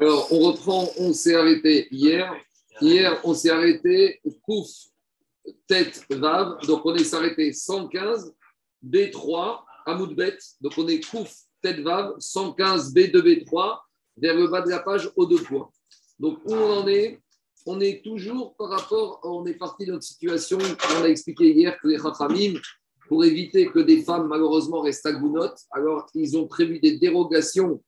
[0.00, 2.34] Alors, on reprend, on s'est arrêté hier.
[2.80, 4.66] Hier, on s'est arrêté Kouf,
[5.66, 6.58] tête, Vav.
[6.66, 8.34] Donc, on est arrêté 115,
[8.82, 10.38] B3, Amoudbet.
[10.62, 13.78] Donc, on est Kouf, tête, Vav, 115, B2, B3,
[14.16, 15.68] vers le bas de la page, au deux points.
[16.18, 17.20] Donc, où on en est?
[17.66, 20.56] On est toujours par rapport, on est parti de notre situation,
[20.98, 22.58] on a expliqué hier que les Rachamim,
[23.06, 27.82] pour éviter que des femmes, malheureusement, restent à Gounot, alors ils ont prévu des dérogations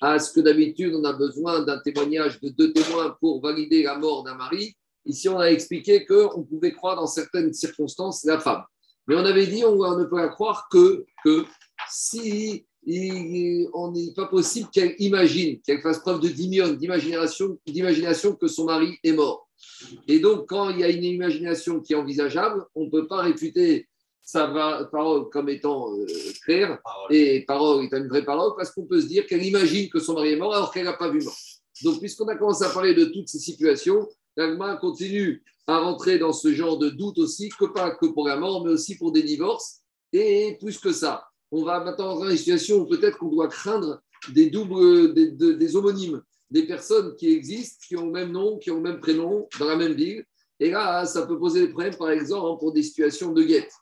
[0.00, 3.98] à ce que d'habitude on a besoin d'un témoignage de deux témoins pour valider la
[3.98, 4.74] mort d'un mari.
[5.04, 8.62] Ici, on a expliqué qu'on pouvait croire dans certaines circonstances la femme.
[9.06, 11.44] Mais on avait dit on, ne peut la croire que, que
[11.88, 12.66] si
[13.74, 18.98] on n'est pas possible qu'elle imagine, qu'elle fasse preuve de d'imagination, d'imagination que son mari
[19.02, 19.48] est mort.
[20.06, 23.22] Et donc, quand il y a une imagination qui est envisageable, on ne peut pas
[23.22, 23.87] réfuter
[24.28, 24.46] sa
[24.92, 26.06] parole comme étant euh,
[26.44, 26.78] claire
[27.08, 30.12] et parole étant une vraie parole parce qu'on peut se dire qu'elle imagine que son
[30.12, 31.36] mari est mort alors qu'elle n'a pas vu mort.
[31.82, 34.06] Donc, puisqu'on a commencé à parler de toutes ces situations,
[34.36, 38.36] l'Agma continue à rentrer dans ce genre de doute aussi, que pas que pour la
[38.36, 39.78] mort, mais aussi pour des divorces.
[40.12, 44.02] Et plus que ça, on va maintenant dans une situation où peut-être qu'on doit craindre
[44.34, 48.70] des doubles, des, des homonymes, des personnes qui existent, qui ont le même nom, qui
[48.70, 50.22] ont le même prénom, dans la même ville.
[50.60, 53.72] Et là, ça peut poser des problèmes, par exemple, pour des situations de guette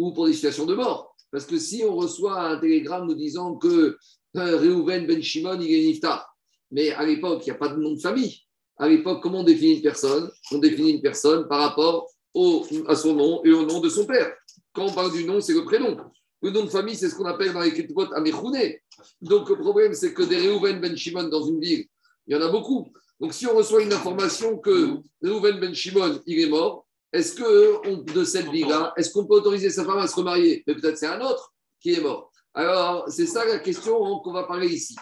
[0.00, 1.14] ou pour des situations de mort.
[1.30, 3.96] Parce que si on reçoit un télégramme nous disant que
[4.36, 6.34] euh, Reuven Ben Shimon, il est niftar,
[6.70, 8.38] mais à l'époque, il n'y a pas de nom de famille.
[8.78, 10.30] À l'époque, comment on définit une personne?
[10.52, 14.06] On définit une personne par rapport au, à son nom et au nom de son
[14.06, 14.32] père.
[14.72, 15.96] Quand on parle du nom, c'est le prénom.
[16.42, 18.80] Le nom de famille, c'est ce qu'on appelle dans les Ketubot Amechouné.
[19.20, 21.84] Donc le problème, c'est que des Reuven Ben Shimon dans une ville,
[22.26, 22.90] il y en a beaucoup.
[23.20, 28.12] Donc si on reçoit une information que Reuven Ben Shimon, il est mort, est-ce que
[28.12, 30.62] de cette vie-là, est-ce qu'on peut autoriser sa femme à se remarier?
[30.66, 32.30] Mais peut-être c'est un autre qui est mort.
[32.54, 34.96] Alors, c'est ça la question qu'on va parler ici.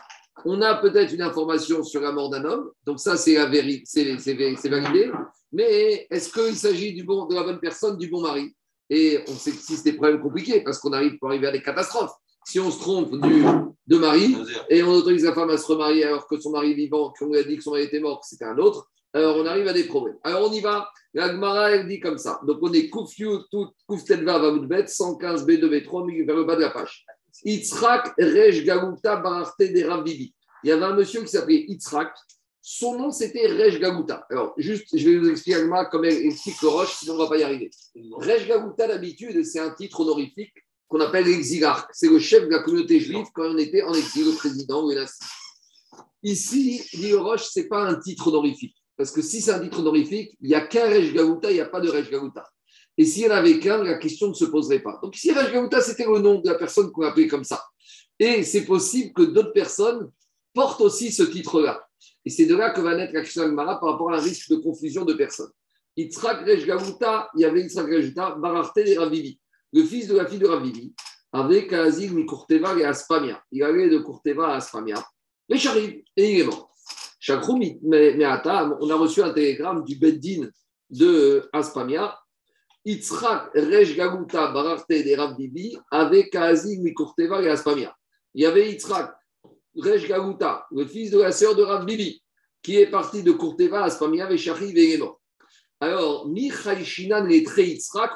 [0.45, 3.83] On a peut-être une information sur la mort d'un homme, donc ça c'est validé,
[5.53, 8.55] mais est-ce qu'il s'agit du bon, de la bonne personne, du bon mari?
[8.91, 11.53] Et on sait que si c'est des problèmes compliqués, parce qu'on arrive pour arriver à
[11.53, 12.15] des catastrophes.
[12.47, 13.45] Si on se trompe du,
[13.87, 14.37] de mari
[14.71, 17.39] et on autorise la femme à se remarier alors que son mari vivant, qu'on lui
[17.39, 19.85] a dit que son mari était mort, c'était un autre, alors on arrive à des
[19.85, 20.19] problèmes.
[20.23, 20.89] Alors on y va.
[21.15, 22.41] La Gemara, elle dit comme ça.
[22.47, 23.39] Donc on est Koufyu,
[23.87, 27.07] Kouf Tedva, Vamoudbet, 115 B2B3, vers le bas de la page.
[27.45, 30.35] Yitzhak Rej Gaguta Bararte de Ravivi.
[30.65, 32.13] Il y avait un monsieur qui s'appelait Yitzhak.
[32.61, 34.27] Son nom, c'était Rej Gaguta.
[34.31, 37.23] Alors, juste, je vais vous expliquer Gemara comme elle explique le Roche, sinon on ne
[37.23, 37.71] va pas y arriver.
[38.19, 40.53] Rej Gaguta, d'habitude, c'est un titre honorifique
[40.87, 41.91] qu'on appelle l'exilarque.
[41.95, 44.93] C'est le chef de la communauté juive quand on était en exil, le président ou.
[46.23, 48.77] Ici, dit Roche, ce n'est pas un titre honorifique.
[48.99, 51.61] Parce que si c'est un titre honorifique, il n'y a qu'un Rej Gauta, il n'y
[51.61, 52.45] a pas de Rej Gauta.
[52.97, 54.99] Et s'il y en avait qu'un, la question ne se poserait pas.
[55.01, 57.63] Donc ici, Rej Gauta, c'était le nom de la personne qu'on appelait comme ça.
[58.19, 60.11] Et c'est possible que d'autres personnes
[60.53, 61.81] portent aussi ce titre-là.
[62.25, 64.57] Et c'est de là que va naître la question par rapport à un risque de
[64.57, 65.53] confusion de personnes.
[65.97, 69.39] Yitzhak Rej Gauta, il y avait Yitzhak Gauta, Bararte et Ravivi,
[69.73, 70.93] le fils de la fille de Ravivi,
[71.33, 73.41] avec Azil Mikurteva et Aspamia.
[73.53, 75.07] Il allait de Kurteva à Aspamia.
[75.49, 76.75] Mais j'arrive, et il est mort.
[77.27, 80.49] On a reçu un télégramme du Beddin
[80.91, 82.19] de Aspamia.
[82.85, 87.95] Yitzhak Rej Gaguta Bararte de Rabbibi avec Kazi Mikurteva et Aspamia.
[88.35, 89.15] Il y avait Yitzhak
[89.77, 92.23] Rej Gaguta, le fils de la sœur de Rabbibi,
[92.63, 95.21] qui est parti de Kurteva à Aspamia avec Shari Vegeno.
[95.81, 98.13] Alors, Michaïshinan les Yitzhak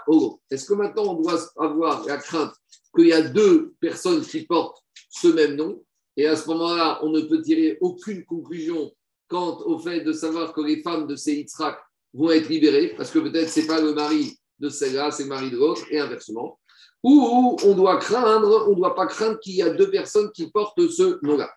[0.50, 2.54] Est-ce que maintenant on doit avoir la crainte
[2.94, 5.84] qu'il y a deux personnes qui portent ce même nom?
[6.16, 8.92] Et à ce moment-là, on ne peut tirer aucune conclusion
[9.28, 11.78] quant au fait de savoir que les femmes de ces Yitzhak
[12.12, 15.30] vont être libérées, parce que peut-être ce n'est pas le mari de celle-là, c'est le
[15.30, 16.58] mari de l'autre, et inversement.
[17.02, 20.50] Ou on doit craindre, on ne doit pas craindre qu'il y a deux personnes qui
[20.50, 21.50] portent ce nom-là.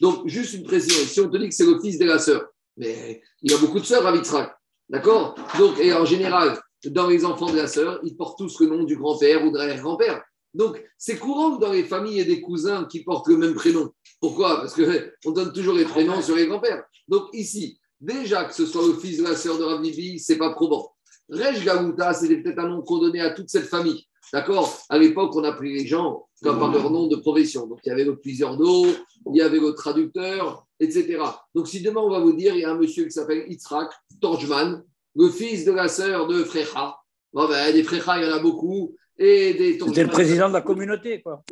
[0.00, 2.46] Donc, juste une précision, si on te dit que c'est le fils de la sœur,
[2.76, 4.56] mais il y a beaucoup de sœurs à Yitzhak,
[4.88, 5.34] d'accord?
[5.58, 8.84] Donc, et en général, dans les enfants de la sœur, ils portent tous le nom
[8.84, 10.22] du grand-père ou de l'arrière-grand-père.
[10.54, 13.36] Donc, c'est courant que dans les familles, il y ait des cousins qui portent le
[13.36, 13.90] même prénom.
[14.20, 14.60] Pourquoi?
[14.60, 16.84] Parce qu'on donne toujours les prénoms sur les grands-pères.
[17.06, 20.38] Donc, ici, déjà que ce soit le fils de la sœur de Rav ce c'est
[20.38, 20.92] pas probant.
[21.28, 24.04] Rej Gaouta, c'était peut-être un nom qu'on donnait à toute cette famille.
[24.32, 24.78] D'accord?
[24.88, 27.66] À l'époque, on appelait les gens comme par leur nom de profession.
[27.66, 28.86] Donc, il y avait le plusieurs d'eau,
[29.26, 31.18] il y avait le traducteur, etc.
[31.54, 33.90] Donc, si demain, on va vous dire, il y a un monsieur qui s'appelle Yitzhak
[34.20, 34.82] Torjman,
[35.16, 36.96] le fils de la sœur de Frécha.
[37.32, 38.94] Bon, ben, des Frécha, il y en a beaucoup.
[39.18, 41.42] C'était le président de la communauté, quoi.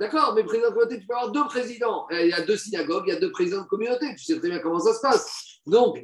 [0.00, 2.06] D'accord, mais président de la communauté, tu peux avoir deux présidents.
[2.10, 4.06] Il y a deux synagogues, il y a deux présidents de communauté.
[4.16, 5.60] Tu sais très bien comment ça se passe.
[5.66, 6.02] Donc,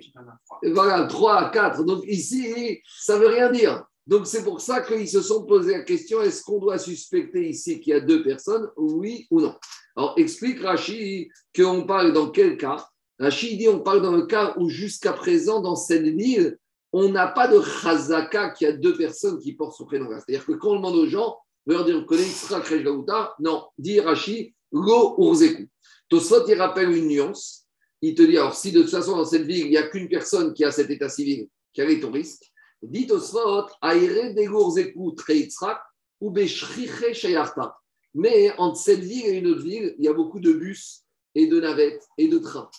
[0.63, 1.85] voilà, trois, quatre.
[1.85, 3.85] Donc ici, ça ne veut rien dire.
[4.07, 7.81] Donc c'est pour ça qu'ils se sont posé la question est-ce qu'on doit suspecter ici
[7.81, 9.55] qu'il y a deux personnes, oui ou non?
[9.95, 12.89] Alors explique Rachid qu'on parle dans quel cas
[13.21, 16.59] Rachid dit on parle dans le cas où jusqu'à présent, dans cette ville,
[16.93, 20.09] on n'a pas de chazaka qui a deux personnes qui portent son prénom.
[20.11, 22.71] C'est-à-dire que quand on demande aux gens, on leur dire vous connaissez Yitzhak
[23.39, 25.69] Non, dit Rachid, lo urzeku.
[26.09, 27.67] Tosfot, il rappelle une nuance.
[28.03, 30.09] Il te dit alors, si de toute façon, dans cette ville, il n'y a qu'une
[30.09, 32.51] personne qui a cet état civil, qui a les risque,
[32.83, 35.35] dit Tosfot, aire de urzeku tre
[36.21, 37.77] ou beshriche shayarta.
[38.15, 41.05] Mais entre cette ville et une autre ville, il y a beaucoup de bus
[41.35, 42.71] et de navettes et de trains.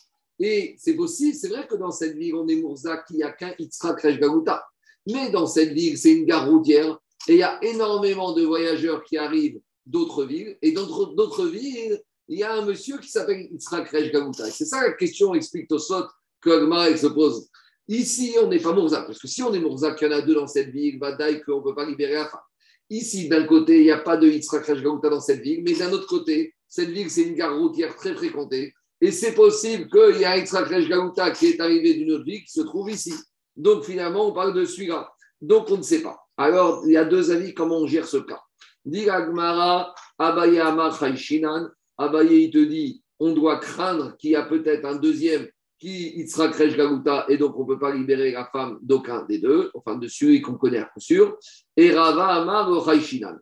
[0.44, 3.54] Et c'est possible, c'est vrai que dans cette ville, on est Mourza qui a qu'un
[3.60, 4.66] Yitzhak Garuta.
[5.08, 9.04] Mais dans cette ville, c'est une gare routière et il y a énormément de voyageurs
[9.04, 10.58] qui arrivent d'autres villes.
[10.64, 14.50] Et dans d'autres villes, il y a un monsieur qui s'appelle Yitzhak Resh Garuta.
[14.50, 16.08] C'est ça la question, explique Tosot,
[16.42, 17.48] que Agmara se pose.
[17.88, 20.22] Ici, on n'est pas Mourza, parce que si on est Mourza, qu'il y en a
[20.22, 22.40] deux dans cette ville, Vadaï, qu'on ne peut pas libérer la femme.
[22.90, 25.74] Ici, d'un côté, il n'y a pas de Yitzhak Resh Garuta dans cette ville, mais
[25.74, 28.74] d'un autre côté, cette ville, c'est une gare routière très fréquentée.
[29.02, 32.44] Et c'est possible qu'il y a un Yitzhak Gaouta qui est arrivé d'une autre vie
[32.44, 33.14] qui se trouve ici.
[33.56, 35.12] Donc finalement, on parle de celui-là.
[35.42, 36.20] Donc on ne sait pas.
[36.38, 38.42] Alors, il y a deux avis comment on gère ce cas.
[38.86, 40.60] Dit Agmara, Abaye
[41.98, 45.48] Abaye, il te dit, on doit craindre qu'il y a peut-être un deuxième
[45.80, 49.72] qui Yitzhak Gaouta et donc on ne peut pas libérer la femme d'aucun des deux,
[49.74, 51.38] enfin de celui qu'on connaît à coup sûr.
[51.76, 52.70] Et Rava Amar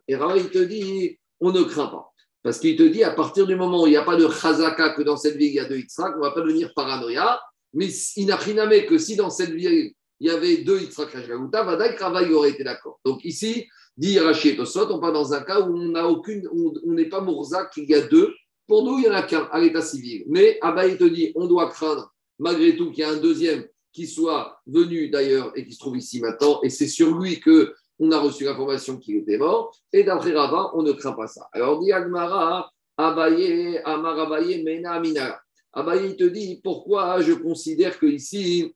[0.08, 2.09] Et Rava, il te dit, on ne craint pas.
[2.42, 4.90] Parce qu'il te dit, à partir du moment où il n'y a pas de chazaka,
[4.90, 7.40] que dans cette ville, il y a deux Yitzhak, on ne va pas devenir paranoïa.
[7.74, 11.62] Mais il n'a rien que si dans cette ville, il y avait deux Yitzhak Rajgaouta,
[11.64, 12.98] Vadaï aurait été d'accord.
[13.04, 13.66] Donc ici,
[13.96, 17.20] dit Rachid Tosot, on parle dans un cas où on n'a aucune, on n'est pas
[17.20, 18.32] Mourzak, qu'il y a deux.
[18.66, 20.24] Pour nous, il n'y en a qu'un à l'état civil.
[20.28, 24.06] Mais Abaï te dit, on doit craindre, malgré tout, qu'il y ait un deuxième qui
[24.06, 26.60] soit venu d'ailleurs et qui se trouve ici maintenant.
[26.62, 30.70] Et c'est sur lui que on a reçu l'information qu'il était mort, et d'après Rava,
[30.74, 31.48] on ne craint pas ça.
[31.52, 35.40] Alors dit Agmara, Abaye, Amar Abaye, Mena Amina.
[35.72, 38.74] Abaye te dit pourquoi je considère qu'ici,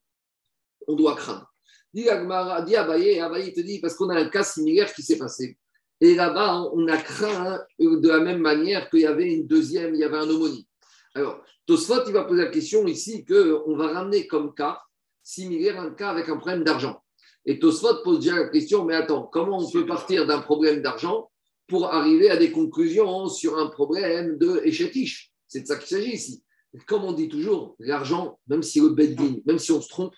[0.86, 1.50] on doit craindre?
[1.92, 5.18] Dit Agmara, dit Abaye, Abaye te dit parce qu'on a un cas similaire qui s'est
[5.18, 5.56] passé.
[6.00, 10.00] Et là-bas, on a craint de la même manière qu'il y avait une deuxième, il
[10.00, 10.68] y avait un homonie.
[11.14, 14.80] Alors, Tosfot, il va poser la question ici qu'on va ramener comme cas
[15.22, 17.02] similaire un cas avec un problème d'argent.
[17.46, 21.30] Et Tosfot pose déjà la question, mais attends, comment on peut partir d'un problème d'argent
[21.66, 26.14] pour arriver à des conclusions sur un problème de échatiche C'est de ça qu'il s'agit
[26.14, 26.42] ici.
[26.86, 30.14] Comme on dit toujours, l'argent, même si même si on se trompe,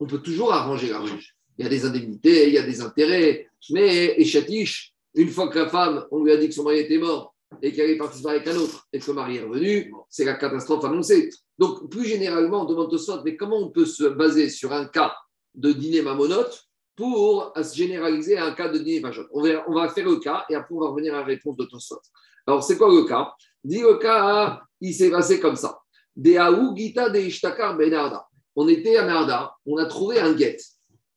[0.00, 1.18] on peut toujours arranger l'argent.
[1.58, 5.58] Il y a des indemnités, il y a des intérêts, mais échatiche, une fois que
[5.58, 8.26] la femme, on lui a dit que son mari était mort et qu'elle est partie
[8.26, 11.30] avec un autre et que son mari est revenu, c'est la catastrophe annoncée.
[11.58, 15.14] Donc, plus généralement, on demande Tosfot, mais comment on peut se baser sur un cas
[15.54, 16.64] de dîner mamonote
[16.96, 19.28] pour se généraliser à un cas de dîner mamonote.
[19.66, 22.00] On va, faire le cas et après on va revenir à la réponse de Tosfot.
[22.46, 23.32] Alors, c'est quoi le cas?
[23.62, 25.78] Dit le cas, il s'est passé comme ça.
[26.16, 26.32] De
[26.76, 28.26] Gita de Ishtakar Benarda.
[28.54, 30.58] On était à Narda, on a trouvé un guet.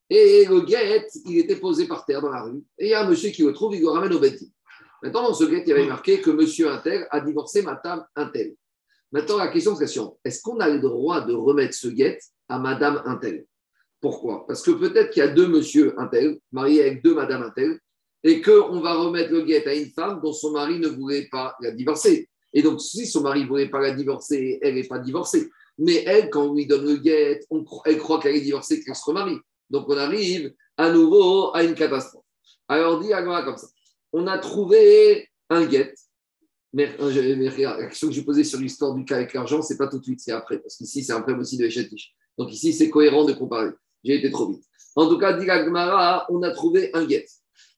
[0.08, 2.62] Et le guet, il était posé par terre dans la rue.
[2.78, 4.52] Et il y a un monsieur qui le trouve, il le ramène au bêtis.
[5.02, 8.54] Maintenant, dans ce guet, il y avait marqué que monsieur Intel a divorcé madame Intel.
[9.12, 9.84] Maintenant, la question c'est
[10.24, 12.18] est-ce qu'on a le droit de remettre ce guet
[12.48, 13.44] à madame Intel?
[14.06, 14.46] Pourquoi?
[14.46, 17.80] Parce que peut-être qu'il y a deux monsieur Intel, mariés avec deux madame Intel,
[18.22, 21.56] et qu'on va remettre le guet à une femme dont son mari ne voulait pas
[21.60, 22.28] la divorcer.
[22.52, 25.50] Et donc, si son mari ne voulait pas la divorcer, elle n'est pas divorcée.
[25.78, 27.40] Mais elle, quand on lui donne le guet,
[27.84, 29.38] elle croit qu'elle est divorcée, qu'elle se remarie.
[29.70, 32.24] Donc, on arrive à nouveau à une catastrophe.
[32.68, 33.66] Alors, dit Agma comme ça.
[34.12, 35.94] On a trouvé un guet.
[36.72, 39.88] Mais, la question que j'ai posée sur l'histoire du cas avec l'argent, ce n'est pas
[39.88, 40.58] tout de suite, c'est après.
[40.58, 42.14] Parce qu'ici, c'est un problème aussi de Echatish.
[42.38, 43.70] Donc, ici, c'est cohérent de comparer.
[44.06, 44.64] J'ai été trop vite.
[44.94, 47.26] En tout cas, dit on a trouvé un guet.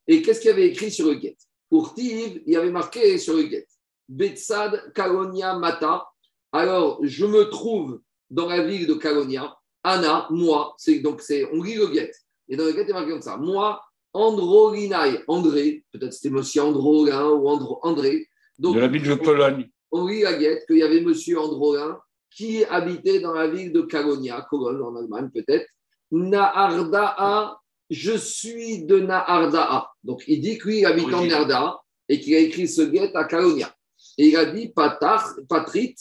[0.07, 1.37] Et qu'est-ce qu'il y avait écrit sur le guet?
[1.71, 3.67] Pour Tiv, il y avait marqué sur le guet
[4.09, 6.07] Betsad Kalonia Mata.
[6.53, 9.57] Alors, je me trouve dans la ville de Kalonia.
[9.83, 12.13] Anna, moi, c'est donc c'est on lit le guet.
[12.49, 13.37] Et dans le guet, il y a marqué comme ça.
[13.37, 13.81] Moi,
[14.13, 18.29] Androlinai, André, peut-être c'était monsieur Androlin ou Andro, André.
[18.59, 19.69] Donc, de la ville de Cologne.
[19.91, 21.99] On lit la guette qu'il y avait monsieur Androlin
[22.31, 25.67] qui habitait dans la ville de Kalonia, Cologne en Allemagne peut-être,
[26.11, 27.59] Naharda'a,
[27.91, 29.91] je suis de Naharda'a.
[30.05, 33.75] Donc il dit qu'il habite en Naharda'a et qu'il a écrit ce guet à Kalonia.
[34.17, 35.95] Et il a dit Patar, Patrit,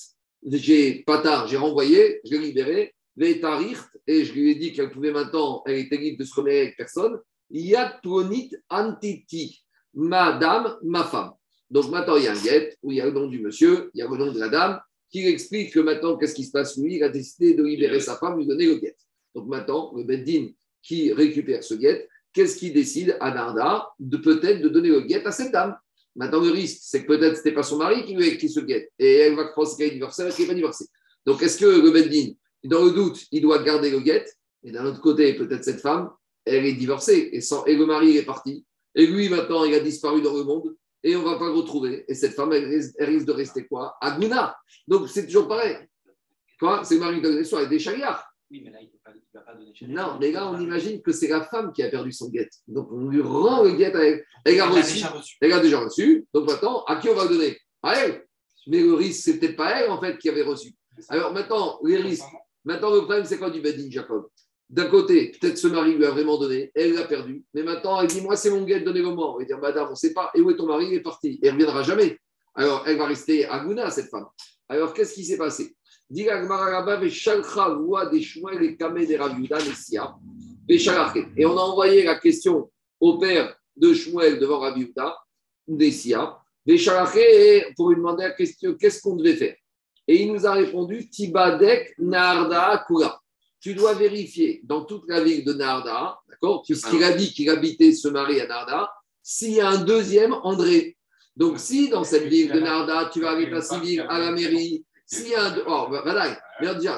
[0.45, 5.63] j'ai Patar, j'ai renvoyé, je l'ai libéré, et je lui ai dit qu'elle pouvait maintenant,
[5.65, 7.19] elle était libre de se remettre avec personne.
[7.49, 11.31] Yatronit Antiti, madame, ma femme.
[11.69, 13.89] Donc maintenant, il y a un guet où il y a le nom du monsieur,
[13.93, 16.51] il y a le nom de la dame, qui explique que maintenant, qu'est-ce qui se
[16.51, 16.77] passe?
[16.77, 18.95] Lui, il a décidé de libérer sa femme, lui donner le guet.
[19.35, 20.49] Donc maintenant, le Beddin
[20.81, 25.25] qui récupère ce guet, qu'est-ce qu'il décide à Narda de peut-être de donner le guet
[25.25, 25.77] à cette dame?
[26.15, 28.49] Maintenant, le risque, c'est que peut-être ce n'était pas son mari qui lui a écrit
[28.49, 28.89] ce guet.
[28.97, 30.85] Et elle va croire qu'elle est divorcée, qu'elle n'est pas divorcée.
[31.25, 34.25] Donc, est-ce que le Beddin, Dans le doute, il doit garder le guet?
[34.63, 36.09] Et d'un autre côté, peut-être cette femme,
[36.43, 37.39] elle est divorcée et,
[37.71, 38.65] et le mari est parti.
[38.95, 41.53] Et lui, maintenant, il a disparu dans le monde et on ne va pas le
[41.53, 42.03] retrouver.
[42.07, 43.95] Et cette femme, elle, risque de rester quoi?
[44.01, 44.57] Aguna.
[44.87, 45.77] Donc, c'est toujours pareil.
[46.59, 46.83] Quoi?
[46.83, 48.27] C'est le mari de l'histoire avec des chariards.
[48.49, 51.27] Oui, mais là, il ne va pas donner Non, mais là, on imagine que c'est
[51.27, 52.49] la femme qui a perdu son guet.
[52.67, 53.91] Donc, on lui rend le guet.
[53.93, 55.03] Elle, elle, a reçu,
[55.41, 56.25] elle a déjà reçu.
[56.33, 57.57] Donc, maintenant, à qui on va le donner?
[57.83, 58.25] À elle.
[58.67, 60.73] Mais le risque, c'est peut-être pas elle, en fait, qui avait reçu.
[61.09, 62.23] Alors, maintenant, les risques.
[62.63, 64.27] Maintenant, le problème, c'est quoi du Bedin, Jacob?
[64.69, 68.07] D'un côté, peut-être ce mari lui a vraiment donné, elle l'a perdu, mais maintenant elle
[68.07, 69.33] dit Moi, c'est mon guet, donnez-le moi.
[69.33, 70.87] On va dire Madame, on ne sait pas, et où est ton mari?
[70.87, 72.19] Il est parti, elle ne reviendra jamais.
[72.53, 74.25] Alors, elle va rester à Gouna, cette femme.
[74.67, 75.73] Alors, qu'est-ce qui s'est passé?
[76.09, 76.29] Et
[81.45, 85.15] on a envoyé la question au père de Shmuel devant Rabiuda,
[85.67, 86.39] Nessia,
[87.75, 89.55] pour lui demander la question qu'est-ce qu'on devait faire?
[90.07, 93.21] Et il nous a répondu Tibadek Narda Kura
[93.59, 96.63] tu dois vérifier dans toute la ville de Narda, d'accord?
[96.63, 98.89] Puisqu'il a dit qu'il habitait ce mari à Narda,
[99.21, 100.97] s'il y a un deuxième André.
[101.35, 104.85] Donc, si dans cette ville de Narda, tu vas à l'état civil, à la mairie,
[105.07, 105.87] s'il y a un, oh,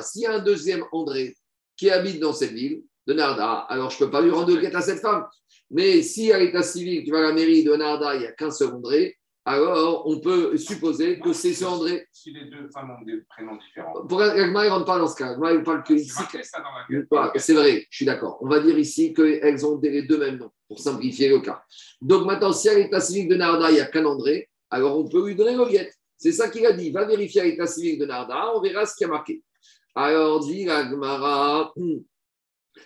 [0.01, 1.35] s'il y a un deuxième André
[1.77, 4.75] qui habite dans cette ville de Narda, alors je ne peux pas lui rendre le
[4.75, 5.25] à cette femme.
[5.71, 8.31] Mais si à l'état civil, tu vas à la mairie de Narda, il n'y a
[8.31, 12.07] qu'un seul André, alors on peut supposer que c'est ce André.
[12.11, 14.05] Si les deux femmes ont des prénoms différents.
[14.05, 15.29] Pour Agma, ne rentre pas dans ce cas.
[15.29, 16.21] Agma, il parle que ici.
[17.35, 18.37] C'est vrai, je suis d'accord.
[18.41, 21.63] On va dire ici qu'elles ont les deux mêmes noms pour simplifier le cas.
[22.01, 25.07] Donc maintenant, si à l'état civil de Narda, il n'y a qu'un André, alors on
[25.07, 25.98] peut lui donner l'oviette.
[26.19, 26.91] C'est ça qu'il a dit.
[26.91, 29.41] Va vérifier l'état civil de Narda, on verra ce qui a marqué.
[29.95, 31.73] Alors dit Agmara,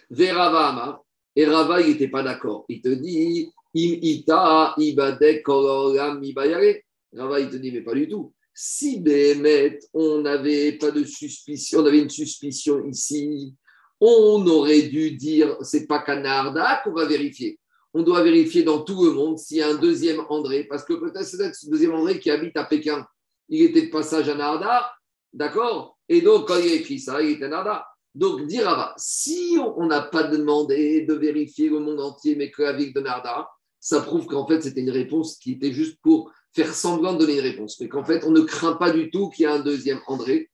[0.10, 1.04] Verava
[1.36, 2.66] et Rava, il n'était pas d'accord.
[2.70, 8.34] Il te dit Im ita ibadek Rava, il te dit, mais pas du tout.
[8.54, 13.56] Si Béhémet, on n'avait pas de suspicion, on avait une suspicion ici,
[14.00, 17.60] on aurait dû dire, c'est pas Canarda qu'on va vérifier.
[17.96, 20.94] On doit vérifier dans tout le monde s'il y a un deuxième André, parce que
[20.94, 23.06] peut-être c'est ce deuxième André qui habite à Pékin.
[23.50, 24.92] Il était de passage à Narda,
[25.34, 25.98] d'accord?
[26.10, 27.86] Et donc, quand il a écrit ça, il était Narda.
[28.16, 32.94] Donc, dire Rava, si on n'a pas demandé de vérifier le monde entier, mais ville
[32.94, 37.14] de Narda, ça prouve qu'en fait, c'était une réponse qui était juste pour faire semblant
[37.14, 37.80] de donner une réponse.
[37.80, 40.50] Mais qu'en fait, on ne craint pas du tout qu'il y ait un deuxième André.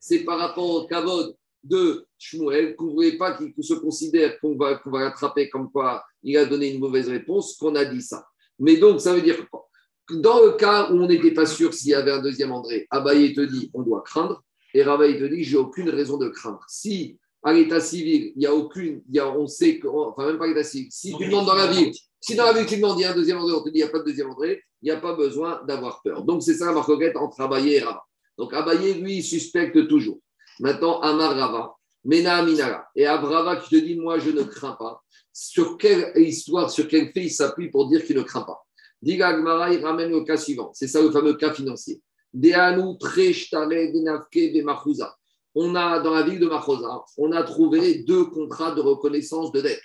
[0.00, 4.56] C'est par rapport au Kavod de Shmuel qu'on ne voulait pas qu'il se considère qu'on
[4.56, 8.02] va, qu'on va l'attraper comme quoi il a donné une mauvaise réponse, qu'on a dit
[8.02, 8.26] ça.
[8.62, 9.68] Mais donc, ça veut dire quoi
[10.10, 13.34] Dans le cas où on n'était pas sûr s'il y avait un deuxième André, Abaye
[13.34, 14.42] te dit on doit craindre,
[14.72, 16.64] et Ravaï te dit j'ai aucune raison de craindre.
[16.68, 20.38] Si à l'état civil, il n'y a aucune, y a, on sait que, enfin même
[20.38, 23.00] pas l'état civil, si tu demandes dans la ville, si dans la ville tu demandes,
[23.00, 24.30] il y a un deuxième André, on te dit il n'y a pas de deuxième
[24.30, 26.22] André, il n'y a pas besoin d'avoir peur.
[26.22, 28.04] Donc c'est ça la marquette entre Abaye et Rava.
[28.38, 30.20] Donc Abaye, lui, suspecte toujours.
[30.60, 32.86] Maintenant, Amar Rava, Mena Minara.
[32.94, 35.02] Et Abrava qui te dit, moi, je ne crains pas.
[35.32, 38.62] Sur quelle histoire, sur quel fait il s'appuie pour dire qu'il ne craint pas?
[39.00, 40.70] Diga Agmara, il ramène le cas suivant.
[40.74, 42.00] C'est ça le fameux cas financier.
[42.32, 45.16] Deanu Treshtare Denavke Bemachuza
[45.54, 49.60] on a, dans la ville de Machosa, on a trouvé deux contrats de reconnaissance de
[49.60, 49.82] dette.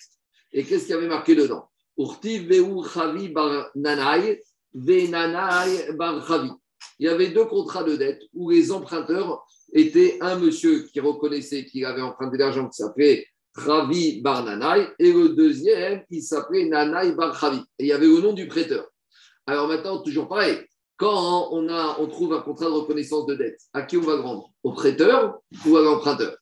[0.53, 1.69] Et qu'est-ce qu'il y avait marqué dedans?
[1.97, 2.49] Urtiv
[2.93, 4.41] Chavi bar Nanai,
[4.73, 6.55] bar.
[6.99, 11.65] Il y avait deux contrats de dette où les emprunteurs étaient un monsieur qui reconnaissait
[11.65, 16.65] qu'il avait emprunté de l'argent qui s'appelait Ravi bar Nanai et le deuxième qui s'appelait
[16.65, 17.43] Nanai bar.
[17.79, 18.87] Et il y avait le nom du prêteur.
[19.45, 20.59] Alors maintenant, toujours pareil,
[20.97, 24.19] quand on, a, on trouve un contrat de reconnaissance de dette, à qui on va
[24.19, 24.49] rendre?
[24.63, 26.35] Au prêteur ou à l'emprunteur?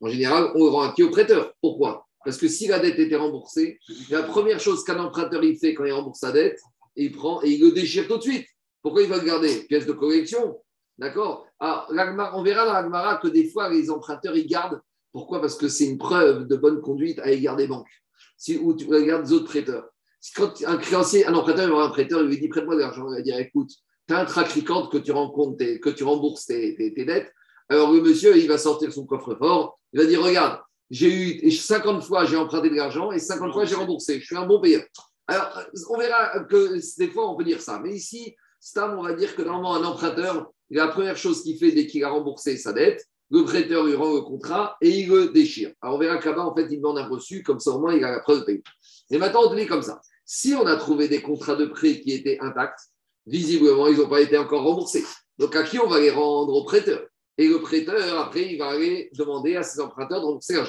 [0.00, 1.02] En général, on le rend à qui?
[1.02, 1.52] Au prêteur.
[1.60, 2.06] Pourquoi?
[2.24, 3.78] Parce que si la dette était remboursée,
[4.10, 6.60] la première chose qu'un emprunteur il fait quand il rembourse sa dette,
[6.94, 8.46] il prend et il le déchire tout de suite.
[8.82, 9.64] Pourquoi il va le garder?
[9.68, 10.58] Pièce de collection.
[10.98, 11.45] D'accord?
[11.60, 14.80] On verra dans l'Agmara que des fois, les emprunteurs, ils gardent.
[15.12, 15.40] Pourquoi?
[15.40, 17.88] Parce que c'est une preuve de bonne conduite à égard des banques.
[18.36, 19.88] Si, ou tu regardes les autres prêteurs.
[20.34, 23.06] Quand un créancier, un emprunteur, il va un prêteur, il lui dit prête-moi de l'argent.
[23.10, 23.70] Il va dire écoute,
[24.08, 27.32] tu un track que tu, que tu rembourses tes, dettes.
[27.68, 30.60] Alors le monsieur, il va sortir son coffre-fort, il va dire, regarde,
[30.90, 34.20] j'ai eu 50 fois j'ai emprunté de l'argent et 50 fois j'ai remboursé.
[34.20, 34.84] Je suis un bon payeur.
[35.26, 35.60] Alors,
[35.90, 37.80] on verra que des fois, on peut dire ça.
[37.82, 41.72] Mais ici, Stam, on va dire que normalement, un emprunteur, la première chose qu'il fait
[41.72, 45.28] dès qu'il a remboursé sa dette, le prêteur lui rend le contrat et il le
[45.28, 45.72] déchire.
[45.80, 47.94] Alors, on verra que là-bas, en fait, il demande un reçu, comme ça, au moins,
[47.94, 48.62] il a la preuve de paiement.
[49.10, 50.00] Et maintenant, on te comme ça.
[50.24, 52.80] Si on a trouvé des contrats de prêt qui étaient intacts,
[53.26, 55.04] visiblement, ils n'ont pas été encore remboursés.
[55.38, 56.54] Donc, à qui on va les rendre?
[56.54, 57.06] Au prêteur.
[57.38, 60.62] Et le prêteur, après, il va aller demander à ses emprunteurs de rembourser.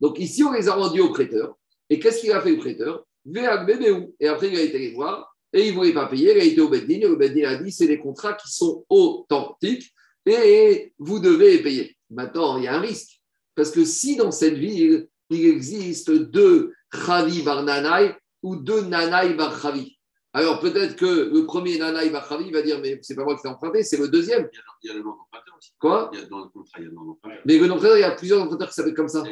[0.00, 1.54] Donc, ici, on les a rendus au prêteur.
[1.88, 3.04] Et qu'est-ce qu'il a fait le prêteur?
[3.32, 6.32] Et après, il a été les voir et il ne voulait pas payer.
[6.34, 8.84] Il a été au Beddin et le Beddin a dit c'est des contrats qui sont
[8.88, 9.92] authentiques.
[10.26, 11.96] et vous devez payer.
[12.10, 13.20] Maintenant, il y a un risque.
[13.54, 19.34] Parce que si dans cette ville, il existe deux Chavi bar Nanai ou deux Nanai
[19.34, 19.96] bar Chavi,
[20.32, 23.42] alors peut-être que le premier Nanai bar Chavi va dire Mais c'est pas moi qui
[23.42, 24.48] t'ai emprunté, c'est le deuxième.
[24.82, 25.72] Il y a le nom d'emprunteur aussi.
[25.78, 26.10] Quoi?
[26.12, 27.42] Il y a, Dans le contrat, il y a le nom d'emprunteur.
[27.44, 29.24] Mais le nom d'emprunteur, il y a plusieurs emprunteurs qui s'appellent comme ça.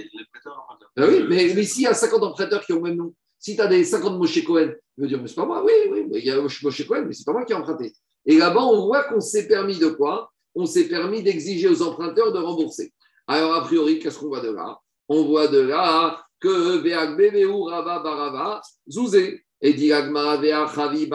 [0.97, 3.57] Ah oui, mais, mais s'il y a 50 emprunteurs qui ont le même nom, si
[3.57, 6.07] tu as des 50 Moshe Cohen, il veut dire, mais c'est pas moi, oui, oui,
[6.13, 7.93] il y a Moshe Cohen, mais c'est pas moi qui ai emprunté.
[8.27, 10.31] Et là-bas, on voit qu'on s'est permis de quoi?
[10.55, 12.93] On s'est permis d'exiger aux emprunteurs de rembourser.
[13.27, 14.79] Alors, a priori, qu'est-ce qu'on voit de là?
[15.09, 19.45] On voit de là que Rava Barava Zouzé.
[19.61, 21.11] Et dit Chavi.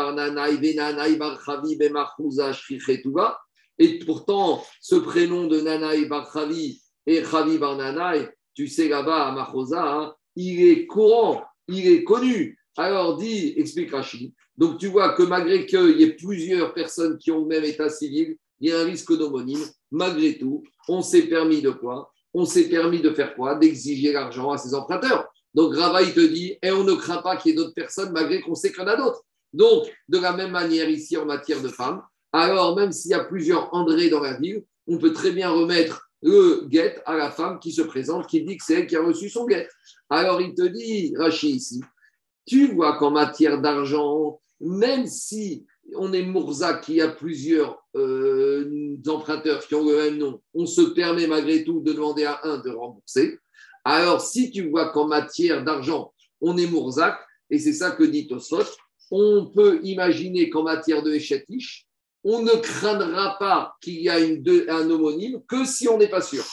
[3.80, 9.32] Et pourtant, ce prénom de Nanaï Bar Chavi et Chavi Barnanaï, tu sais là-bas à
[9.32, 12.58] Machosa, hein, il est courant, il est connu.
[12.78, 14.34] Alors dit, explique Rachid.
[14.58, 17.90] Donc tu vois que malgré qu'il y ait plusieurs personnes qui ont le même état
[17.90, 19.64] civil, il y a un risque d'homonyme.
[19.92, 22.12] Malgré tout, on s'est permis de quoi?
[22.34, 23.56] On s'est permis de faire quoi?
[23.56, 25.28] D'exiger l'argent à ses emprunteurs.
[25.54, 28.12] Donc Rava, il te dit, et on ne craint pas qu'il y ait d'autres personnes
[28.12, 29.24] malgré qu'on sait qu'il y en a d'autres.
[29.54, 32.02] Donc, de la même manière ici en matière de femmes,
[32.32, 36.10] alors même s'il y a plusieurs André dans la ville, on peut très bien remettre
[36.24, 39.04] le guet à la femme qui se présente, qui dit que c'est elle qui a
[39.04, 39.68] reçu son guet.
[40.10, 41.82] Alors il te dit, Rachid ici,
[42.46, 45.66] tu vois qu'en matière d'argent, même si
[45.96, 50.82] on est Mourza qui a plusieurs euh, emprunteurs qui ont le même nom, on se
[50.82, 53.38] permet malgré tout de demander à un de rembourser.
[53.84, 58.28] Alors, si tu vois qu'en matière d'argent, on est Mourzac, et c'est ça que dit
[58.28, 58.64] Tosfot,
[59.12, 61.86] on peut imaginer qu'en matière de Echetish,
[62.24, 66.44] on ne craindra pas qu'il y a un homonyme que si on n'est pas sûr.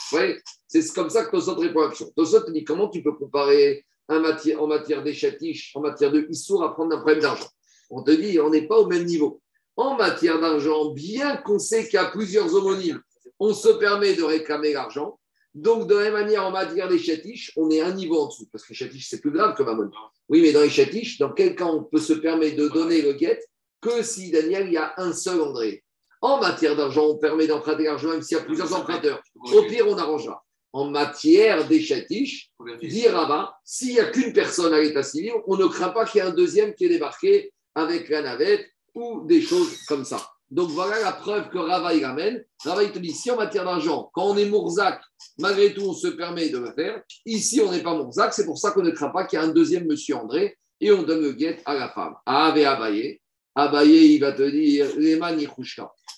[0.67, 2.11] C'est comme ça que Tosfot répond à l'action.
[2.15, 6.63] Tosfot dit comment tu peux comparer un matière, en matière d'échatiche, en matière de Issour,
[6.63, 7.47] à prendre un problème d'argent?
[7.89, 9.41] On te dit, on n'est pas au même niveau.
[9.75, 13.01] En matière d'argent, bien qu'on sait qu'il y a plusieurs homonymes,
[13.39, 15.19] on se permet de réclamer l'argent.
[15.53, 18.47] Donc, de la même manière, en matière des chatiches, on est un niveau en dessous.
[18.51, 19.89] Parce que les chatiches, c'est plus grave que Mammon.
[20.29, 23.13] Oui, mais dans les chatiches, dans quel cas on peut se permettre de donner le
[23.13, 23.39] guet
[23.81, 25.83] que si, Daniel, il y a un seul André
[26.21, 29.21] En matière d'argent, on permet d'emprunter l'argent même s'il y a plusieurs emprunteurs.
[29.53, 30.43] Au pire, on arrangera.
[30.73, 32.49] En matière des chatiches,
[32.81, 36.21] dit Rabat, s'il n'y a qu'une personne à l'état civil, on ne craint pas qu'il
[36.21, 40.25] y ait un deuxième qui est débarqué avec la navette ou des choses comme ça.
[40.51, 42.43] Donc voilà la preuve que Rava il ramène.
[42.63, 45.01] Rava il te dit si en matière d'argent, quand on est Mourzac,
[45.39, 47.01] malgré tout on se permet de le faire.
[47.25, 49.45] Ici on n'est pas Mourzac, c'est pour ça qu'on ne craint pas qu'il y ait
[49.45, 52.15] un deuxième monsieur André et on donne le guet à la femme.
[52.25, 53.20] Ave Abaye.
[53.55, 55.37] Abaye il va te dire Leman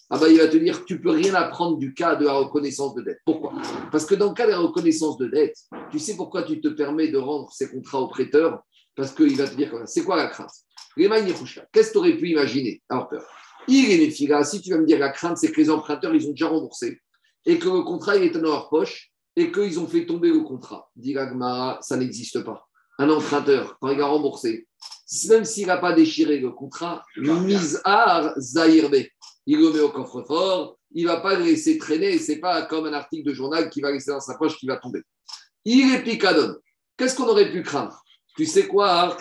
[0.09, 3.01] Abaye il va te dire tu peux rien apprendre du cas de la reconnaissance de
[3.01, 3.19] dette.
[3.25, 3.53] Pourquoi?
[3.91, 5.55] Parce que dans le cas de la reconnaissance de dette,
[5.91, 8.61] tu sais pourquoi tu te permets de rendre ces contrats au prêteur
[8.95, 10.51] Parce qu'il va te dire c'est quoi la crainte?
[10.95, 11.25] Leman
[11.71, 12.81] Qu'est-ce que tu aurais pu imaginer?
[12.89, 13.25] Alors peur.
[13.67, 16.31] Il est si tu vas me dire la crainte, c'est que les emprunteurs, ils ont
[16.31, 16.99] déjà remboursé
[17.45, 20.41] et que le contrat, il est dans leur poche et qu'ils ont fait tomber le
[20.41, 20.89] contrat.
[20.95, 21.15] Dit
[21.81, 22.67] ça n'existe pas.
[22.99, 24.67] Un emprunteur, quand il a remboursé,
[25.29, 28.95] même s'il n'a pas déchiré le contrat, mise à Zahirbe,
[29.45, 32.63] il le met au coffre-fort, il ne va pas le laisser traîner, ce n'est pas
[32.63, 35.01] comme un article de journal qui va laisser dans sa poche qui va tomber.
[35.65, 36.55] Il est picadon.
[36.97, 38.01] Qu'est-ce qu'on aurait pu craindre?
[38.35, 39.17] Tu sais quoi hein?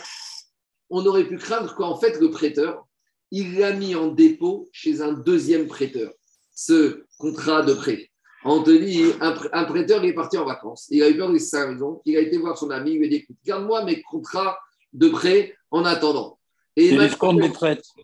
[0.91, 2.87] On aurait pu craindre qu'en fait, le prêteur,
[3.31, 6.13] il l'a mis en dépôt chez un deuxième prêteur,
[6.55, 8.11] ce contrat de prêt.
[8.45, 11.39] On te dit, un, prêteur il est parti en vacances, il a eu peur de
[11.39, 14.03] sa maison, il a été voir son ami, il lui a dit écoute, garde-moi mes
[14.03, 14.59] contrats
[14.93, 16.39] de prêt en attendant.
[16.77, 17.39] Et, maintenant,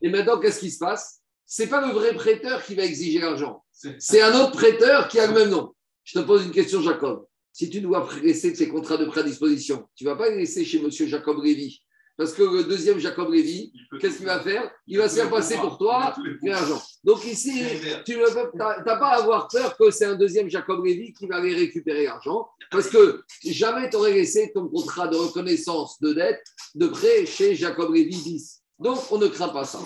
[0.03, 1.21] et maintenant, qu'est-ce qui se passe?
[1.47, 3.65] C'est pas le vrai prêteur qui va exiger l'argent,
[3.99, 5.73] c'est un autre prêteur qui a le même nom.
[6.05, 7.27] Je te pose une question, Jacob.
[7.53, 10.37] Si tu dois laisser tes contrats de prêt à disposition, tu ne vas pas les
[10.37, 10.91] laisser chez M.
[10.91, 11.83] Jacob Lévy?
[12.19, 15.55] Parce que le deuxième Jacob Lévy, qu'est-ce qu'il va faire Il va se faire passer
[15.57, 16.83] pour toi l'argent.
[17.05, 17.63] Donc ici,
[18.05, 21.55] tu n'as pas à avoir peur que c'est un deuxième Jacob Lévy qui va aller
[21.55, 26.43] récupérer l'argent, parce que jamais tu aurais laissé ton contrat de reconnaissance de dette
[26.75, 28.63] de prêt chez Jacob Lévy 10.
[28.81, 29.79] Donc on ne craint pas ça.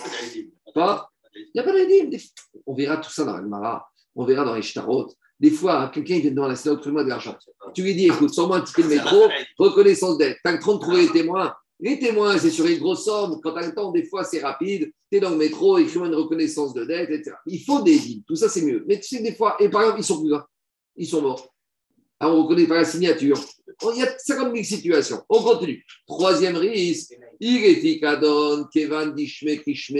[0.74, 2.18] Pas Il n'y a pas d'édime.
[2.66, 5.12] On verra tout ça dans le Mara, on verra dans les Shtarot.
[5.38, 7.36] Des fois, quelqu'un vient devant la salle, trouve-moi de l'argent.
[7.74, 10.38] Tu lui dis, écoute, sors-moi un ticket de métro, reconnaissance dette.
[10.42, 11.52] Tu as le temps de trouver les témoins.
[11.84, 13.40] Les témoins, c'est sur une grosse somme.
[13.42, 14.92] Quand tu temps, des fois, c'est rapide.
[15.10, 17.34] Tu es dans le métro, écris-moi une reconnaissance de dette, etc.
[17.44, 18.22] Il faut des villes.
[18.24, 18.84] Tout ça, c'est mieux.
[18.86, 20.46] Mais tu sais, des fois, et par exemple, ils sont plus là.
[20.94, 21.52] Ils sont morts.
[22.20, 23.36] Alors, on ne reconnaît pas la signature.
[23.66, 25.24] Il y a 50 000 situations.
[25.28, 25.84] On continue.
[26.06, 27.18] Troisième risque.
[27.40, 29.96] Kevan, Dishme, Kishme.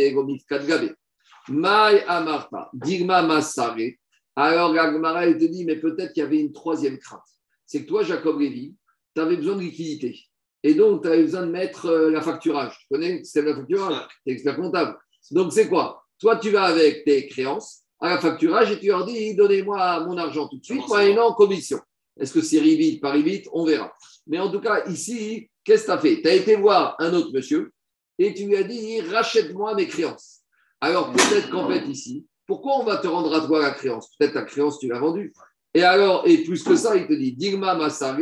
[1.48, 3.96] Mai Amarta, Digma Masare.
[4.36, 7.20] Alors, Gagmara, elle te dit, mais peut-être qu'il y avait une troisième crainte.
[7.66, 8.76] C'est que toi, Jacob Lévy,
[9.16, 10.16] tu avais besoin de liquidité.
[10.62, 12.76] Et donc, tu as besoin de mettre euh, la facturage.
[12.80, 14.96] Tu connais le système de la facturage Tu es expert comptable.
[15.30, 16.04] Donc, c'est quoi?
[16.18, 17.82] Toi, tu vas avec tes créances.
[18.00, 21.34] à la facturage et tu leur dis donnez-moi mon argent tout de suite, moyennant en
[21.34, 21.78] commission.
[22.18, 23.92] Est-ce que c'est ribit, pas ribit On verra.
[24.26, 26.22] Mais en tout cas, ici, qu'est-ce que tu as fait?
[26.22, 27.72] Tu as été voir un autre monsieur
[28.18, 30.40] et tu lui as dit rachète-moi mes créances.
[30.80, 34.10] Alors peut-être qu'en fait, ici, pourquoi on va te rendre à toi la créance?
[34.18, 35.32] Peut-être ta créance, tu l'as vendue.
[35.74, 38.18] Et alors, et plus que ça, il te dit Digma Masare,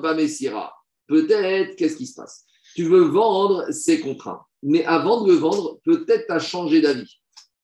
[0.00, 0.72] Bamesira.
[1.06, 2.46] Peut-être, qu'est-ce qui se passe?
[2.74, 4.46] Tu veux vendre ces contrats.
[4.62, 7.20] Mais avant de le vendre, peut-être tu as changé d'avis.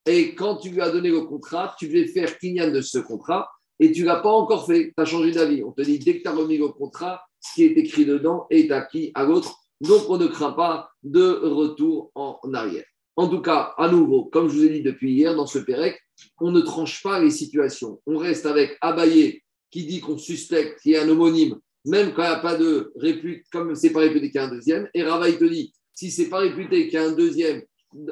[0.06, 3.48] Et quand tu lui as donné le contrat, tu devais faire kinyan de ce contrat
[3.78, 4.92] et tu ne l'as pas encore fait.
[4.96, 5.62] Tu as changé d'avis.
[5.62, 8.46] On te dit, dès que tu as remis le contrat, ce qui est écrit dedans
[8.50, 9.54] est acquis à l'autre.
[9.80, 12.84] Donc, on ne craint pas de retour en arrière.
[13.16, 15.98] En tout cas, à nouveau, comme je vous ai dit depuis hier, dans ce Pérec,
[16.40, 18.00] on ne tranche pas les situations.
[18.06, 22.22] On reste avec Abayé qui dit qu'on suspecte qu'il y a un homonyme, même quand
[22.22, 24.88] il n'y a pas de réputé, comme c'est pas réputé qu'il y a un deuxième.
[24.94, 27.62] Et Rava, te dit, si c'est pas réputé qu'il y a un deuxième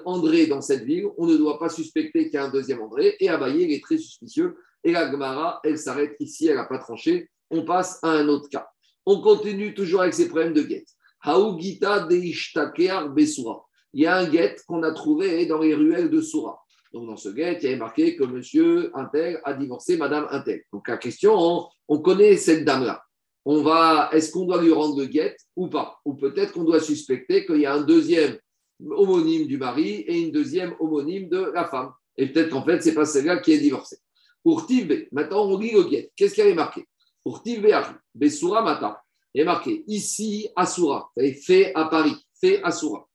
[0.05, 3.17] André dans cette ville, on ne doit pas suspecter qu'il y a un deuxième André.
[3.21, 4.57] Et Abayé, il est très suspicieux.
[4.83, 7.29] Et la Gemara, elle s'arrête ici, elle n'a pas tranché.
[7.51, 8.67] On passe à un autre cas.
[9.05, 10.89] On continue toujours avec ces problèmes de guette.
[11.25, 13.67] Haugita de Besura.
[13.93, 16.59] Il y a un guette qu'on a trouvé dans les ruelles de Soura.
[16.97, 20.63] Donc, dans ce guet, il y avait marqué que monsieur Intel a divorcé madame Intel.
[20.73, 23.03] Donc, la question, on, connaît cette dame-là.
[23.45, 26.01] On va, est-ce qu'on doit lui rendre le guet ou pas?
[26.07, 28.39] Ou peut-être qu'on doit suspecter qu'il y a un deuxième
[28.83, 31.93] homonyme du mari et une deuxième homonyme de la femme.
[32.17, 33.99] Et peut-être qu'en fait, ce n'est pas celle-là qui est divorcée.
[34.43, 36.11] Pour Tivbe, maintenant on lit le guet.
[36.17, 36.87] Qu'est-ce qu'il y avait marqué?
[37.23, 37.67] Pour Tivbe,
[38.15, 39.03] Besura Mata,
[39.35, 41.11] il y a marqué ici, Asura,
[41.45, 43.07] fait à Paris, fait Asura.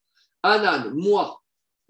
[0.44, 1.41] Anan, moi,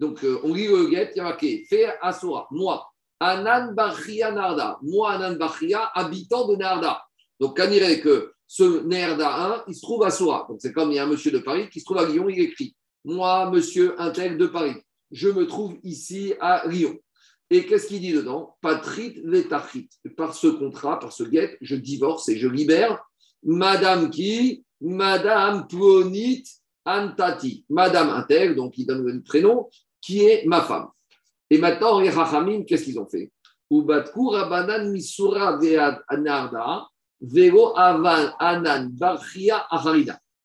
[0.02, 4.32] donc, euh, on lit le guet, il y a marqué Fais Asura, moi, Anan Bachia
[4.32, 7.04] Narda, moi, Anan Bachia, habitant de Narda.
[7.38, 10.46] Donc, on que ce Narda 1, il se trouve à Soura.
[10.48, 12.28] Donc, c'est comme il y a un monsieur de Paris qui se trouve à Lyon,
[12.28, 14.74] il écrit Moi, monsieur Intel de Paris,
[15.12, 16.98] je me trouve ici à Lyon.
[17.48, 18.56] Et qu'est-ce qu'il dit dedans?
[18.60, 19.88] Patrit letachit.
[20.16, 23.04] Par ce contrat, par ce guet, je divorce et je libère
[23.44, 24.64] Madame qui?
[24.80, 26.42] Madame Plonit
[26.84, 27.64] Antati.
[27.68, 29.68] Madame Intel, donc il donne le prénom,
[30.02, 30.88] qui est ma femme.
[31.48, 33.30] Et maintenant, les Rachamim, qu'est-ce qu'ils ont fait?
[33.70, 35.58] Misura
[38.38, 38.90] anan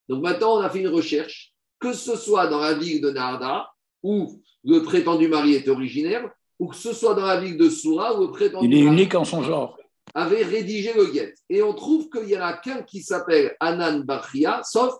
[0.08, 3.68] Donc maintenant, on a fait une recherche, que ce soit dans la ville de Narda,
[4.02, 8.18] où le prétendu mari est originaire, ou que ce soit dans la ville de Soura,
[8.18, 9.76] où le prétendu Il est unique en son genre.
[10.14, 11.34] avait rédigé le guet.
[11.50, 14.94] Et on trouve qu'il y en a qu'un qui s'appelle Anan Bachia, sauf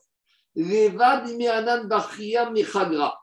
[0.54, 3.18] Levad Anan Bachia Mechagra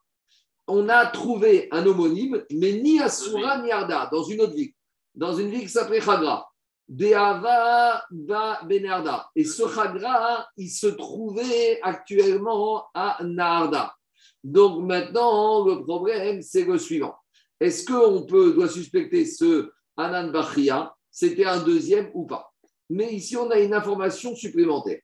[0.67, 4.73] on a trouvé un homonyme, mais ni à Soura ni Arda, dans une autre ville,
[5.13, 6.47] dans une ville qui s'appelait Chagra.
[6.87, 9.29] Deava ba Benarda.
[9.35, 13.95] Et ce Chagra, il se trouvait actuellement à Narda.
[14.43, 17.15] Donc maintenant, le problème, c'est le suivant.
[17.59, 22.51] Est-ce qu'on peut, doit suspecter ce Anan Bachia C'était un deuxième ou pas?
[22.89, 24.99] Mais ici, on a une information supplémentaire.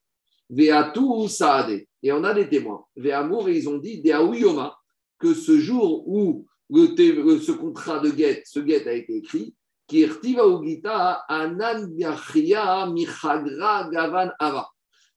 [0.49, 1.85] Veatu Saade.
[2.03, 2.83] Et on a des témoins.
[2.95, 4.75] Veamour, et ils ont dit Deaouyoma
[5.21, 9.55] que ce jour où ce contrat de guet, ce a été écrit,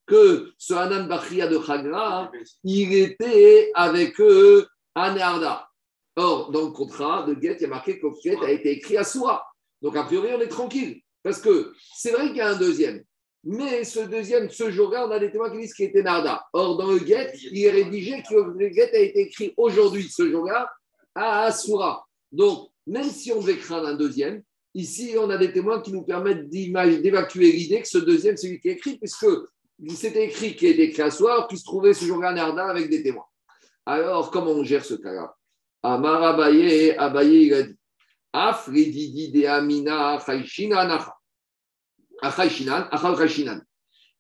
[0.07, 2.31] que ce Anan Bachia de Chagra,
[2.65, 5.69] il était avec eux à Narda.
[6.17, 8.73] Or, dans le contrat de guet, il y a marqué que le guet a été
[8.73, 9.45] écrit à soi.
[9.81, 11.01] Donc, a priori, on est tranquille.
[11.23, 13.03] Parce que c'est vrai qu'il y a un deuxième.
[13.47, 16.47] Mais ce deuxième, ce jour-là, on a des témoins qui disent qu'il était Narda.
[16.55, 20.31] Or, dans le guet, il est rédigé que le guet a été écrit aujourd'hui, ce
[20.31, 20.71] jour-là,
[21.15, 22.07] à Asura.
[22.33, 24.43] Donc, même si on devait craindre un deuxième,
[24.75, 28.61] ici, on a des témoins qui nous permettent d'évacuer l'idée que ce deuxième, c'est lui
[28.61, 29.27] qui est écrit, puisque
[29.95, 33.03] c'était écrit qu'il était écrit à Soir, puis se trouvait ce jour-là Narda avec des
[33.03, 33.27] témoins.
[33.85, 35.35] Alors, comment on gère ce cas-là?
[35.83, 37.77] Amar Abaye, Abaye, il a dit
[38.33, 41.15] Afredidi de Amina, Nacha.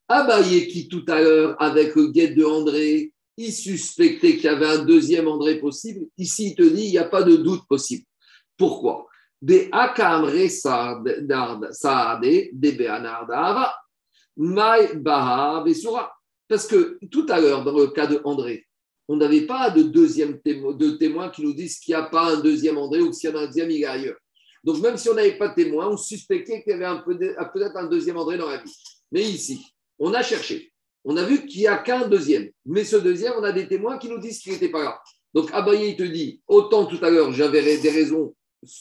[0.09, 4.66] Abaye qui tout à l'heure, avec le guet de André, il suspectait qu'il y avait
[4.66, 6.07] un deuxième André possible.
[6.18, 8.04] Ici, il te dit, il n'y a pas de doute possible.
[8.57, 9.07] Pourquoi?
[9.40, 11.26] Des Akamre Saade,
[12.52, 12.72] des
[14.94, 15.64] Baha
[16.48, 18.66] Parce que tout à l'heure, dans le cas de André,
[19.09, 22.40] on n'avait pas de deuxième de témoin qui nous disent qu'il n'y a pas un
[22.40, 24.16] deuxième André ou s'il y en a un deuxième, il est ailleurs.
[24.64, 27.87] Donc, même si on n'avait pas de témoin, on suspectait qu'il y avait peut-être un
[27.87, 28.74] deuxième André dans la vie.
[29.12, 29.61] Mais ici,
[29.98, 30.72] on a cherché.
[31.05, 32.50] On a vu qu'il n'y a qu'un deuxième.
[32.64, 35.00] Mais ce deuxième, on a des témoins qui nous disent qu'il n'était pas là.
[35.35, 38.35] Donc, Abaye, il te dit autant tout à l'heure, j'avais des raisons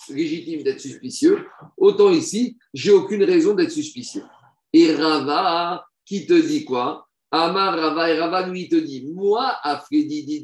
[0.10, 1.46] légitimes d'être suspicieux,
[1.78, 4.24] autant ici, j'ai aucune raison d'être suspicieux.
[4.72, 7.08] Et Rava, qui te dit quoi?
[7.32, 10.44] Amar Rava, et Rava lui te dit Moi, Afredi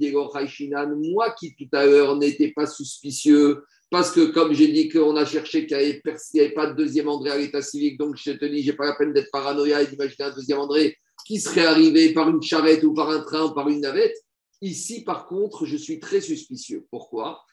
[1.14, 5.26] moi qui tout à l'heure n'étais pas suspicieux, Parce que, comme j'ai dit qu'on a
[5.26, 5.84] cherché qu'il n'y
[6.40, 8.94] avait, pas de deuxième André à l'état civique, donc je te dis, j'ai pas la
[8.94, 12.94] peine d'être paranoïa et d'imaginer un deuxième André qui serait arrivé par une charrette ou
[12.94, 14.16] par un train ou par une navette.
[14.62, 16.86] Ici, par contre, je suis très suspicieux.
[16.92, 17.44] Pourquoi?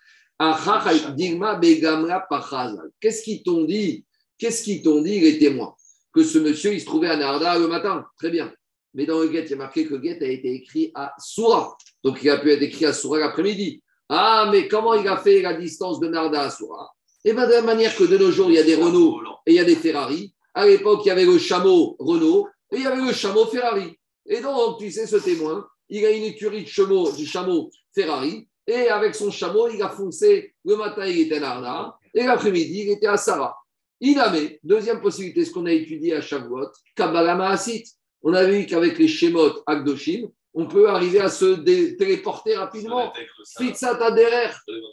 [3.01, 4.05] Qu'est-ce qu'ils t'ont dit?
[4.37, 5.75] Qu'est-ce qu'ils t'ont dit, les témoins?
[6.13, 8.05] Que ce monsieur, il se trouvait à Narda le matin.
[8.19, 8.53] Très bien.
[8.93, 11.15] Mais dans le guet, il y a marqué que le guet a été écrit à
[11.19, 11.77] Soura.
[12.03, 13.83] Donc, il a pu être écrit à Soura l'après-midi.
[14.09, 16.91] Ah, mais comment il a fait la distance de Narda à Soura?
[17.25, 19.53] Eh bien, de la manière que de nos jours, il y a des Renault et
[19.53, 20.33] il y a des Ferrari.
[20.55, 23.99] À l'époque, il y avait le chameau Renault et il y avait le chameau Ferrari.
[24.27, 28.49] Et donc, tu sais, ce témoin, il a une écurie de chameau, du chameau Ferrari.
[28.67, 30.55] Et avec son chameau, il a foncé.
[30.65, 31.99] Le matin, il était à Narda.
[32.15, 33.57] Et l'après-midi, il était à Sarah.
[34.01, 37.85] Iname, deuxième possibilité, ce qu'on a étudié à Shavuot, Kabbalah Maasit.
[38.23, 41.55] On a vu qu'avec les Shemot Agdoshim, on peut arriver à se
[41.97, 43.13] téléporter rapidement.
[43.59, 44.53] Fitza Taderer,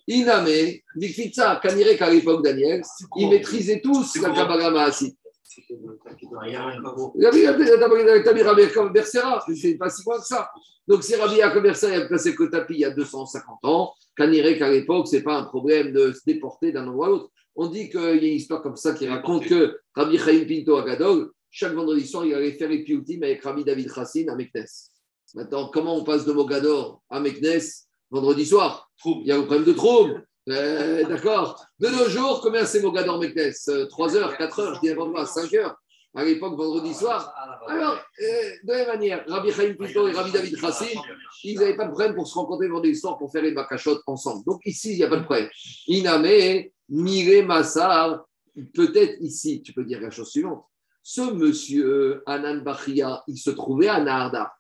[0.09, 2.81] Iname, Fitza, Kanire qu'à l'époque Daniel,
[3.15, 4.91] ils maîtrisaient tous la Kabbalah.
[4.91, 5.15] C'est
[9.77, 10.51] pas si loin que ça.
[10.85, 14.57] Donc, si Rabbi Yaakov Bersera a placé que tapis il y a 250 ans, Kanire
[14.57, 17.29] qu'à l'époque, ce n'est pas un problème de se déporter d'un endroit à l'autre.
[17.55, 20.75] On dit qu'il y a une histoire comme ça qui raconte que Rabbi Chaim Pinto
[20.75, 24.35] à Gadol, chaque vendredi soir, il allait faire les pioutim avec Rabbi David Chassin à
[24.35, 24.65] Meknes.
[25.33, 27.61] Maintenant, comment on passe de Mogador à Meknes
[28.11, 28.91] vendredi soir?
[29.05, 30.25] Il y a un problème de trouble.
[30.49, 31.65] Euh, d'accord.
[31.79, 33.53] De nos jours, combien c'est Mogador Meknes
[33.89, 35.75] 3 heures, 4 heures, je dis pas, 5 heures.
[36.15, 37.33] À l'époque, vendredi soir.
[37.67, 38.25] Alors, euh,
[38.63, 40.85] de la même manière, Rabbi Chaim Pinto et Rabbi David Chassin,
[41.43, 44.43] ils n'avaient pas de problème pour se rencontrer vendredi soir pour faire les bakachot ensemble.
[44.45, 45.49] Donc ici, il n'y a pas de problème.
[45.87, 48.25] Iname, Mire Massar,
[48.75, 50.65] peut-être ici, tu peux dire la chose suivante.
[51.01, 54.53] Ce monsieur Anan Bachia, il se trouvait à Narda.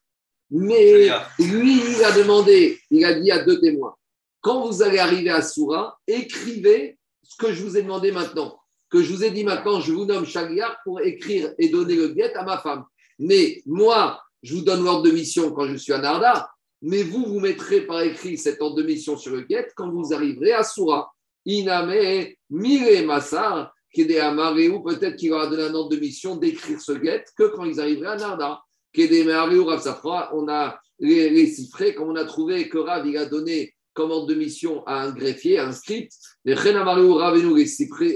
[0.53, 3.95] Mais lui, il a demandé, il a dit à deux témoins
[4.43, 8.59] quand vous allez arriver à Soura, écrivez ce que je vous ai demandé maintenant.
[8.89, 12.09] Que je vous ai dit maintenant, je vous nomme Chagliar pour écrire et donner le
[12.09, 12.83] guet à ma femme.
[13.17, 17.25] Mais moi, je vous donne l'ordre de mission quand je suis à Narda, mais vous,
[17.25, 20.63] vous mettrez par écrit cet ordre de mission sur le guet quand vous arriverez à
[20.63, 21.09] Soura.
[21.45, 26.81] Iname, Mire Massar, Kede Amare, ou peut-être qu'il aura donné un ordre de mission d'écrire
[26.81, 28.61] ce guet que quand ils arriveraient à Narda.
[28.95, 34.27] On a les, les comme on a trouvé que Rav, il a donné comme ordre
[34.27, 36.13] de mission à un greffier, à un script.
[36.45, 37.47] Mais Renamaru Ravenu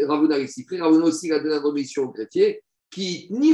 [0.06, 0.38] Ravuna
[0.80, 3.54] Ravuna aussi a donné un mission au greffier qui ni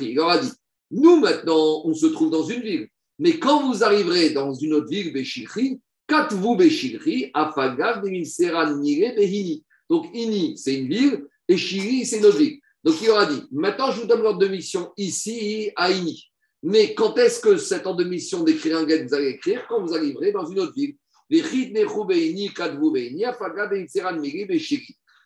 [0.00, 0.52] Il leur a dit
[0.90, 4.88] Nous maintenant, on se trouve dans une ville, mais quand vous arriverez dans une autre
[4.88, 9.64] ville, Beshikri, Katvu Beshikri, Afagav Seran Nire Behini.
[9.90, 12.60] Donc, Ini, c'est une ville, et Shiri, c'est une autre ville.
[12.84, 16.30] Donc, il leur a dit Maintenant, je vous donne l'ordre de mission ici, à Ini.
[16.62, 19.80] Mais quand est-ce que cet ordre de mission d'écrire un guet, vous allez écrire Quand
[19.80, 20.96] vous arriverez dans une autre ville.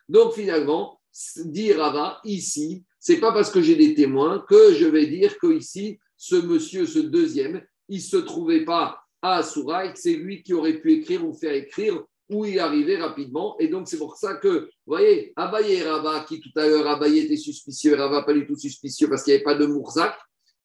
[0.09, 0.99] Donc finalement,
[1.45, 5.53] dit Rava, ici, c'est pas parce que j'ai des témoins que je vais dire que
[5.53, 10.43] ici, ce monsieur, ce deuxième, il se trouvait pas à Asura et que c'est lui
[10.43, 13.55] qui aurait pu écrire ou faire écrire où il arrivait rapidement.
[13.59, 17.19] Et donc, c'est pour ça que, vous voyez, Abaye Rava, qui tout à l'heure, Abaye
[17.19, 20.15] était suspicieux, Rava pas du tout suspicieux parce qu'il n'y avait pas de Mourzak.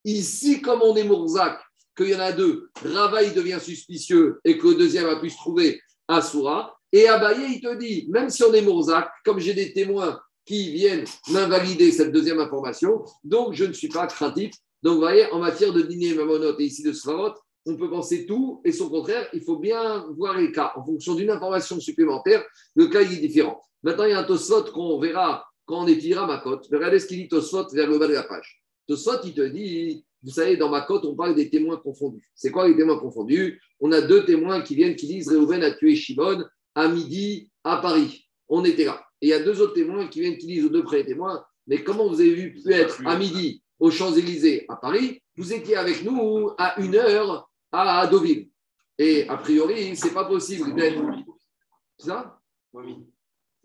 [0.08, 1.60] Ici, comme on est Mourzak,
[1.94, 5.36] qu'il y en a deux, Rava, devient suspicieux et que le deuxième a pu se
[5.36, 6.74] trouver à Soura.
[6.90, 10.72] Et Abaye, il te dit, même si on est Mourzac, comme j'ai des témoins qui
[10.72, 14.52] viennent m'invalider cette deuxième information, donc je ne suis pas craintif.
[14.82, 17.34] Donc, vous voyez, en matière de dîner Mamonot et ici de Sfarot,
[17.66, 20.72] on peut penser tout et son contraire, il faut bien voir les cas.
[20.74, 22.42] En fonction d'une information supplémentaire,
[22.74, 23.60] le cas est différent.
[23.82, 26.66] Maintenant, il y a un Tosfot qu'on verra quand on étudiera ma cote.
[26.72, 28.62] Regardez ce qu'il dit Tosfot vers le bas de la page.
[28.88, 32.28] Tosfot, il te dit vous savez, dans ma cote, on parle des témoins confondus.
[32.34, 33.60] C'est quoi les témoins confondus?
[33.80, 37.76] On a deux témoins qui viennent, qui disent Réhouven a tué Shimon à midi à
[37.76, 38.28] Paris.
[38.48, 39.04] On était là.
[39.20, 41.44] Et il y a deux autres témoins qui viennent, qui disent aux deux près témoins
[41.66, 45.22] Mais comment vous avez vu pu être à midi aux Champs-Élysées à Paris?
[45.36, 48.48] Vous étiez avec nous à une heure à Deauville.
[48.98, 51.00] Et a priori, c'est pas possible d'être.
[51.98, 52.40] ça?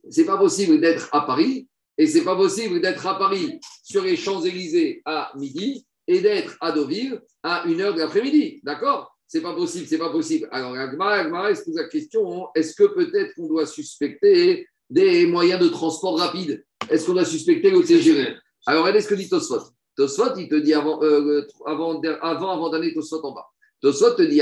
[0.10, 4.16] C'est pas possible d'être à Paris et c'est pas possible d'être à Paris sur les
[4.16, 8.62] Champs-Élysées à midi et d'être à Deauville à 1h de l'après-midi.
[8.64, 9.16] D'accord?
[9.28, 10.48] C'est pas possible, c'est pas possible.
[10.52, 15.70] Alors, Agmara, se pose la question est-ce que peut-être qu'on doit suspecter des moyens de
[15.70, 16.64] transport rapide?
[16.90, 19.62] Est-ce qu'on doit suspecter le TGV Alors, regardez ce que dit Tosfot.
[19.96, 23.48] Tosfot, il te dit avant, euh, avant, avant, avant d'aller Tosfot en bas.
[23.82, 24.42] Tosfot te dit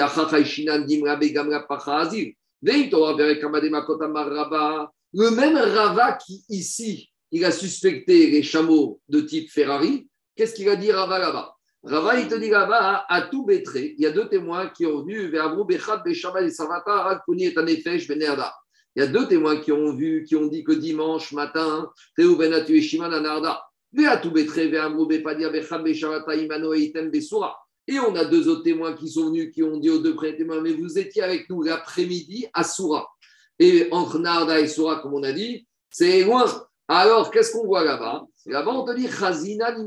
[5.13, 10.69] le même Rava qui ici, il a suspecté les chameaux de type Ferrari, Qu'est-ce qu'il
[10.69, 11.55] a dit Rava là-bas?
[11.83, 15.03] Rava, il te dit là-bas, à tout Bétré, il y a deux témoins qui ont
[15.03, 18.53] vu vers Abou Bechad, Beshamal et Savata, et Tanefesh, Benerda.
[18.95, 22.53] Il y a deux témoins qui ont vu, qui ont dit que dimanche matin, Reuven
[22.53, 23.63] a tué Shimon Anarda.
[27.87, 30.61] Et on a deux autres témoins qui sont venus, qui ont dit aux deux témoins,
[30.61, 33.07] mais vous étiez avec nous l'après-midi à Soura.
[33.59, 36.45] Et entre Narda et Soura, comme on a dit, c'est loin.
[36.93, 38.25] Alors, qu'est-ce qu'on voit là-bas?
[38.47, 39.77] Là-bas, on te dit Chazina, Là-bas,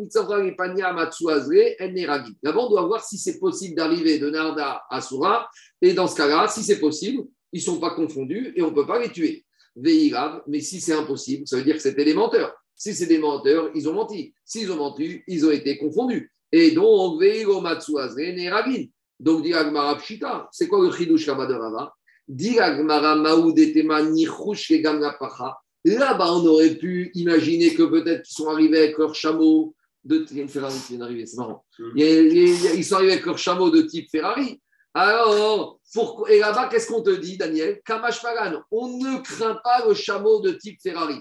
[2.60, 5.46] on doit voir si c'est possible d'arriver de Narda à Soura.
[5.82, 8.74] Et dans ce cas-là, si c'est possible, ils ne sont pas confondus et on ne
[8.74, 9.44] peut pas les tuer.
[9.76, 12.54] Veirav, mais si c'est impossible, ça veut dire que c'était des menteurs.
[12.74, 14.32] Si c'est des menteurs, ils ont menti.
[14.42, 16.32] S'ils ont menti, ils ont été confondus.
[16.52, 18.86] Et donc, Veiro Matsuazre, Neragin.
[19.20, 21.92] Donc, dit Agmara Pshita, c'est quoi le Chidush Rabba de Rava
[22.26, 24.72] Dit Agmara Maoudetema Nichush
[25.20, 25.58] Pacha.
[25.84, 30.48] Là-bas, on aurait pu imaginer que peut-être qu'ils sont arrivés avec leur chameau de une
[30.48, 30.96] Ferrari c'est
[31.36, 31.64] marrant.
[31.96, 34.60] Ils sont arrivés avec leur chameau de type Ferrari.
[34.92, 37.80] Alors, pour, et là-bas, qu'est-ce qu'on te dit, Daniel?
[37.84, 41.18] Kamash Pagan, on ne craint pas le chameau de type Ferrari.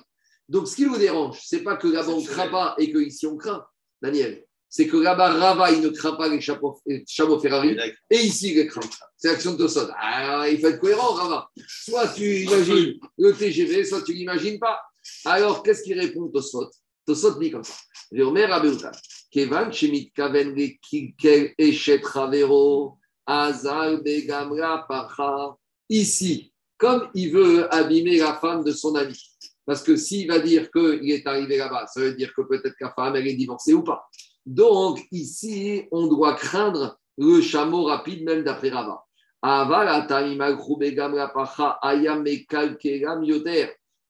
[0.47, 3.25] Donc, ce qui nous dérange, c'est pas que là-bas on ne craint pas et qu'ici
[3.25, 3.65] on craint,
[4.01, 4.45] Daniel.
[4.75, 6.81] C'est que là-bas, Rava, il ne craint pas les chameaux,
[7.39, 7.77] Ferrari
[8.09, 8.81] et ici, il les craint.
[9.17, 9.87] C'est l'action de Tosot.
[10.01, 11.47] Alors, il faut être cohérent, Rava.
[11.67, 14.81] Soit tu imagines le TGV, soit tu l'imagines pas.
[15.25, 16.71] Alors, qu'est-ce qu'il répond Tosot
[17.05, 17.75] Tosot dit comme ça.
[19.29, 20.55] Kevan Shemit Kaven
[21.59, 25.55] Eshet Ravero Azal Begamra Pacha.
[25.87, 29.21] Ici, comme il veut abîmer la femme de son ami.
[29.67, 32.85] Parce que s'il va dire qu'il est arrivé là-bas, ça veut dire que peut-être que
[32.85, 34.09] la femme, elle est divorcée ou pas.
[34.45, 39.03] Donc, ici, on doit craindre le chameau rapide, même d'après Rava.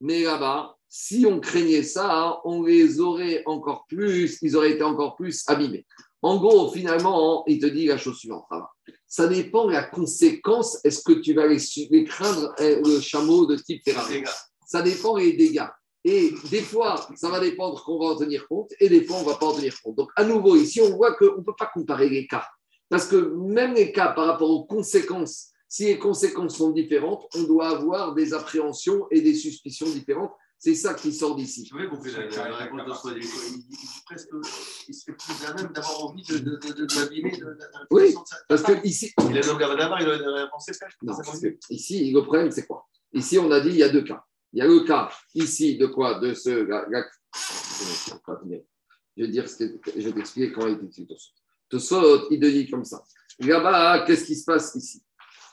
[0.02, 5.16] Mais là-bas, si on craignait ça, on les aurait encore plus, ils auraient été encore
[5.16, 5.86] plus abîmés.
[6.22, 8.46] En gros, finalement, il te dit la chose suivante.
[9.08, 10.80] Ça dépend de la conséquence.
[10.84, 14.24] Est-ce que tu vas les, craindre, eh, le chameau de type Ferrari?
[14.66, 15.68] Ça dépend des dégâts.
[16.06, 19.22] Et des fois, ça va dépendre qu'on va en tenir compte, et des fois, on
[19.22, 19.96] ne va pas en tenir compte.
[19.96, 22.46] Donc, à nouveau, ici, on voit qu'on ne peut pas comparer les cas.
[22.90, 27.44] Parce que même les cas par rapport aux conséquences, si les conséquences sont différentes, on
[27.44, 30.32] doit avoir des appréhensions et des suspicions différentes.
[30.60, 31.70] C'est ça qui sort d'ici.
[31.70, 33.12] Je compris la, la réponse de Soi.
[33.18, 33.28] Il,
[34.06, 34.30] presque,
[34.88, 37.32] il serait plus à même d'avoir envie de, de, de, de l'abîmer.
[37.32, 37.58] De,
[37.92, 38.16] oui,
[38.48, 39.12] parce que ici.
[39.30, 40.86] Il a le d'abord, il a pensé ça.
[41.02, 42.86] Non, parce que ici, le problème, c'est quoi?
[43.12, 44.24] Ici, on a dit il y a deux cas.
[44.54, 46.50] Il y a le cas ici de quoi De ce.
[49.16, 51.32] Je vais dire, je vais t'expliquer comment il est Tosot.
[51.70, 53.04] Tosot, il te dit comme ça.
[53.40, 55.04] Là-bas, qu'est-ce qui se passe ici?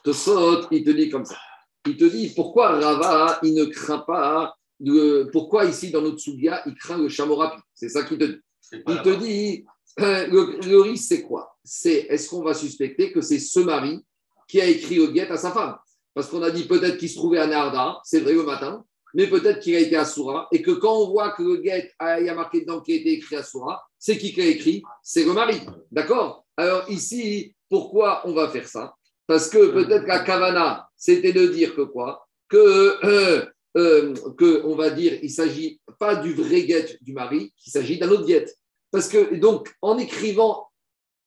[0.05, 1.39] Tosot, il te dit comme ça.
[1.87, 4.55] Il te dit pourquoi Rava, il ne craint pas.
[4.79, 7.63] De, pourquoi ici, dans notre Sougia, il craint le chameau rapide?
[7.75, 8.41] C'est ça qu'il te dit.
[8.73, 9.65] Il te dit
[9.99, 11.57] euh, le, risque, c'est quoi?
[11.65, 14.05] C'est est-ce qu'on va suspecter que c'est ce mari
[14.47, 15.77] qui a écrit le guet à sa femme?
[16.15, 19.27] Parce qu'on a dit peut-être qu'il se trouvait à Narda, c'est vrai le matin, mais
[19.29, 22.27] peut-être qu'il a été à Soura, et que quand on voit que le guet, il
[22.27, 24.83] y a marqué dedans qu'il a été écrit à Soura, c'est qui qui a écrit?
[25.03, 25.61] C'est le mari.
[25.91, 26.45] D'accord?
[26.57, 28.95] Alors ici, pourquoi on va faire ça?
[29.27, 32.27] Parce que peut-être la Kavana, c'était de dire que quoi?
[32.49, 33.47] Que, euh,
[33.77, 37.99] euh, que on va dire, il s'agit pas du vrai guet du mari, qu'il s'agit
[37.99, 38.47] d'un autre guet.
[38.91, 40.69] Parce que, donc, en écrivant,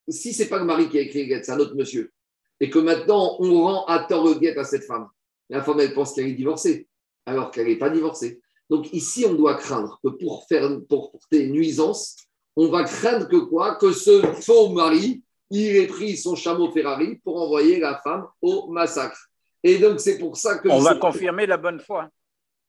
[0.07, 2.11] si ce n'est pas le mari qui a écrit le guet, c'est un autre monsieur,
[2.59, 5.07] et que maintenant on rend à tort le guet à cette femme,
[5.49, 6.87] la femme, elle pense qu'elle est divorcée
[7.25, 8.41] alors qu'elle n'est pas divorcée.
[8.69, 12.15] Donc ici, on doit craindre que pour, faire, pour porter nuisance,
[12.55, 13.75] on va craindre que quoi?
[13.75, 18.71] Que ce faux mari, il ait pris son chameau Ferrari pour envoyer la femme au
[18.71, 19.27] massacre.
[19.63, 20.69] Et donc c'est pour ça que...
[20.69, 22.09] On va confirmer la bonne foi.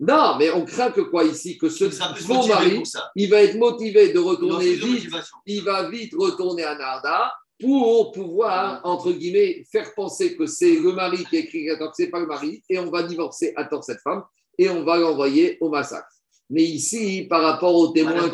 [0.00, 1.56] Non, mais on craint que quoi ici?
[1.56, 2.82] Que ce faux mari,
[3.14, 5.08] il va être motivé de retourner vite,
[5.46, 10.92] il va vite retourner à Narda pour pouvoir, entre guillemets, faire penser que c'est le
[10.92, 13.64] mari qui a écrit que ce n'est pas le mari, et on va divorcer à
[13.64, 14.24] tort cette femme
[14.58, 16.08] et on va l'envoyer au massacre.
[16.50, 18.30] Mais ici, par rapport aux témoins,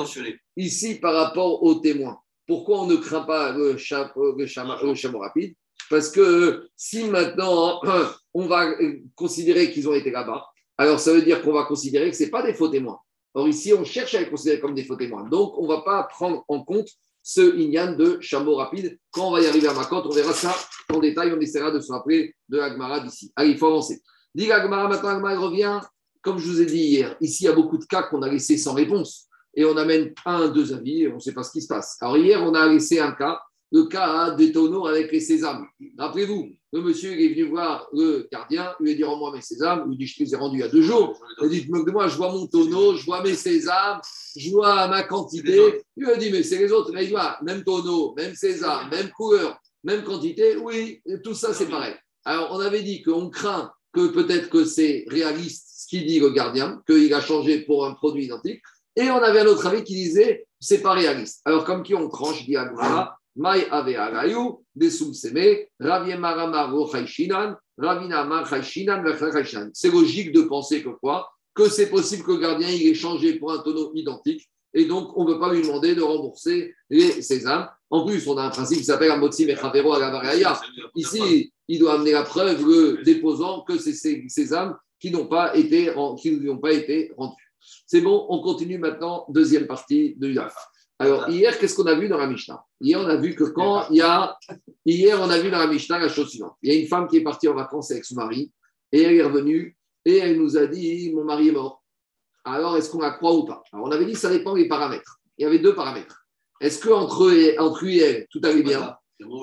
[0.56, 5.54] ici, par rapport aux témoins, pourquoi on ne craint pas le chameau, le rapide?
[5.88, 7.80] Parce que si maintenant
[8.34, 8.72] on va
[9.14, 12.42] considérer qu'ils ont été là-bas, alors ça veut dire qu'on va considérer que ce pas
[12.42, 12.98] des faux témoins.
[13.34, 15.28] Or ici, on cherche à les considérer comme des faux témoins.
[15.28, 16.88] Donc, on ne va pas prendre en compte
[17.22, 18.98] ce Inyan de chameau rapide.
[19.12, 20.56] Quand on va y arriver à Makot, on verra ça
[20.92, 21.32] en détail.
[21.32, 23.30] On essaiera de se rappeler de Agmara d'ici.
[23.36, 24.00] Allez, il faut avancer.
[24.34, 25.80] Dit Agmara, maintenant Agmara revient
[26.22, 28.28] comme je vous ai dit hier, ici, il y a beaucoup de cas qu'on a
[28.28, 29.26] laissés sans réponse.
[29.54, 31.96] Et on amène un, deux avis et on ne sait pas ce qui se passe.
[32.00, 33.40] Alors hier, on a laissé un cas,
[33.72, 35.66] le cas des tonneaux avec les sésames.
[35.98, 39.40] Rappelez-vous, le monsieur il est venu voir le gardien, il lui a dit Rends-moi mes
[39.40, 39.82] sésames.
[39.86, 41.18] Il lui dit Je te les ai rendus il y a deux jours.
[41.42, 44.00] Il dit moi je vois mon tonneau, je vois mes sésames,
[44.36, 45.82] je vois ma quantité.
[45.96, 46.92] Il lui a dit Mais c'est les autres.
[46.92, 50.56] Mais il voit, même tonneau, même sésame, même couleur, même quantité.
[50.56, 51.94] Oui, tout ça c'est pareil.
[52.24, 56.80] Alors on avait dit qu'on craint que peut-être que c'est réaliste qui dit le gardien,
[56.86, 58.62] qu'il a changé pour un produit identique.
[58.94, 61.40] Et on avait un autre avis qui disait c'est pas réaliste.
[61.44, 68.44] Alors, comme qui on tranche, dit Agmara, Mai ave agayu, desum seme, rochaishinan, ravina
[69.72, 71.28] C'est logique de penser que quoi?
[71.54, 75.16] Que c'est possible que le gardien il ait changé pour un tonneau identique et donc
[75.16, 77.68] on ne peut pas lui demander de rembourser les sésames.
[77.88, 80.22] En plus, on a un principe qui s'appelle Amotsi Mechavero la
[80.94, 85.56] Ici, il doit amener la preuve, le déposant, que c'est ces sésames qui n'ont pas
[85.56, 87.52] été, qui n'ont pas été rendus.
[87.86, 90.54] C'est bon, on continue maintenant, deuxième partie de l'UDAF.
[90.98, 92.62] Alors, hier, qu'est-ce qu'on a vu dans la Mishnah?
[92.80, 94.36] Hier, on a vu que quand il y a.
[94.84, 96.56] Hier, on a vu dans la Mishnah la chose suivante.
[96.62, 98.52] Il y a une femme qui est partie en vacances avec son mari
[98.92, 101.82] et elle est revenue et elle nous a dit Mon mari est mort.
[102.44, 103.62] Alors, est-ce qu'on la croit ou pas?
[103.72, 105.20] Alors, on avait dit ça dépend des paramètres.
[105.38, 106.26] Il y avait deux paramètres.
[106.60, 108.94] Est-ce qu'entre entre lui et elle, tout allait bien?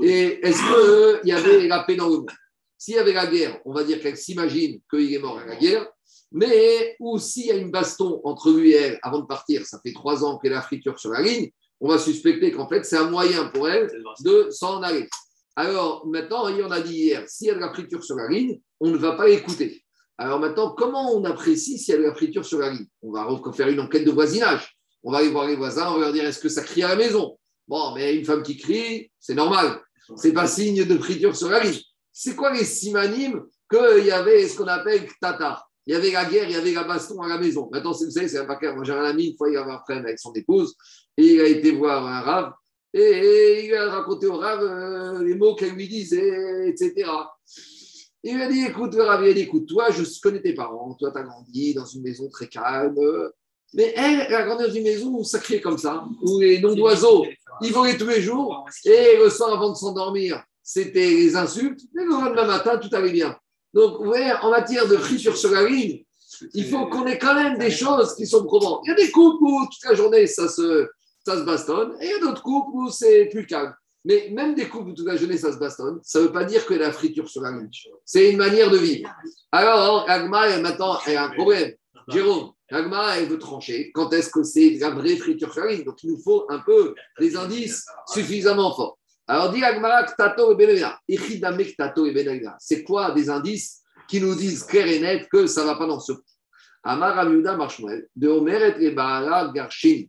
[0.03, 2.31] Et est-ce qu'il y avait la paix dans le monde?
[2.77, 5.55] S'il y avait la guerre, on va dire qu'elle s'imagine qu'il est mort à la
[5.55, 5.87] guerre.
[6.31, 9.79] Mais ou s'il y a une baston entre lui et elle avant de partir, ça
[9.83, 11.49] fait trois ans qu'elle a la friture sur la ligne,
[11.79, 13.87] on va suspecter qu'en fait, c'est un moyen pour elle
[14.21, 15.07] de s'en aller.
[15.55, 18.89] Alors maintenant, on a dit hier, si elle a la friture sur la ligne, on
[18.89, 19.83] ne va pas l'écouter.
[20.17, 22.87] Alors maintenant, comment on apprécie si elle a la friture sur la ligne?
[23.01, 24.75] On va faire une enquête de voisinage.
[25.03, 26.89] On va aller voir les voisins, on va leur dire est-ce que ça crie à
[26.89, 27.37] la maison?
[27.67, 29.79] Bon, mais une femme qui crie, c'est normal.
[30.15, 31.79] C'est pas signe de friture sur la ligne.
[32.19, 36.25] C'est quoi les simanimes qu'il y avait ce qu'on appelle tata il y avait la
[36.25, 37.69] guerre, il y avait la baston à la maison.
[37.71, 38.73] Maintenant, vous savez, c'est un paquet.
[38.73, 40.75] Moi, j'ai un ami, une fois, il avait un problème avec son épouse,
[41.15, 42.51] et il a été voir un rave,
[42.93, 47.09] et, il a raconté au rave euh, les mots qu'elle lui disait, etc.
[48.21, 50.53] Il lui a dit, écoute, le rave, il a dit, écoute, toi, je connais tes
[50.53, 52.99] parents, toi, tu as grandi dans une maison très calme,
[53.73, 56.75] mais elle, elle a grandi dans une maison où criait comme ça, où les noms
[56.75, 57.25] d'oiseaux,
[57.61, 62.03] ils volaient tous les jours, et le soir, avant de s'endormir, c'était les insultes, mais
[62.03, 63.37] le lendemain matin, tout allait bien.
[63.73, 66.03] Donc, vous voyez, en matière de friture sur la ligne,
[66.53, 68.81] il faut qu'on ait quand même des choses qui sont probantes.
[68.83, 70.89] Il y a des couples où toute la journée, ça se,
[71.25, 73.73] ça se bastonne, et il y a d'autres couples où c'est plus calme.
[74.03, 76.43] Mais même des couples où toute la journée, ça se bastonne, ça ne veut pas
[76.43, 77.69] dire que la friture sur la ligne.
[78.03, 79.09] C'est une manière de vivre.
[79.53, 81.71] Alors, Agma, maintenant, elle a un problème.
[82.09, 83.89] Jérôme, Agma, elle veut trancher.
[83.93, 86.59] Quand est-ce que c'est la vraie friture sur la ligne Donc, il nous faut un
[86.59, 88.96] peu des indices suffisamment forts.
[89.27, 95.27] Alors, dit Agmara, Ktato et C'est quoi des indices qui nous disent clair et net
[95.29, 96.21] que ça ne va pas dans ce coup
[96.83, 100.05] Amar Amiuda Marshmuel, de Omer et Garshin.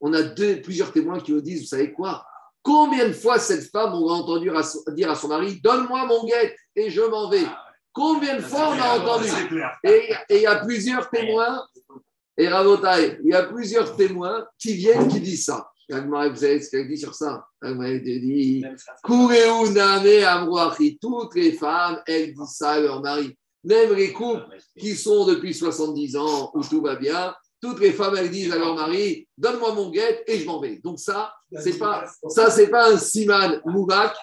[0.00, 2.26] On a deux, plusieurs témoins qui nous disent Vous savez quoi?
[2.62, 4.50] Combien de fois cette femme, on a entendu
[4.88, 7.46] dire à son mari Donne-moi mon guette et je m'en vais
[7.92, 9.28] Combien de fois on a entendu?
[9.84, 11.64] Et il y a plusieurs témoins,
[12.36, 15.70] et Rabotai, il y a plusieurs témoins qui viennent qui disent ça.
[15.88, 18.64] Vous savez ce qu'elle dit sur ça Elle dit
[21.00, 23.36] Toutes les femmes, elles disent ça à leur mari.
[23.62, 24.46] Même les couples
[24.78, 28.58] qui sont depuis 70 ans où tout va bien, toutes les femmes, elles disent à
[28.58, 30.80] leur mari Donne-moi mon guette et je m'en vais.
[30.82, 34.14] Donc, ça, c'est pas, ça, c'est pas un siman mouvak.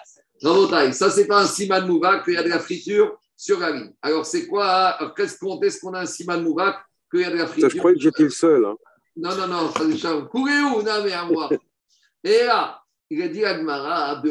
[0.92, 3.92] Ça, c'est pas un siman mouvak qu'il y a de la friture sur la ligne.
[4.02, 6.76] Alors, c'est quoi Qu'est-ce qu'on est-ce qu'on a un siman mouvak
[7.10, 8.64] qu'il y a de la friture Ça, je croyais que j'étais le seul.
[8.64, 8.76] Hein.
[9.16, 10.20] Non, non, non, ça déjà.
[10.22, 11.48] Courez où Non, mais à moi.
[12.24, 14.22] Et là, il a dit à Gmara,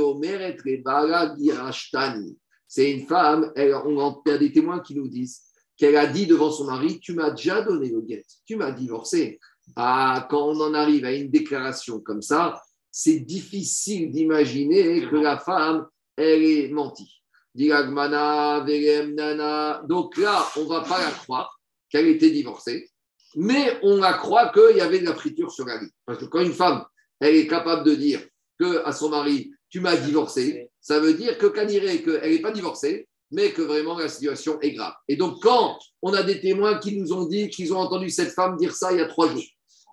[2.67, 5.43] c'est une femme, elle, on a des témoins qui nous disent
[5.77, 9.39] qu'elle a dit devant son mari Tu m'as déjà donné le guet, tu m'as divorcé.
[9.75, 12.61] Ah, quand on en arrive à une déclaration comme ça,
[12.91, 17.21] c'est difficile d'imaginer que la femme, elle est mentie.
[17.55, 17.77] Donc
[20.17, 21.59] là, on ne va pas la croire
[21.89, 22.89] qu'elle était divorcée
[23.35, 25.89] mais on la croit qu'il y avait de la friture sur la vie.
[26.05, 26.83] Parce que quand une femme,
[27.19, 28.21] elle est capable de dire
[28.59, 33.07] que à son mari, tu m'as divorcé, ça veut dire que qu'elle n'est pas divorcée,
[33.31, 34.93] mais que vraiment la situation est grave.
[35.07, 38.31] Et donc, quand on a des témoins qui nous ont dit qu'ils ont entendu cette
[38.31, 39.43] femme dire ça il y a trois jours,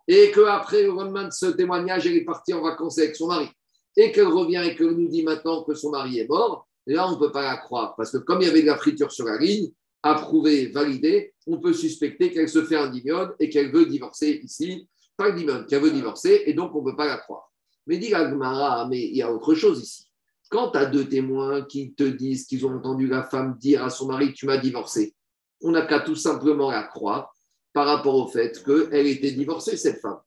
[0.07, 3.49] et qu'après, le lendemain de ce témoignage, elle est partie en vacances avec son mari,
[3.97, 7.13] et qu'elle revient et qu'elle nous dit maintenant que son mari est mort, là, on
[7.13, 7.95] ne peut pas la croire.
[7.97, 9.71] Parce que comme il y avait de la friture sur la ligne,
[10.03, 14.89] approuvé, validé, on peut suspecter qu'elle se fait un dimion et qu'elle veut divorcer ici.
[15.17, 17.51] Pas dimion, qu'elle veut divorcer et donc on ne peut pas la croire.
[17.87, 20.07] Mais dit Agmara, mais il y a autre chose ici.
[20.51, 23.91] Quand tu as deux témoins qui te disent qu'ils ont entendu la femme dire à
[23.91, 25.15] son mari Tu m'as divorcé,
[25.63, 27.35] on n'a qu'à tout simplement la croire
[27.73, 30.19] par rapport au fait qu'elle était divorcée, cette femme.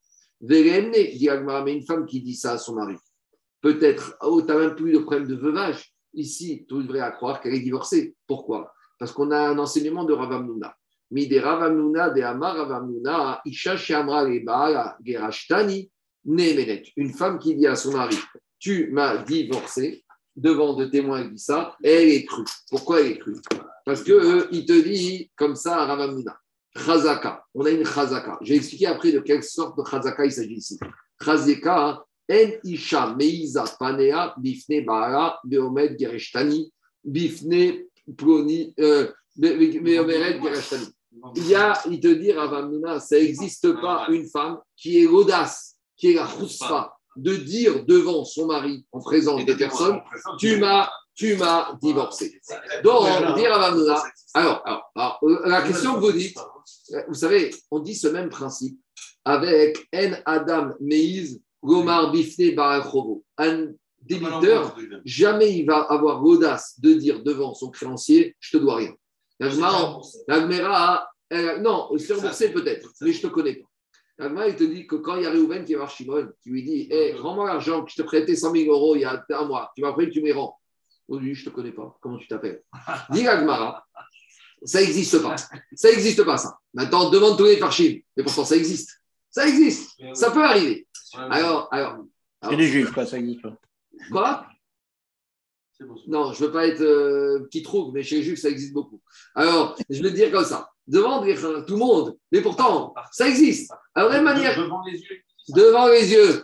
[0.42, 2.96] dit Agmara, mais une femme qui dit ça à son mari,
[3.62, 5.94] peut-être, oh, tu n'as même plus de problème de veuvage.
[6.14, 8.16] Ici, tu devrais croire qu'elle est divorcée.
[8.28, 8.73] Pourquoi?
[9.04, 10.74] Parce qu'on a un enseignement de Ravamnuna.
[11.12, 14.26] de Ravamnuna, de Amar Ravamnuna, Isha Shamra
[15.04, 15.92] Gerashtani,
[16.24, 16.84] Nemenet.
[16.96, 18.16] Une femme qui dit à son mari
[18.60, 20.06] Tu m'as divorcé,
[20.38, 22.46] devant deux témoins, qui dit ça, elle est crue.
[22.70, 23.36] Pourquoi elle est crue?
[23.84, 26.38] Parce qu'il euh, il te dit comme ça à Ravamnuna
[26.74, 27.44] Chazaka.
[27.54, 28.38] On a une Chazaka.
[28.42, 30.80] Je vais expliquer après de quelle sorte de Chazaka il s'agit ici.
[31.22, 36.72] Chazaka, En Isha Meiza Panea Bifne Baara Beomed Gereshtani
[37.04, 37.84] Bifne
[38.80, 39.08] Euh.
[41.36, 45.76] Il y a, il te dit, Ravamuna, ça n'existe pas une femme qui est l'audace,
[45.96, 46.28] qui est la
[47.16, 50.02] de dire devant son mari, en présence de personnes,
[50.40, 52.42] tu m'as tu m'as divorcé.
[52.84, 56.38] Donc, dire Ravamuna, alors, alors, alors, la question que vous dites,
[57.08, 58.80] vous savez, on dit ce même principe
[59.24, 63.24] avec En Adam Meiz Gomar Bifne Barakhovo.
[63.38, 63.68] Un
[64.06, 64.76] débiteur,
[65.06, 68.94] jamais il va avoir l'audace de dire devant son créancier Je te dois rien.
[69.40, 71.10] L'Agmera,
[71.60, 73.68] non, se rembourser peut-être, mais je ne te connais pas.
[74.20, 76.52] L'Agmera, il te dit que quand il y a Réhouven qui va voir Shimon, tu
[76.52, 79.26] lui dis hey, Rends-moi l'argent que je te prêtais 100 000 euros il y a
[79.32, 80.58] un mois, tu m'as pris, tu me rends.
[81.08, 81.98] Aujourd'hui, je ne te connais pas.
[82.00, 82.64] Comment tu t'appelles?
[83.10, 83.86] Dis Agmara,
[84.64, 85.36] ça n'existe pas.
[85.38, 86.58] Ça n'existe pas, ça.
[86.74, 88.00] Maintenant, demande tous les farchim.
[88.16, 89.02] Mais pourtant, ça existe.
[89.30, 89.92] Ça existe.
[90.14, 90.88] Ça peut arriver.
[91.16, 91.98] Alors, alors.
[92.48, 93.56] C'est des juifs, quoi, ça existe pas.
[94.12, 94.46] Quoi?
[96.08, 98.74] Non, je ne veux pas être euh, petit trou, mais chez les juifs, ça existe
[98.74, 99.02] beaucoup.
[99.36, 100.70] Alors, je vais te dire comme ça.
[100.88, 101.26] Demande
[101.66, 103.72] tout le monde, mais pourtant, ça existe.
[103.96, 104.58] Alors, de la même manière.
[104.58, 105.22] Devant les yeux.
[105.50, 106.44] Devant les yeux.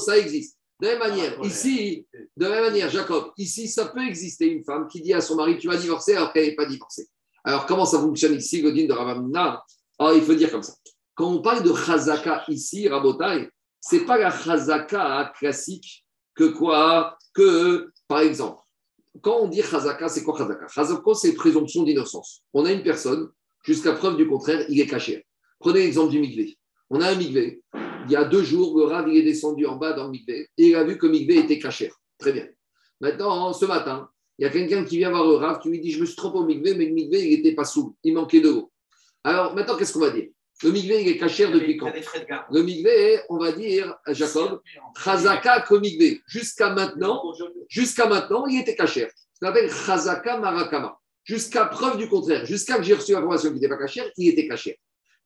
[0.00, 0.58] Ça existe.
[0.80, 2.06] De la même manière, ici,
[2.36, 5.34] de la même manière, Jacob, ici, ça peut exister une femme qui dit à son
[5.34, 7.08] mari, tu vas divorcer alors qu'elle n'est pas divorcée.
[7.42, 9.64] Alors, comment ça fonctionne ici, le de Ravamna
[9.98, 10.74] Alors, il faut dire comme ça.
[11.14, 13.50] Quand on parle de Chazaka ici, Rabotai,
[13.80, 16.04] ce n'est pas la Chazaka classique
[16.34, 18.60] que quoi Que, par exemple,
[19.20, 20.66] quand on dit Chazaka, c'est quoi Chazaka?
[20.68, 22.42] Chazaka, c'est présomption d'innocence.
[22.52, 23.28] On a une personne,
[23.62, 25.26] jusqu'à preuve du contraire, il est caché.
[25.58, 26.56] Prenez l'exemple du Migvé.
[26.90, 27.62] On a un Migvé.
[28.06, 30.68] Il y a deux jours, le Rav est descendu en bas dans le Migvé et
[30.68, 31.90] il a vu que le Migvé était caché.
[32.18, 32.46] Très bien.
[33.00, 34.08] Maintenant, ce matin,
[34.38, 36.16] il y a quelqu'un qui vient voir le Rav, qui lui dit Je me suis
[36.16, 37.96] trompé au Migvé, mais le Migvé, il n'était pas sous.
[38.04, 38.70] Il manquait de l'eau.
[39.24, 40.28] Alors, maintenant, qu'est-ce qu'on va dire?
[40.64, 41.92] Le migvé, il est cachère depuis quand
[42.50, 44.60] Le migvé, on va dire, Jacob,
[45.04, 46.20] Chazaka comme migvé.
[46.26, 47.22] Jusqu'à maintenant,
[47.68, 49.08] jusqu'à maintenant, il était cachère.
[49.34, 50.98] Ce qu'on appelle Chazaka Marakama.
[51.22, 52.44] Jusqu'à preuve du contraire.
[52.44, 54.74] Jusqu'à que j'ai reçu l'information qu'il n'était pas cachère, il était cachère.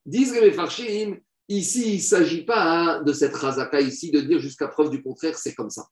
[0.05, 1.17] Disent les Farshim,
[1.49, 5.03] ici, il ne s'agit pas hein, de cette Chazaka ici, de dire jusqu'à preuve du
[5.03, 5.87] contraire, c'est comme ça.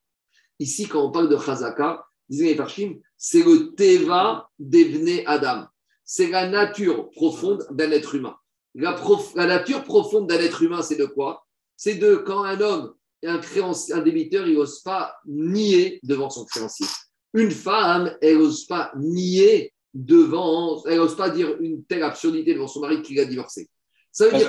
[0.59, 5.67] Ici, quand on parle de Chazaka, disent les Farshim, c'est le Teva d'Evne Adam.
[6.05, 8.37] C'est la nature profonde d'un être humain.
[8.75, 11.45] La, nature profonde d'un être humain, c'est de quoi?
[11.77, 12.95] C'est de quand un homme,
[13.25, 16.87] un, créancier, un débiteur, il n'ose pas nier devant son créancier.
[17.35, 22.69] Une femme, elle n'ose pas nier devant, elle n'ose pas dire une telle absurdité devant
[22.69, 23.69] son mari qu'il a divorcé.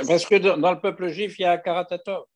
[0.08, 2.28] parce, que dans, le peuple juif, il y a Karatator.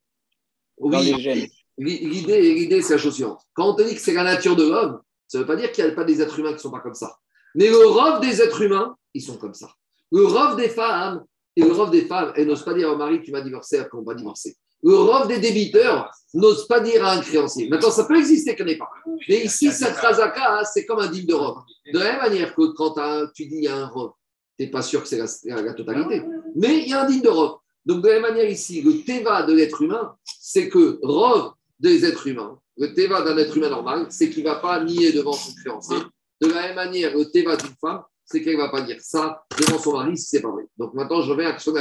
[0.77, 3.41] Oui, l'idée, c'est la chose suivante.
[3.53, 5.71] Quand on te dit que c'est la nature de l'homme, ça ne veut pas dire
[5.71, 7.17] qu'il n'y a pas des êtres humains qui ne sont pas comme ça.
[7.55, 9.69] Mais le rove des êtres humains, ils sont comme ça.
[10.11, 11.23] Le rove des femmes,
[11.55, 13.97] et le rove des femmes, elles n'osent pas dire au mari, tu vas divorcer après
[13.97, 14.55] on va divorcer.
[14.83, 17.69] Le rove des débiteurs n'ose pas dire à un créancier.
[17.69, 18.89] Maintenant, ça peut exister qu'il n'y pas.
[19.27, 21.57] Mais ici, cette razaka, c'est comme un digne de rove.
[21.91, 22.95] De la même manière que quand
[23.33, 24.11] tu dis un rove,
[24.59, 26.21] tu n'es pas sûr que c'est la, totalité.
[26.55, 27.57] Mais il y a un digne de rove.
[27.85, 32.05] Donc, de la même manière ici, le teva de l'être humain, c'est que rove des
[32.05, 35.33] êtres humains, le teva d'un être humain normal, c'est qu'il ne va pas nier devant
[35.33, 35.97] son créancier.
[36.41, 39.43] De la même manière, le teva d'une femme, c'est qu'elle ne va pas dire ça
[39.57, 40.65] devant son mari si c'est pas vrai.
[40.77, 41.73] Donc maintenant, je reviens à son.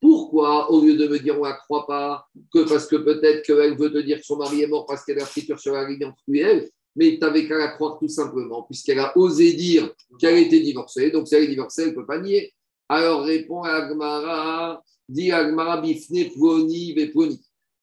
[0.00, 3.46] Pourquoi, au lieu de me dire on ne la croit pas, que parce que peut-être
[3.46, 5.88] qu'elle veut te dire que son mari est mort parce qu'elle a friture sur la
[5.88, 9.16] ligne entre lui et elle, mais tu n'avais qu'à la croire tout simplement, puisqu'elle a
[9.16, 11.10] osé dire qu'elle était divorcée.
[11.10, 12.52] Donc si elle est divorcée, elle ne peut pas nier.
[12.88, 16.94] Alors répond Agmara, dit Agmara bifne ploni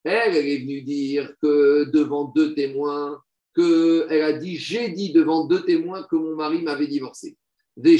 [0.03, 3.19] Elle, elle est venue dire que devant deux témoins,
[3.55, 7.37] qu'elle a dit j'ai dit devant deux témoins que mon mari m'avait divorcé
[7.79, 7.97] des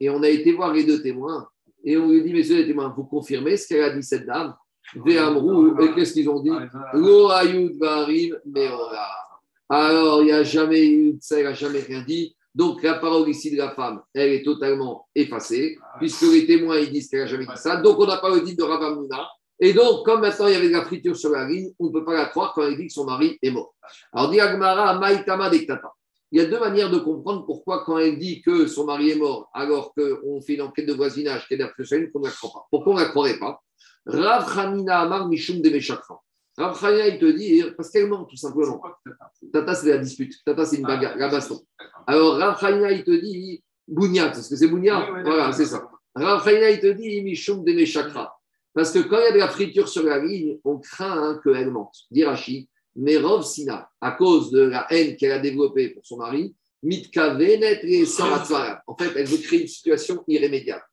[0.00, 1.46] Et on a été voir les deux témoins.
[1.84, 4.54] Et on lui dit, messieurs les témoins, vous confirmez ce qu'elle a dit cette dame?
[5.04, 6.50] Des et qu'est-ce qu'ils ont dit?
[9.68, 12.36] Alors, il n'y a jamais eu ça, elle n'a jamais rien dit.
[12.54, 16.90] Donc, la parole ici de la femme, elle est totalement effacée, puisque les témoins, ils
[16.90, 17.76] disent qu'elle n'a jamais dit ça.
[17.76, 19.28] Donc, on n'a pas le dit de Ravamuna.
[19.58, 21.92] Et donc, comme maintenant il y avait de la friture sur la ligne, on ne
[21.92, 23.74] peut pas la croire quand elle dit que son mari est mort.
[24.12, 25.92] Alors, dit Agmara, Maïtama Dektata
[26.32, 29.16] il y a deux manières de comprendre pourquoi, quand elle dit que son mari est
[29.16, 32.50] mort, alors qu'on fait une enquête de voisinage qui est d'après qu'on ne la croit
[32.54, 32.66] pas.
[32.70, 33.60] Pourquoi on ne la croirait pas?
[34.06, 35.70] Rav Hanina Amar Mishum de
[36.56, 38.80] Rav Hanina, il te dit, parce qu'elle ment, tout simplement.
[39.52, 40.34] Tata, c'est la dispute.
[40.42, 41.60] Tata, c'est une bagarre, la baston.
[42.06, 45.06] Alors, Rav Hanina, il te dit, Bougnat, est-ce que c'est Bougnat?
[45.24, 45.86] Voilà, c'est ça.
[46.14, 47.74] Rav Hanina, il te dit, Mishum de
[48.72, 51.40] Parce que quand il y a de la friture sur la ligne, on craint hein,
[51.44, 51.94] qu'elle mente.
[52.10, 56.54] Dirachi, mais Rov Sina, à cause de la haine qu'elle a développée pour son mari,
[56.82, 58.04] Mitka Venet et
[58.86, 60.84] En fait, elle veut créer une situation irrémédiable.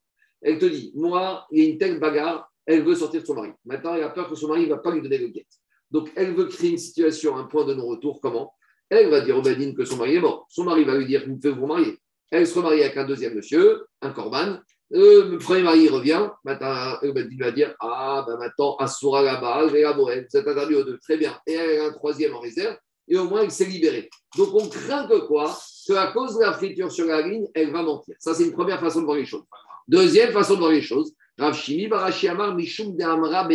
[0.42, 3.36] Elle te dit, moi, il y a une telle bagarre, elle veut sortir de son
[3.36, 3.50] mari.
[3.66, 5.48] Maintenant, elle a peur que son mari ne va pas lui donner le guet.
[5.92, 8.22] Donc, elle veut créer une situation, un point de non-retour.
[8.22, 8.54] Comment?
[8.90, 10.46] Elle va dire au Badine que son mari est mort.
[10.50, 11.98] Son mari va lui dire, vous pouvez vous marier.
[12.32, 14.60] Elle se remarie avec un deuxième monsieur, un corban.
[14.94, 16.30] Euh, le premier mari revient.
[16.44, 20.76] Maintenant, le Badine va dire, ah, ben maintenant, Assoura là-bas, et la Bohème, c'est interdit
[20.76, 20.98] aux deux.
[21.00, 21.38] Très bien.
[21.46, 22.76] Et elle a un troisième en réserve.
[23.08, 24.10] Et au moins, il s'est libéré.
[24.38, 27.72] Donc, on craint que quoi Que à cause de la friture sur la ligne, elle
[27.72, 28.16] va mentir.
[28.20, 29.46] Ça, c'est une première façon de voir les choses.
[29.88, 31.58] Deuxième façon de voir les choses, Rav
[31.90, 33.48] Barashi Amar Mishum de Amra.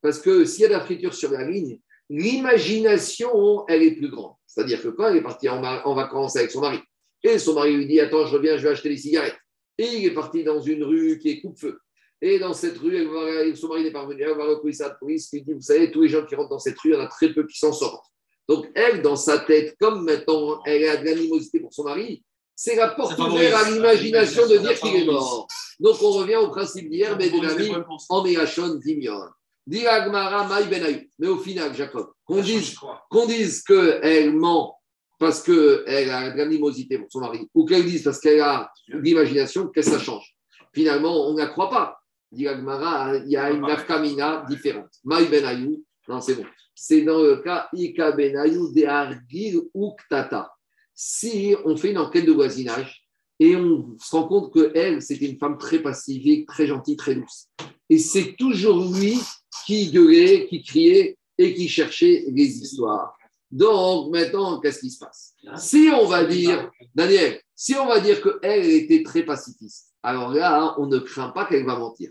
[0.00, 1.78] Parce que s'il y a de la friture sur la ligne,
[2.08, 4.32] l'imagination, elle est plus grande.
[4.46, 6.78] C'est-à-dire que quand elle est partie en, en, vacances avec son mari,
[7.22, 9.36] et son mari lui dit Attends, je reviens, je vais acheter des cigarettes.
[9.78, 11.78] Et il est parti dans une rue qui est coupe-feu.
[12.20, 14.90] Et dans cette rue, elle va, son mari n'est pas revenu, elle va recourir sa
[14.90, 16.96] police, lui dit Vous savez, tous les gens qui rentrent dans cette rue, il y
[16.96, 18.06] en a très peu qui s'en sortent.
[18.48, 22.22] Donc, elle, dans sa tête, comme maintenant elle a de l'animosité pour son mari,
[22.54, 25.48] c'est la porte ouverte à l'imagination de dire qu'il est mort.
[25.80, 27.72] Donc, on revient au principe d'hier, mais de la vie
[28.08, 29.20] en Mérachon Dimion.
[29.66, 32.76] Mais au final, Jacob, qu'on dise,
[33.10, 34.78] qu'on dise qu'elle ment
[35.18, 38.98] parce qu'elle a de l'animosité pour son mari, ou qu'elle dise parce qu'elle a de
[38.98, 40.34] l'imagination, qu'est-ce que ça change
[40.72, 41.98] Finalement, on ne croit pas.
[42.32, 44.90] il y a une afkamina différente.
[45.04, 46.44] Maï Benayou, non, c'est bon.
[46.74, 50.50] C'est dans le cas Ika Benayou de Argil Uktata
[50.94, 53.04] si on fait une enquête de voisinage
[53.40, 57.48] et on se rend compte qu'elle, c'était une femme très pacifique, très gentille, très douce.
[57.90, 59.18] Et c'est toujours lui
[59.66, 63.16] qui gueulait, qui criait et qui cherchait les histoires.
[63.54, 65.32] Donc, maintenant, qu'est-ce qui se passe?
[65.58, 70.74] Si on va dire, Daniel, si on va dire qu'elle était très pacifiste, alors là,
[70.78, 72.10] on ne craint pas qu'elle va mentir.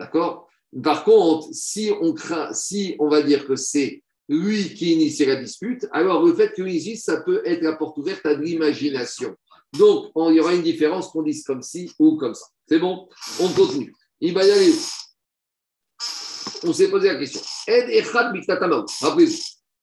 [0.00, 0.48] D'accord?
[0.82, 5.36] Par contre, si on craint, si on va dire que c'est lui qui initie la
[5.36, 9.36] dispute, alors le fait qu'il initie, ça peut être la porte ouverte à de l'imagination.
[9.78, 12.46] Donc, il y aura une différence qu'on dise comme ci ou comme ça.
[12.68, 13.08] C'est bon?
[13.38, 13.94] On continue.
[14.20, 14.74] Il va y aller.
[16.64, 17.40] On s'est posé la question.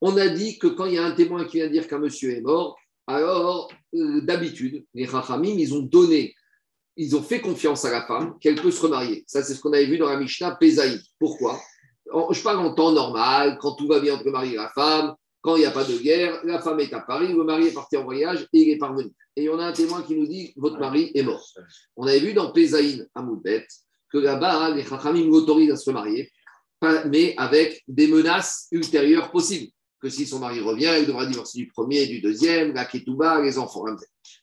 [0.02, 2.32] On a dit que quand il y a un témoin qui vient dire qu'un monsieur
[2.32, 2.78] est mort,
[3.08, 6.36] alors euh, d'habitude, les Rachamim, ils ont donné,
[6.96, 9.24] ils ont fait confiance à la femme qu'elle peut se remarier.
[9.28, 11.00] Ça, c'est ce qu'on avait vu dans la Mishnah Pesaï.
[11.20, 11.60] Pourquoi?
[12.32, 15.16] Je parle en temps normal, quand tout va bien entre le mari et la femme,
[15.42, 17.74] quand il n'y a pas de guerre, la femme est à Paris, le mari est
[17.74, 19.12] parti en voyage et il est parvenu.
[19.36, 21.46] Et on a un témoin qui nous dit votre mari est mort.
[21.96, 23.66] On avait vu dans Pézaïn à Moudbet
[24.12, 26.32] que là-bas, hein, les Chachamim l'autorisent à se marier,
[27.06, 29.72] mais avec des menaces ultérieures possibles.
[30.02, 33.42] Que si son mari revient, elle devra divorcer du premier et du deuxième, la ketouba,
[33.42, 33.84] les enfants.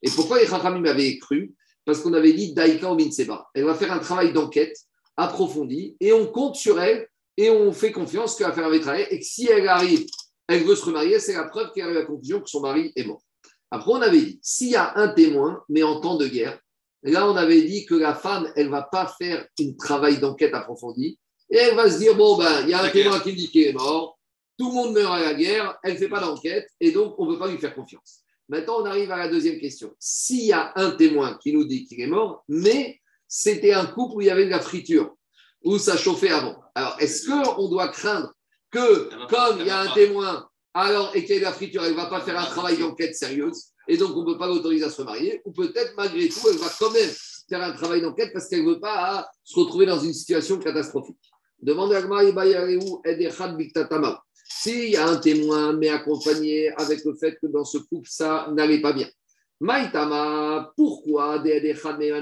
[0.03, 1.55] Et pourquoi les Chachamim avaient cru?
[1.85, 3.49] Parce qu'on avait dit Daïka ou Minseba.
[3.55, 4.77] Elle va faire un travail d'enquête
[5.17, 9.07] approfondi et on compte sur elle et on fait confiance qu'elle va faire un travail
[9.11, 10.05] et que si elle arrive,
[10.49, 12.93] elle veut se remarier, c'est la preuve qu'elle arrive à la conclusion que son mari
[12.95, 13.23] est mort.
[13.71, 16.59] Après, on avait dit, s'il y a un témoin, mais en temps de guerre,
[17.03, 20.55] là, on avait dit que la femme, elle ne va pas faire un travail d'enquête
[20.55, 21.19] approfondi,
[21.51, 23.51] et elle va se dire, bon, ben, il y a un témoin qui me dit
[23.51, 24.16] qu'il est mort,
[24.59, 27.27] tout le monde meurt à la guerre, elle ne fait pas d'enquête, et donc on
[27.27, 28.21] ne peut pas lui faire confiance.
[28.49, 29.93] Maintenant, on arrive à la deuxième question.
[29.99, 34.17] S'il y a un témoin qui nous dit qu'il est mort, mais c'était un couple
[34.17, 35.15] où il y avait de la friture,
[35.65, 36.57] où ça chauffait avant.
[36.75, 38.33] Alors, est-ce qu'on doit craindre
[38.71, 41.93] que, comme il y a un témoin, alors, et qu'il y a la friture, elle
[41.93, 44.85] ne va pas faire un travail d'enquête sérieuse, et donc on ne peut pas l'autoriser
[44.85, 47.11] à se marier, ou peut-être, malgré tout, elle va quand même
[47.49, 51.17] faire un travail d'enquête parce qu'elle ne veut pas se retrouver dans une situation catastrophique.
[51.63, 52.03] Demandez à
[54.49, 58.49] S'il y a un témoin, mais accompagné avec le fait que dans ce couple, ça
[58.53, 59.09] n'allait pas bien.
[59.61, 61.43] Maïtama, pourquoi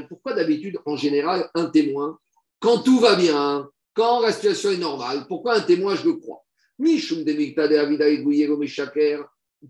[0.08, 2.18] Pourquoi d'habitude, en général, un témoin,
[2.60, 6.44] quand tout va bien, quand la situation est normale, pourquoi un témoin, je le crois?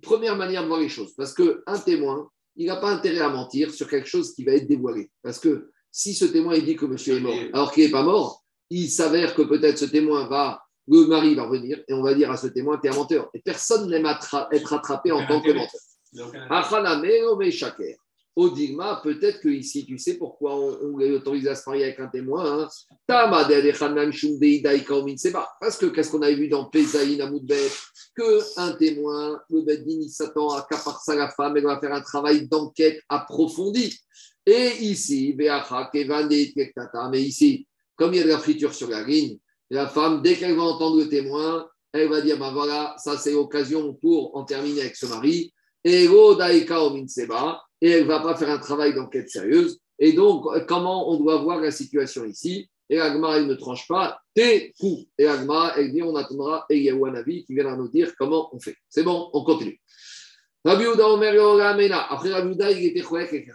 [0.03, 3.73] Première manière de voir les choses, parce qu'un témoin, il n'a pas intérêt à mentir
[3.73, 5.11] sur quelque chose qui va être dévoilé.
[5.23, 8.03] Parce que si ce témoin il dit que monsieur est mort, alors qu'il n'est pas
[8.03, 12.15] mort, il s'avère que peut-être ce témoin va, le mari va revenir, et on va
[12.15, 13.31] dire à ce témoin, tu es un menteur.
[13.35, 15.81] Et personne n'aime être attrapé en tant que menteur.
[18.37, 22.09] Odigma, peut-être que ici, tu sais pourquoi on, est autorisé à se marier avec un
[22.09, 22.65] témoin.
[22.65, 22.69] Hein.
[25.61, 27.71] Parce que qu'est-ce qu'on avait vu dans Pesaïn à Moudbet
[28.57, 32.01] un témoin, le Beddin, il s'attend à qu'à ça la femme, elle va faire un
[32.01, 33.97] travail d'enquête approfondi.
[34.47, 37.67] Et ici, mais ici,
[37.97, 39.39] comme il y a de la friture sur la ligne,
[39.71, 43.33] la femme, dès qu'elle va entendre le témoin, elle va dire ben voilà, ça c'est
[43.33, 45.53] l'occasion pour en terminer avec ce mari.
[45.85, 49.79] Et et elle ne va pas faire un travail d'enquête sérieuse.
[49.99, 52.69] Et donc, comment on doit voir la situation ici?
[52.91, 55.07] Et Agma, elle ne tranche pas, tes coups.
[55.19, 58.77] Et Agma, elle dit on attendra et Anavi qui viendra nous dire comment on fait.
[58.89, 59.81] C'est bon, on continue.
[60.65, 61.93] Rabbi Omer.
[62.11, 63.47] Après Rabbi il était avec.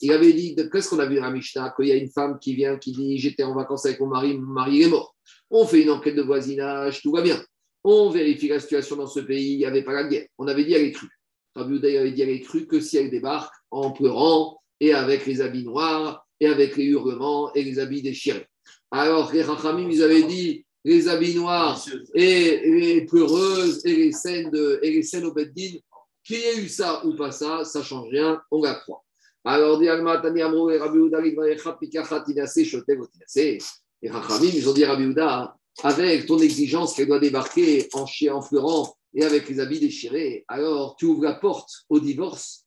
[0.00, 1.74] Il avait dit, qu'est-ce qu'on a vu dans la Mishnah?
[1.76, 4.38] Qu'il y a une femme qui vient, qui dit J'étais en vacances avec mon mari,
[4.38, 5.13] mon mari est mort.
[5.56, 7.40] On fait une enquête de voisinage, tout va bien.
[7.84, 10.26] On vérifie la situation dans ce pays, il n'y avait pas la guerre.
[10.36, 11.16] On avait dit est crue.
[11.54, 15.40] Rabbi Ouda avait dit est crue que si elle débarque en pleurant et avec les
[15.40, 18.48] habits noirs et avec les hurlements et les habits déchirés.
[18.90, 21.80] Alors les Rachamim, ils avaient dit les habits noirs
[22.14, 25.78] et les pleureuses et les scènes, de, et les au Beddin,
[26.24, 29.04] qu'il y ait eu ça ou pas ça, ça ne change rien, on la croit.
[29.44, 30.98] Alors, dit et Rabbi
[34.02, 38.34] et Rachamim, ils ont dit Rabbi Ouda, avec ton exigence qu'elle doit débarquer en chien,
[38.34, 42.64] en fleurant et avec les habits déchirés, alors tu ouvres la porte au divorce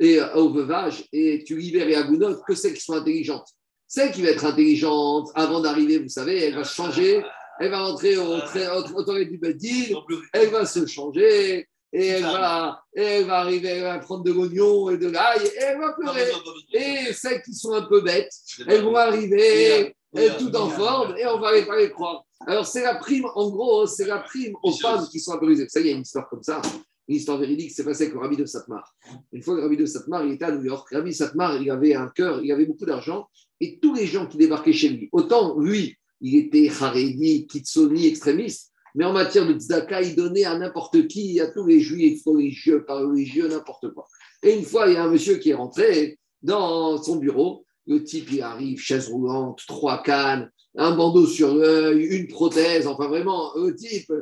[0.00, 3.48] et au veuvage et tu libères les agounotes que celles qui sont intelligentes.
[3.86, 7.24] Celle qui va être intelligente avant d'arriver, vous savez, elle va changer,
[7.58, 9.96] elle va entrer au, au, toilette du Bedin,
[10.32, 14.90] elle va se changer, et elle va, elle va arriver, elle va prendre de l'oignon
[14.90, 16.30] et de l'ail, et elle va pleurer.
[16.72, 18.32] Et celles qui sont un peu bêtes,
[18.66, 19.96] elles vont arriver
[20.38, 22.24] tout en forme, et on va les, pas les croire.
[22.46, 25.80] Alors, c'est la prime, en gros, c'est la prime aux femmes qui sont peu Ça,
[25.80, 26.62] il y a une histoire comme ça,
[27.08, 28.94] une histoire véridique, c'est passé avec le rabbi de Satmar.
[29.32, 30.88] Une fois, le rabbi de Satmar, il était à New York.
[30.90, 33.28] Le rabbi Satmar, il avait un cœur, il avait beaucoup d'argent,
[33.60, 38.72] et tous les gens qui débarquaient chez lui, autant lui, il était Haredi, Kitsoni, extrémiste,
[38.94, 42.84] mais en matière de tzedaka, il donnait à n'importe qui, à tous les juifs, religieux,
[42.84, 44.06] pas religieux, n'importe quoi.
[44.42, 47.64] Et une fois, il y a un monsieur qui est rentré dans son bureau.
[47.88, 53.08] Le type, il arrive, chaise roulante, trois cannes, un bandeau sur l'œil, une prothèse, enfin
[53.08, 54.12] vraiment, le type.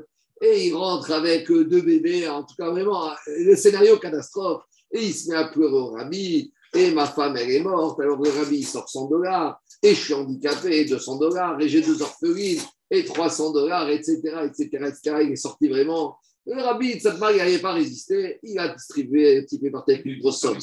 [0.40, 4.62] Et il rentre avec deux bébés, en tout cas vraiment, le scénario catastrophe.
[4.92, 6.52] Et il se met à pleurer au rabbi.
[6.74, 8.00] Et ma femme, elle est morte.
[8.00, 9.60] Alors le rabbi, il sort 100 dollars.
[9.82, 11.60] Et je suis handicapé, 200 dollars.
[11.60, 12.60] Et j'ai deux orphelines
[12.90, 15.16] et 300 dollars, etc., etc., etc.
[15.22, 16.16] Il est sorti vraiment.
[16.46, 18.38] Le rabbi de cette il n'avait pas résisté.
[18.42, 20.58] Il a distribué, petit peu par avec une grosse somme.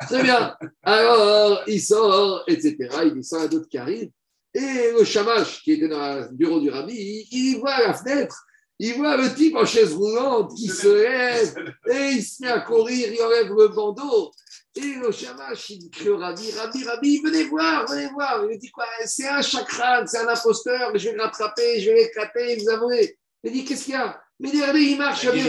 [0.00, 0.56] Très bien.
[0.82, 2.76] Alors, il sort, etc.
[3.04, 4.10] Il descend à d'autres qui arrivent.
[4.52, 8.44] Et le chamash qui était dans le bureau du rabbi, il, voit la fenêtre.
[8.80, 12.60] Il voit le type en chaise roulante qui se lève et il se met à
[12.60, 14.32] courir, il enlève le bandeau.
[14.76, 18.44] Et le Shamash, il dit Rabbi, Rabbi, Rabbi, venez voir, venez voir.
[18.48, 21.96] Il dit quoi C'est un chakran, c'est un imposteur, je vais le rattraper, je vais
[22.04, 23.18] l'éclater, vous avouez.
[23.42, 24.20] Il dit Qu'est-ce qu'il y a?
[24.40, 25.46] Mais regardez, il marche bien.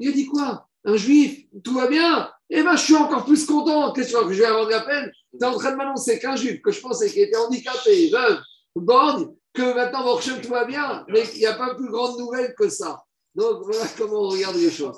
[0.00, 0.66] Il dit quoi?
[0.84, 2.30] Un juif, tout va bien?
[2.48, 3.92] Eh bien, je suis encore plus content.
[3.92, 6.36] Qu'est-ce que je vais avoir de la peine Tu es en train de m'annoncer qu'un
[6.36, 8.40] juif que je pensais qu'il était handicapé, veuve,
[8.74, 11.04] borgne, que maintenant, tout va bien.
[11.08, 13.02] Mais il n'y a pas plus grande nouvelle que ça.
[13.34, 14.96] Donc voilà comment on regarde les choses.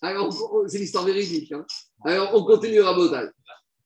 [0.00, 0.32] Alors,
[0.66, 1.52] c'est l'histoire véridique.
[1.52, 1.64] Hein.
[2.04, 3.32] Alors, on continue à Botal.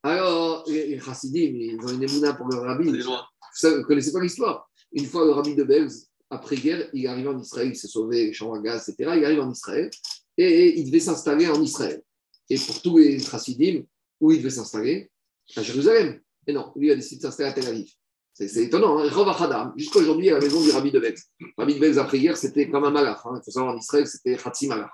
[0.03, 2.85] Alors, les Chassidim, ils ont une émouna pour le rabbi.
[2.85, 4.69] Vous ne connaissez pas l'histoire?
[4.93, 8.53] Une fois, le rabbi de Belz, après-guerre, il arrive en Israël, il s'est sauvé, champ
[8.55, 9.13] à gaz, etc.
[9.17, 9.91] Il arrive en Israël
[10.37, 12.03] et il devait s'installer en Israël.
[12.51, 13.83] Et pour tous les Chassidim,
[14.21, 15.11] où il devait s'installer?
[15.57, 16.21] À Jérusalem.
[16.47, 17.91] Et non, lui a décidé de s'installer à Tel Aviv.
[18.35, 19.01] C'est étonnant.
[19.01, 21.29] Hein Jusqu'à aujourd'hui, à la maison du Rabbi de Bex.
[21.57, 23.21] Rabbi de Bex, après hier, c'était comme un malach.
[23.25, 23.33] Hein.
[23.37, 24.91] Il faut savoir, en Israël, c'était Khatsi malach.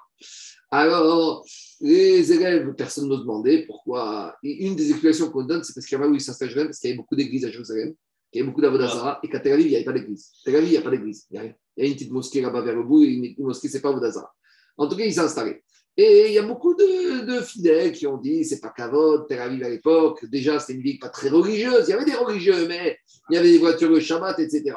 [0.70, 1.44] Alors,
[1.80, 4.34] les élèves, personne ne demandait pourquoi.
[4.42, 6.78] une des explications qu'on donne, c'est parce qu'il y avait où ils s'installent Jérusalem, parce
[6.80, 7.94] qu'il y avait beaucoup d'églises à Jérusalem,
[8.34, 10.32] qu'il y avait beaucoup d'Avodazara, et qu'à Tel Aviv, il n'y avait pas d'église.
[10.44, 11.26] Tel Aviv, il n'y a pas d'église.
[11.30, 13.80] Il, y a une petite mosquée là-bas vers le bout, et une, mosquée, ce n'est
[13.80, 14.34] pas Avodazara.
[14.76, 15.62] En tout cas, ils s'installaient.
[15.96, 19.62] Et il y a beaucoup de, fidèles qui ont dit c'est pas Kavod, Tel Aviv
[19.62, 20.24] à l'époque.
[20.26, 21.84] Déjà, c'était une ville pas très religieuse.
[21.86, 22.98] Il y avait des religieux, mais
[23.30, 24.74] il y avait des voitures de Shabbat, etc.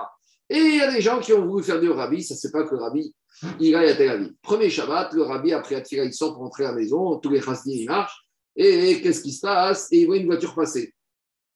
[0.52, 2.22] Et il y a des gens qui ont voulu faire du rabbi.
[2.22, 3.16] Ça, c'est pas que le rabbi,
[3.60, 4.34] il aille à Tel Aviv.
[4.44, 7.18] Premier Shabbat, le rabbi, après Atfira, il sort pour rentrer à la maison.
[7.18, 8.28] Tous les chassidim, ils marchent.
[8.56, 9.88] Et, qu'est-ce qui se passe?
[9.92, 10.94] Et il voit une voiture passer.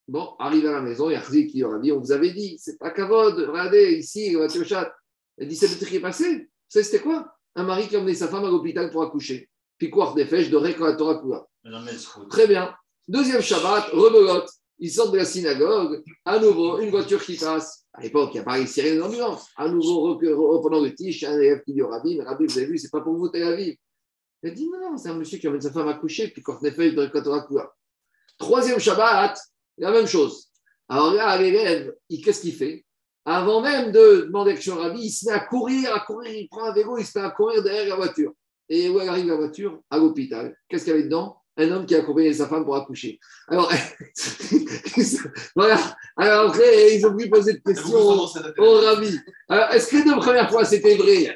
[0.07, 2.11] Bon, arrive à la maison, il y a Chazik qui leur a dit on vous
[2.11, 4.93] avait dit, c'est pas Kavod, regardez, ici, voiture chat.
[5.37, 6.49] Elle dit c'est le truc qui est passé.
[6.67, 7.33] C'était quoi?
[7.55, 9.49] Un mari qui a emmené sa femme à l'hôpital pour accoucher.
[9.77, 11.47] Piquoir des fèches de quand la Torah
[12.29, 12.73] Très bien.
[13.07, 14.49] Deuxième Shabbat, rebelote.
[14.79, 16.03] Ils sortent de la synagogue.
[16.25, 17.85] À nouveau, une voiture qui passe.
[17.93, 19.47] À l'époque, il n'y a pas les sirènes d'ambulance.
[19.55, 22.67] À nouveau, reprenant le tiche, un élève qui dit au rabbi, mais rabbi, vous avez
[22.67, 23.75] vu, c'est pas pour vous Tel Aviv.
[24.43, 26.95] Il dit, non, non, c'est un monsieur qui emmène sa femme à coucher, puis fèches
[26.95, 27.45] de Torah
[28.39, 29.37] Troisième Shabbat,
[29.77, 30.47] la même chose.
[30.89, 32.85] Alors là, l'élève, qu'est-ce qu'il fait?
[33.25, 36.49] Avant même de demander que au rabbi, il se met à courir, à courir, il
[36.49, 38.33] prend un vélo, il se met à courir derrière la voiture.
[38.67, 40.55] Et où arrive la voiture À l'hôpital.
[40.67, 41.40] Qu'est-ce qu'il y avait dedans?
[41.61, 43.19] Un homme qui a accompagné sa femme pour accoucher.
[43.47, 43.71] Alors,
[45.55, 45.77] voilà.
[46.17, 49.17] Alors après, ils ont pu poser de questions au, rabbi.
[49.49, 51.35] Alors, est-ce que la première fois c'était vrai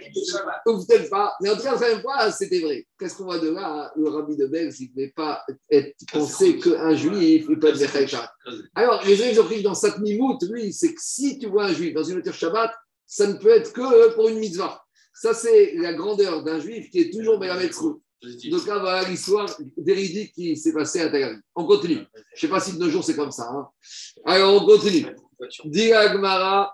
[0.65, 1.33] Ou peut-être pas.
[1.41, 2.87] Mais en tout cas, la première fois, c'était vrai.
[2.99, 6.57] Qu'est-ce qu'on voit de là Le rabbi de Belz, il ne pouvait pas être pensé
[6.57, 8.31] qu'un juif, peut être Zechaycha.
[8.75, 11.65] Alors, les gens, ils ont pris dans cette mimoute, lui, c'est que si tu vois
[11.65, 12.71] un juif dans une voiture Shabbat,
[13.05, 14.81] ça ne peut être que pour une mitzvah.
[15.13, 18.04] Ça, c'est la grandeur d'un juif qui est toujours Positif.
[18.49, 21.39] Donc là, voilà l'histoire véridique qui s'est passée à Aviv.
[21.55, 21.95] On continue.
[21.95, 23.47] Je ne sais pas si de nos jours c'est comme ça.
[23.51, 23.67] hein.
[24.25, 25.05] Alors, on continue.
[25.65, 26.73] Dit Agmara.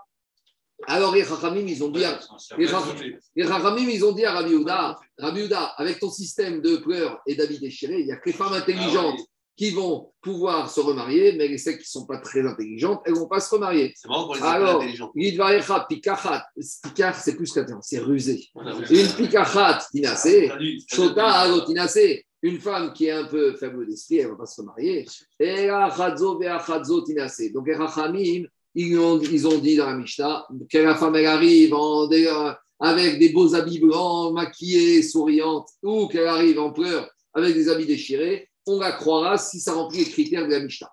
[0.88, 2.20] Alors, les Chachamim, ils ont dit à,
[2.58, 7.22] les Chachamim- ils ont dit à Rabbi Houda, Rabbi Houda, avec ton système de pleurs
[7.28, 9.20] et d'habits déchirés, il n'y a que les femmes intelligentes
[9.56, 13.14] qui vont pouvoir se remarier, mais les celles qui ne sont pas très intelligentes, elles
[13.14, 13.94] ne vont pas se remarier.
[13.96, 14.84] C'est marrant pour les Alors.
[15.16, 16.46] Yidvarecha, pikachat.
[16.84, 18.44] Pikach, c'est plus qu'intelligent, c'est rusé.
[18.56, 20.48] Une pikachat, tinasé.
[20.48, 22.26] Traduit, Shota agotinasé.
[22.44, 25.06] Une femme qui est un peu faible d'esprit, elle ne va pas se remarier.
[25.40, 27.52] Et achadzo ve'achadzo tinasé.
[27.52, 31.28] Donc, les Rachamim, ils ont, ils ont dit dans la Mishnah que la femme, elle
[31.28, 37.10] arrive en, euh, avec des beaux habits blancs, maquillée, souriante, ou qu'elle arrive en pleurs
[37.34, 38.50] avec des habits déchirés.
[38.68, 40.92] On la croira si ça remplit les critères de la Mishnah.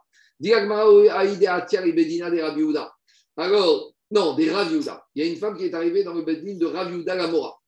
[3.37, 5.05] Alors, non, des Rav Yehuda.
[5.15, 7.59] Il y a une femme qui est arrivée dans le Bedin de Rav Yehuda Lamora.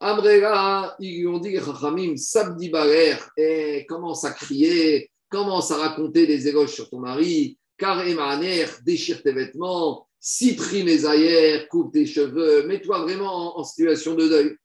[0.00, 5.76] Amrela, ils lui ont dit, les Chachamim, Sabdi Barer, et commence à crier, commence à
[5.76, 11.92] raconter des éloges sur ton mari, car Emaner, déchire tes vêtements, citri mes ailleurs, coupe
[11.92, 14.56] tes cheveux, mets-toi vraiment en, situation de deuil.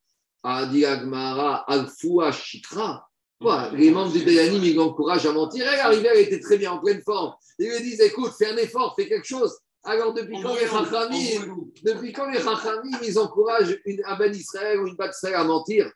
[0.43, 3.05] Adi Agmara, Alfoua Shikra.
[3.39, 5.67] Quoi, les membres du Dayanim, ils l'encouragent à mentir.
[5.71, 7.33] Elle arrivée, elle était très bien, en pleine forme.
[7.59, 9.57] Ils lui disent, écoute, fais un effort, fais quelque chose.
[9.83, 14.79] Alors, depuis quand les Chachamim, depuis quand les Chachamim, ils encouragent une, un Ben Israël
[14.79, 15.91] ou une Bat Israël à mentir?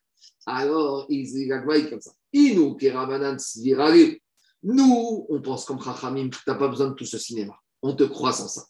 [0.45, 2.11] Alors, ils ils comme ça.
[2.33, 2.77] Inou.
[4.61, 7.53] Nous, on pense comme Chachamim, tu n'as pas besoin de tout ce cinéma.
[7.81, 8.65] On te croit sans ça.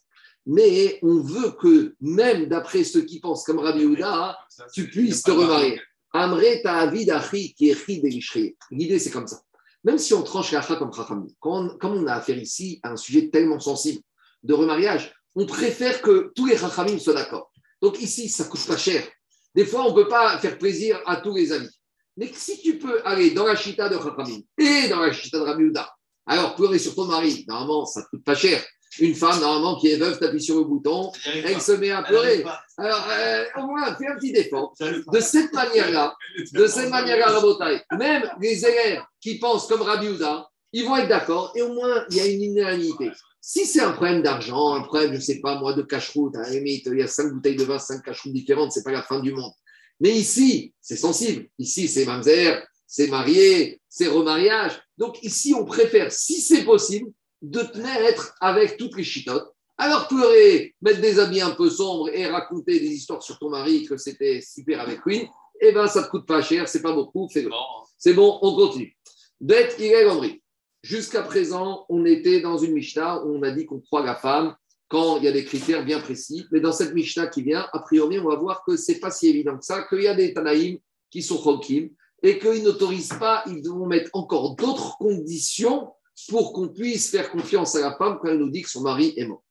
[0.46, 4.38] Mais on veut que, même d'après ceux qui pensent comme Rabbi Houda,
[4.72, 5.80] tu puisses te remarier.
[6.12, 8.56] Amre ta'avid achi qui est.
[8.70, 9.40] L'idée, c'est comme ça.
[9.84, 12.90] Même si on tranche la comme Chachamim, quand on- comme on a affaire ici à
[12.90, 14.02] un sujet tellement sensible
[14.42, 17.50] de remariage, on préfère que tous les Chachamim soient d'accord.
[17.80, 19.02] Donc ici, ça coûte pas cher.
[19.54, 21.70] Des fois, on ne peut pas faire plaisir à tous les amis.
[22.16, 25.44] Mais si tu peux aller dans la chita de Chachamim et dans la chita de
[25.44, 25.72] Rabbi
[26.26, 28.62] alors pleurer sur ton mari, normalement, ça ne coûte pas cher.
[28.98, 32.44] Une femme, normalement, qui est veuve, t'appuies sur le bouton, elle se met à pleurer.
[32.76, 34.74] Alors, euh, au moins, fais un petit effort.
[34.80, 36.16] De cette manière-là,
[36.52, 41.08] de cette manière-là, Rabotai, même les élèves qui pensent comme Rabbi Houda, ils vont être
[41.08, 43.10] d'accord et au moins, il y a une unanimité.
[43.40, 46.42] Si c'est un problème d'argent, un problème, je ne sais pas moi, de cache-route, à
[46.42, 49.02] la limite, il y a cinq bouteilles de vin, cinq cache-routes différentes, c'est pas la
[49.02, 49.52] fin du monde.
[50.00, 51.46] Mais ici, c'est sensible.
[51.58, 54.72] Ici, c'est mamzer, c'est marié, c'est remariage.
[54.98, 57.10] Donc ici, on préfère, si c'est possible,
[57.42, 59.52] de te mettre avec toutes les chitotes.
[59.78, 63.86] Alors pleurer, mettre des habits un peu sombres et raconter des histoires sur ton mari
[63.86, 65.26] que c'était super avec lui,
[65.60, 67.50] eh ben ça te coûte pas cher, c'est pas beaucoup, fais-le.
[67.96, 68.96] C'est bon, on continue.
[69.40, 70.42] Bête, il est.
[70.82, 74.54] Jusqu'à présent, on était dans une Mishnah où on a dit qu'on croit la femme
[74.88, 76.46] quand il y a des critères bien précis.
[76.52, 79.28] Mais dans cette Mishnah qui vient, a priori, on va voir que c'est pas si
[79.28, 80.78] évident que ça, qu'il y a des Tanaïm
[81.10, 81.90] qui sont Chokim
[82.22, 85.90] et qu'ils n'autorisent pas, ils devront mettre encore d'autres conditions
[86.28, 89.14] pour qu'on puisse faire confiance à la femme quand elle nous dit que son mari
[89.16, 89.44] est mort.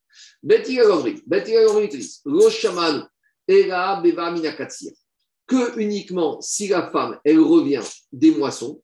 [5.47, 8.81] Que uniquement si la femme, elle revient des moissons,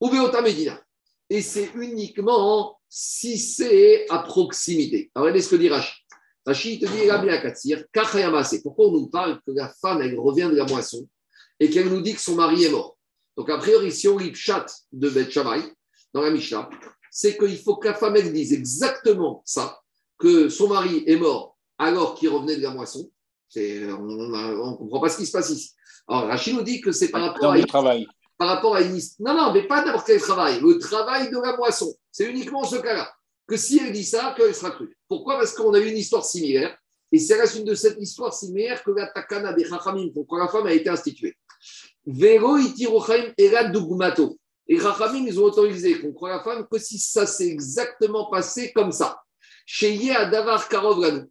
[0.00, 0.82] ou Beota Medina.
[1.28, 5.10] Et c'est uniquement si c'est à proximité.
[5.14, 5.94] Alors, regardez ce que dit Rachid.
[6.46, 8.60] Rachid te dit.
[8.62, 11.06] Pourquoi on nous parle que la femme, elle revient de la moisson
[11.58, 12.96] et qu'elle nous dit que son mari est mort
[13.36, 15.62] Donc, a priori, si on lit chat de Beth Shammai,
[16.12, 16.70] dans la Mishnah,
[17.10, 19.80] c'est qu'il faut que la femme, elle dise exactement ça,
[20.18, 23.10] que son mari est mort alors qu'il revenait de la moisson.
[23.54, 25.72] On ne comprend pas ce qui se passe ici.
[26.08, 28.06] Alors, Rachid nous dit que c'est par rapport Dans à travail.
[28.38, 30.60] par rapport à une Non, non, mais pas n'importe quel travail.
[30.60, 31.92] Le travail de la moisson.
[32.10, 33.12] C'est uniquement ce cas-là.
[33.46, 34.96] Que si elle dit ça, qu'elle sera crue.
[35.08, 35.38] Pourquoi?
[35.38, 36.76] Parce qu'on a eu une histoire similaire.
[37.12, 40.48] Et c'est reste une de cette histoire similaire que la takana des chachamim, pourquoi la
[40.48, 41.36] femme a été instituée.
[42.04, 44.36] Vero itirochaim era dugmato.
[44.68, 48.72] Et chachamim, ils ont autorisé qu'on croit la femme que si ça s'est exactement passé
[48.72, 49.20] comme ça.
[49.64, 51.24] Chez à Davar Karov Lanu.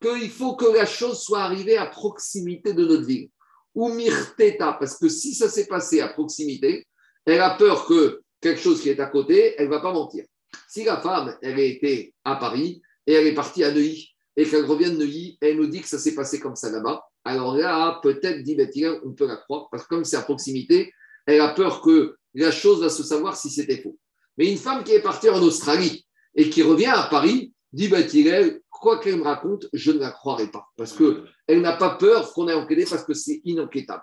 [0.00, 3.28] Qu'il faut que la chose soit arrivée à proximité de notre ville
[3.74, 6.86] ou mirteta, parce que si ça s'est passé à proximité,
[7.24, 10.24] elle a peur que quelque chose qui est à côté, elle ne va pas mentir.
[10.68, 14.44] Si la femme, elle a été à Paris et elle est partie à Neuilly, et
[14.44, 17.54] qu'elle revient de Neuilly, elle nous dit que ça s'est passé comme ça là-bas, alors
[17.56, 18.56] là, peut-être, dit
[19.04, 20.92] on peut la croire, parce que comme c'est à proximité,
[21.26, 23.98] elle a peur que la chose va se savoir si c'était faux.
[24.38, 28.60] Mais une femme qui est partie en Australie et qui revient à Paris, dit Bethilel,
[28.70, 32.32] quoi qu'elle me raconte, je ne la croirai pas, parce que elle n'a pas peur
[32.32, 34.02] qu'on ait enquêté parce que c'est inenquêtable.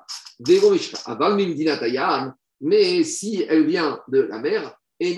[2.60, 5.18] Mais si elle vient de la mer, et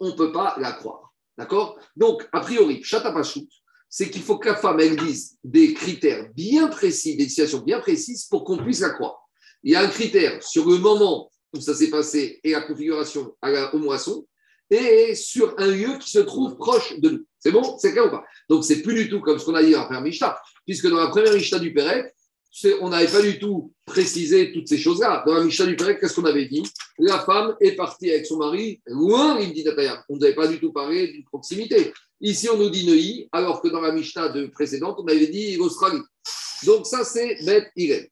[0.00, 1.12] on ne peut pas la croire.
[1.38, 1.78] D'accord?
[1.96, 3.48] Donc, a priori, Chatapachut,
[3.88, 7.80] c'est qu'il faut que la femme, elle dise des critères bien précis, des situations bien
[7.80, 9.18] précises pour qu'on puisse la croire.
[9.62, 13.34] Il y a un critère sur le moment où ça s'est passé et la configuration
[13.42, 14.26] à la, au moisson,
[14.70, 17.26] et sur un lieu qui se trouve proche de nous.
[17.38, 17.76] C'est bon?
[17.78, 18.24] C'est clair ou pas?
[18.48, 20.88] Donc, c'est plus du tout comme ce qu'on a dit dans la première Mishnah, puisque
[20.88, 22.14] dans la première Mishnah du Pérec,
[22.80, 25.24] on n'avait pas du tout précisé toutes ces choses-là.
[25.26, 26.62] Dans la Mishnah du Pérec, qu'est-ce qu'on avait dit?
[26.98, 29.64] La femme est partie avec son mari loin, il dit
[30.08, 31.92] On n'avait pas du tout parlé d'une proximité.
[32.20, 35.58] Ici, on nous dit Neuilly, alors que dans la Mishnah de précédente, on avait dit
[35.58, 36.02] Australie.
[36.64, 38.08] Donc, ça, c'est Beth Irel.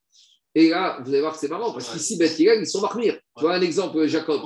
[0.54, 3.18] Et là, vous allez voir que c'est marrant, parce qu'ici, Beth ils sont marmir.
[3.36, 4.40] Tu vois un exemple, Jacob.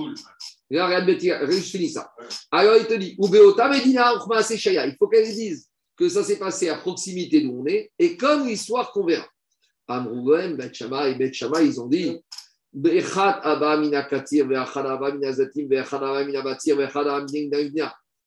[0.71, 2.13] Là, regarde Beth je finis ça.
[2.51, 7.63] Alors, il te dit Il faut qu'elle dise que ça s'est passé à proximité d'où
[7.63, 9.27] on est, et comme l'histoire qu'on verra.
[9.89, 12.19] Beth Shama et Beth Shama, ils ont dit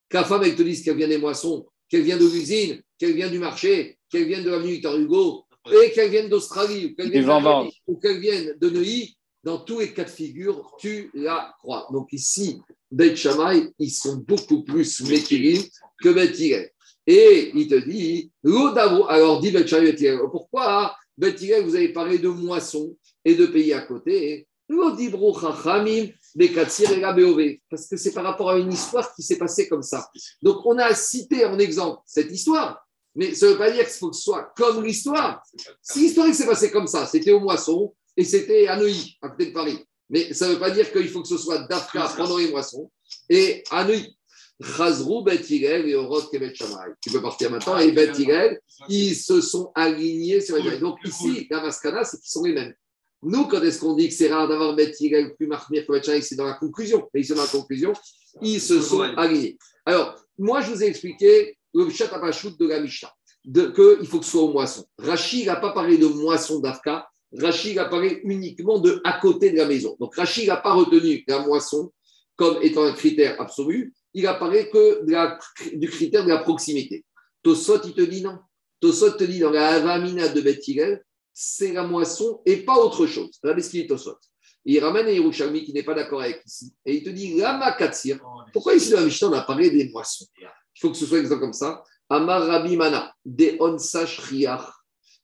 [0.09, 3.29] Qu'à femme, elle te dise qu'elle vient des moissons, qu'elle vient de l'usine, qu'elle vient
[3.29, 6.95] du marché, qu'elle vient de l'avenue Victor Hugo, et qu'elle vienne d'Australie,
[7.87, 11.87] ou qu'elle vienne, de Neuilly, dans tous les cas de figure, tu la crois.
[11.91, 12.59] Donc ici,
[12.91, 15.61] Beth Shammai, ils sont beaucoup plus métiers
[16.01, 16.37] que Beth
[17.07, 19.95] Et il te dit, alors dit Beth Shammai,
[20.31, 24.47] pourquoi Beth vous avez parlé de moisson et de pays à côté?
[27.69, 30.09] Parce que c'est par rapport à une histoire qui s'est passée comme ça.
[30.41, 32.85] Donc, on a cité en exemple cette histoire,
[33.17, 35.43] mais ça ne veut pas dire qu'il faut que ce soit comme l'histoire.
[35.81, 39.47] Si l'histoire s'est passée comme ça, c'était au Moisson et c'était à Neuilly, à côté
[39.47, 39.79] de Paris.
[40.07, 42.91] Mais ça ne veut pas dire qu'il faut que ce soit d'Afka pendant les moissons
[43.27, 44.15] et à Neuilly.
[44.61, 46.53] Chazrou, Bet et Orod, Kemet
[47.01, 47.77] Tu peux partir maintenant.
[47.77, 48.11] Et Bet
[48.87, 52.73] ils se sont alignés sur les Donc ici, la Maskana, c'est qu'ils sont les mêmes.
[53.23, 54.93] Nous, quand est-ce qu'on dit que c'est rare d'avoir Bet
[55.37, 57.07] plus Mahmir que C'est dans la conclusion.
[57.13, 57.93] Et ils sont dans la conclusion.
[58.41, 59.57] Ils se sont alignés.
[59.85, 63.13] Alors, moi, je vous ai expliqué le Chatapachout de la Mishnah,
[63.45, 64.85] qu'il faut que ce soit au moisson.
[64.97, 67.07] Rachid n'a pas parlé de moisson d'Afka,
[67.37, 69.95] Rachid a parlé uniquement de à côté de la maison.
[69.99, 71.91] Donc Rachid n'a pas retenu la moisson
[72.37, 75.03] comme étant un critère absolu, il apparaît que
[75.75, 77.03] du critère de la proximité.
[77.43, 78.37] Tosot, il te dit non.
[78.79, 81.03] Tosot te dit dans la Avamina de Bethilel,
[81.33, 83.39] c'est la moisson et pas autre chose.
[83.43, 84.17] Regardez ce qu'il dit Tosot.
[84.65, 86.73] Il ramène Yerushalmi qui n'est pas d'accord avec ici.
[86.85, 88.19] Et il te dit Lama Katsir.
[88.53, 90.25] Pourquoi ici dans la Mishnah on a parlé des moissons?
[90.77, 91.83] Il faut que ce soit exact comme ça.
[92.07, 94.69] Amar Rabbi Mana, de onsa shriach,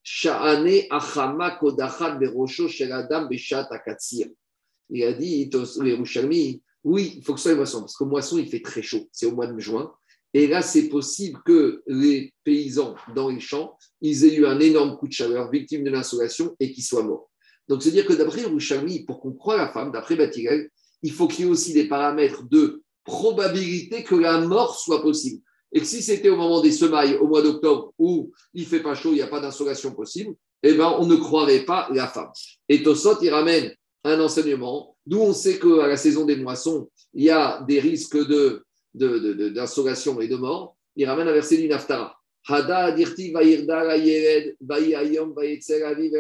[0.02, 4.28] sha'ane achama kodachat berosho sheladam beshat akatsir.
[4.90, 5.50] Il a dit,
[6.84, 9.08] oui, il faut que ce soit une moisson, parce qu'au moisson, il fait très chaud,
[9.12, 9.94] c'est au mois de juin.
[10.34, 14.98] Et là, c'est possible que les paysans dans les champs, ils aient eu un énorme
[14.98, 17.30] coup de chaleur, victime de l'insolation, et qu'ils soient morts.
[17.70, 20.70] Donc, c'est-à-dire que d'après Rouchami, pour qu'on croie la femme, d'après Batirel,
[21.04, 25.42] il faut qu'il y ait aussi des paramètres de probabilité que la mort soit possible.
[25.72, 28.96] Et que si c'était au moment des semailles, au mois d'octobre, où il fait pas
[28.96, 32.32] chaud, il n'y a pas d'insolation possible, eh ben, on ne croirait pas la femme.
[32.70, 33.74] Et Tosot, il ramène
[34.04, 38.18] un enseignement, d'où on sait qu'à la saison des moissons, il y a des risques
[38.18, 40.76] de, d'insolation et de mort.
[40.96, 42.16] Il ramène un verset du Naftara.
[42.46, 43.84] Hada dirti vayirda
[44.62, 46.14] vayayom vayetzer aviv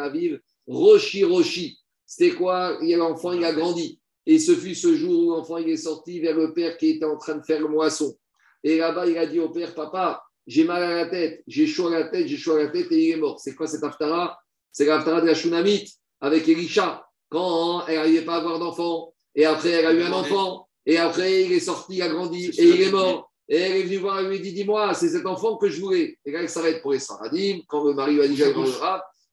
[0.00, 1.78] aviv roshi roshi.
[2.04, 2.78] C'était quoi?
[2.82, 4.00] L'enfant, il a grandi.
[4.28, 7.06] Et ce fut ce jour où l'enfant il est sorti vers le père qui était
[7.06, 8.14] en train de faire le moisson.
[8.62, 11.86] Et là-bas, il a dit au père, papa, j'ai mal à la tête, j'ai chaud
[11.88, 13.40] à la tête, j'ai chaud à la tête et il est mort.
[13.40, 14.38] C'est quoi cet aftara?
[14.70, 15.88] C'est l'aftara de la Shunamite
[16.20, 19.14] avec Elisha, quand elle n'arrivait pas à avoir d'enfant.
[19.34, 20.68] Et après, elle a eu un enfant.
[20.84, 23.32] Et après, il est sorti, il a grandi et il est mort.
[23.48, 26.18] Et elle est venue voir, elle lui dit Dis-moi, c'est cet enfant que je voulais.
[26.26, 28.52] Et là, elle s'arrête pour les Saradim, quand le mari va dire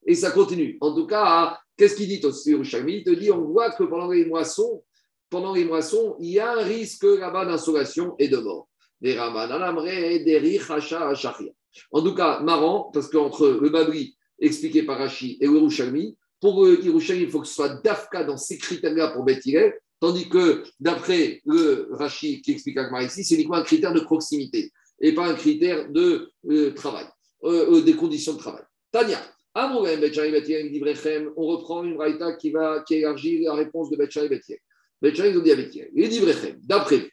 [0.06, 0.78] Et ça continue.
[0.80, 4.24] En tout cas, qu'est-ce qu'il dit au Il te dit On voit que pendant les
[4.24, 4.84] moissons,
[5.28, 8.68] pendant les moissons, il y a un risque là-bas d'insolation et de mort.
[11.92, 16.78] En tout cas, marrant, parce qu'entre le Babri expliqué par Rashi et le pour le
[16.84, 21.88] il faut que ce soit Dafka dans ces critères-là pour Bethilel, tandis que d'après le
[21.92, 25.90] Rashi qui explique à ici, c'est uniquement un critère de proximité et pas un critère
[25.90, 27.06] de euh, travail,
[27.44, 28.62] euh, euh, des conditions de travail.
[28.90, 29.20] Tania,
[29.58, 34.60] on reprend une raïta qui va qui élargit la réponse de Betchari Bethilel.
[35.00, 37.10] Betchari, ils ont dit à les Divrechem, d'après,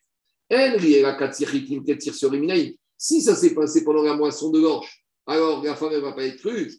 [2.98, 6.26] si ça s'est passé pendant la moisson de l'orge, alors la femme ne va pas
[6.26, 6.72] être crue.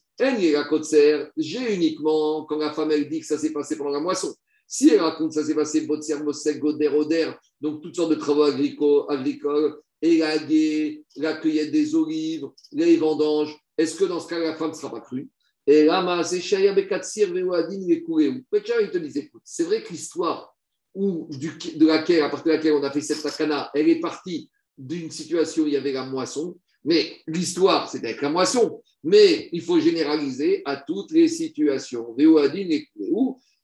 [1.36, 4.34] J'ai uniquement quand la femme elle dit que ça s'est passé pendant la moisson.
[4.66, 6.16] Si elle raconte que ça s'est passé Botser,
[6.58, 13.56] Goder, Oder, donc toutes sortes de travaux agricoles élaguer, la cueillette des olives, les vendanges,
[13.78, 15.30] est-ce que dans ce cas la femme ne sera pas crue?
[15.66, 20.54] Et là, Shaya Veouadin, il te dit écoute, c'est vrai que l'histoire
[20.94, 25.10] de laquelle, à partir de laquelle on a fait cette takana, elle est partie d'une
[25.10, 28.82] situation où il y avait la moisson, mais l'histoire, c'est avec la moisson.
[29.02, 32.14] Mais il faut généraliser à toutes les situations.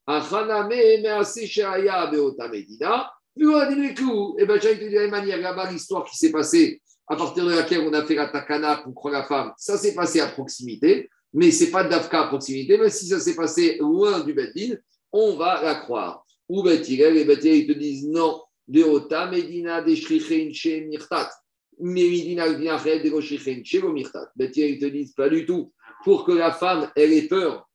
[0.07, 3.11] Achaname mease sheaya beota medina.
[3.37, 3.95] Plus on dit
[4.39, 7.45] Et ben, j'ai dit de la même manière, là-bas, l'histoire qui s'est passée, à partir
[7.45, 10.27] de laquelle on a fait la takana pour croire la femme, ça s'est passé à
[10.29, 14.35] proximité, mais ce n'est pas d'Afka à proximité, mais si ça s'est passé loin du
[14.35, 14.77] Beddin,
[15.13, 16.25] on va la croire.
[16.49, 21.31] Ou les Betirel, ils te disent non, Deota Medina de Shrichen Mirtat.
[21.79, 23.63] Medina de Shrichen
[23.93, 24.31] Mirtat.
[24.35, 25.73] Betirel, ils te disent pas du tout.
[26.05, 27.69] Pour que la femme, elle ait peur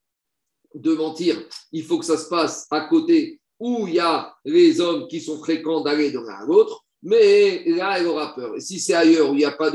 [0.73, 1.41] de mentir,
[1.71, 5.21] il faut que ça se passe à côté où il y a les hommes qui
[5.21, 8.55] sont fréquents d'aller de l'un à l'autre, mais là, elle aura peur.
[8.57, 9.71] Et si c'est ailleurs où il n'y a pas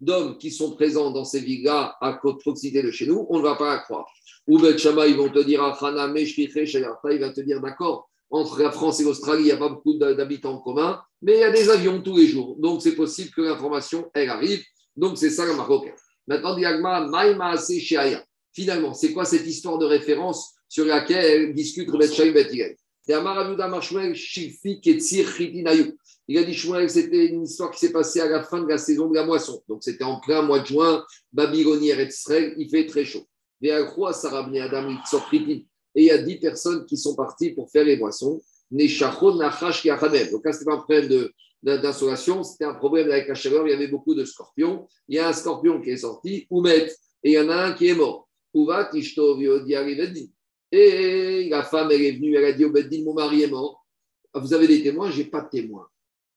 [0.00, 3.54] d'hommes qui sont présents dans ces villes-là, à proximité de chez nous, on ne va
[3.54, 4.06] pas la croire.
[4.48, 9.04] Ou Bet ils vont te dire, il va te dire, d'accord, entre la France et
[9.04, 12.00] l'Australie, il n'y a pas beaucoup d'habitants en commun, mais il y a des avions
[12.00, 12.56] tous les jours.
[12.58, 14.62] Donc, c'est possible que l'information, elle arrive.
[14.96, 15.92] Donc, c'est ça le marocain.
[16.26, 17.56] Maintenant, Diagma, Maïma
[18.54, 21.90] Finalement, c'est quoi cette histoire de référence sur laquelle discute
[23.10, 23.16] Bet
[26.32, 28.78] il a dit Shmuel, c'était une histoire qui s'est passée à la fin de la
[28.78, 29.60] saison de la moisson.
[29.68, 33.26] Donc c'était en plein mois de juin, Babylonière et Israël, il fait très chaud.
[33.60, 33.68] Et
[35.94, 38.40] il y a dix personnes qui sont parties pour faire les moissons.
[38.70, 41.28] Donc là, c'était pas un problème
[41.64, 43.66] d'insolation, c'était un problème avec la chaleur.
[43.66, 44.86] Il y avait beaucoup de scorpions.
[45.08, 46.86] Il y a un scorpion qui est sorti, Oumet,
[47.24, 48.28] et il y en a un qui est mort.
[48.54, 48.90] Uvat,
[50.72, 53.84] et la femme, elle est venue, elle a dit au Beddin, mon mari est mort.
[54.34, 55.10] Vous avez des témoins?
[55.10, 55.88] Je n'ai pas de témoins.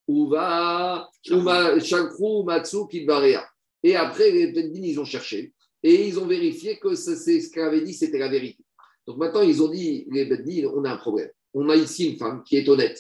[0.08, 3.48] Ou va, Chakrou, Matsu, Kidbarea.
[3.84, 5.54] Et après, les Beddin, ils ont cherché.
[5.84, 8.64] Et ils ont vérifié que ce qu'elle avait dit, c'était la vérité.
[9.06, 11.30] Donc maintenant, ils ont dit, les Beddin, on a un problème.
[11.54, 13.00] On a ici une femme qui est honnête.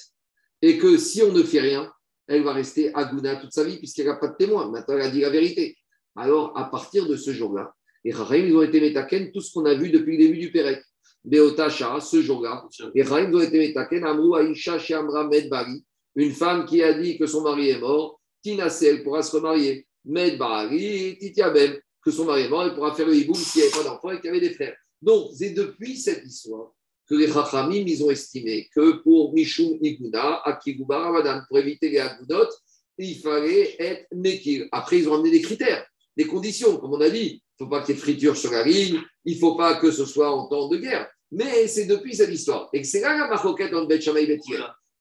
[0.61, 1.91] Et que si on ne fait rien,
[2.27, 4.69] elle va rester à Gouna toute sa vie, puisqu'elle n'a pas de témoins.
[4.69, 5.75] Maintenant, elle a dit la vérité.
[6.15, 7.73] Alors, à partir de ce jour-là,
[8.05, 10.51] les Rahim, ils ont été métaken, tout ce qu'on a vu depuis le début du
[10.51, 10.84] Pérec.
[11.24, 15.84] Beotacha, ce jour-là, et Chaim été Amrou Aisha Shamra Medbari,
[16.15, 21.17] une femme qui a dit que son mari est mort, Tinasel pourra se remarier, Medbari,
[21.17, 23.89] Titiabem, que son mari est mort, elle pourra faire le hiboum s'il n'y avait pas
[23.89, 24.76] d'enfant et qu'il y avait des frères.
[25.01, 26.74] Donc, c'est depuis cette histoire
[27.09, 31.99] que les Chachamim, ils ont estimé que pour Mishum Iguna, Akiguba Ramadan, pour éviter les
[31.99, 32.49] Agudot,
[32.97, 34.67] il fallait être Mekir.
[34.71, 37.43] Après, ils ont amené des critères, des conditions, comme on a dit.
[37.59, 39.76] Il ne faut pas qu'il y ait friture sur la ligne, il ne faut pas
[39.76, 41.07] que ce soit en temps de guerre.
[41.34, 42.69] Mais c'est depuis cette histoire.
[42.73, 44.39] Et c'est là la maroquette entre Bet et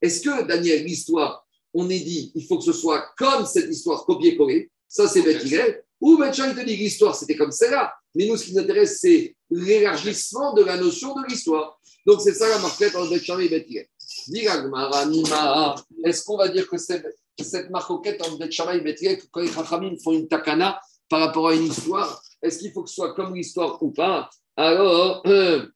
[0.01, 4.07] Est-ce que, Daniel, l'histoire, on est dit, il faut que ce soit comme cette histoire,
[4.07, 7.93] copier-coller Ça, c'est Bet Ou Bet te dit l'histoire, c'était comme celle-là.
[8.15, 11.79] Mais nous, ce qui nous intéresse, c'est l'élargissement de la notion de l'histoire.
[12.07, 13.67] Donc, c'est ça la marquette entre Bet et Bet
[16.05, 17.07] Est-ce qu'on va dire que cette,
[17.39, 20.81] cette marquette entre Bet et Bet quand les Chachamim font une takana
[21.11, 24.31] par rapport à une histoire, est-ce qu'il faut que ce soit comme l'histoire ou pas?
[24.57, 25.67] Alors, euh,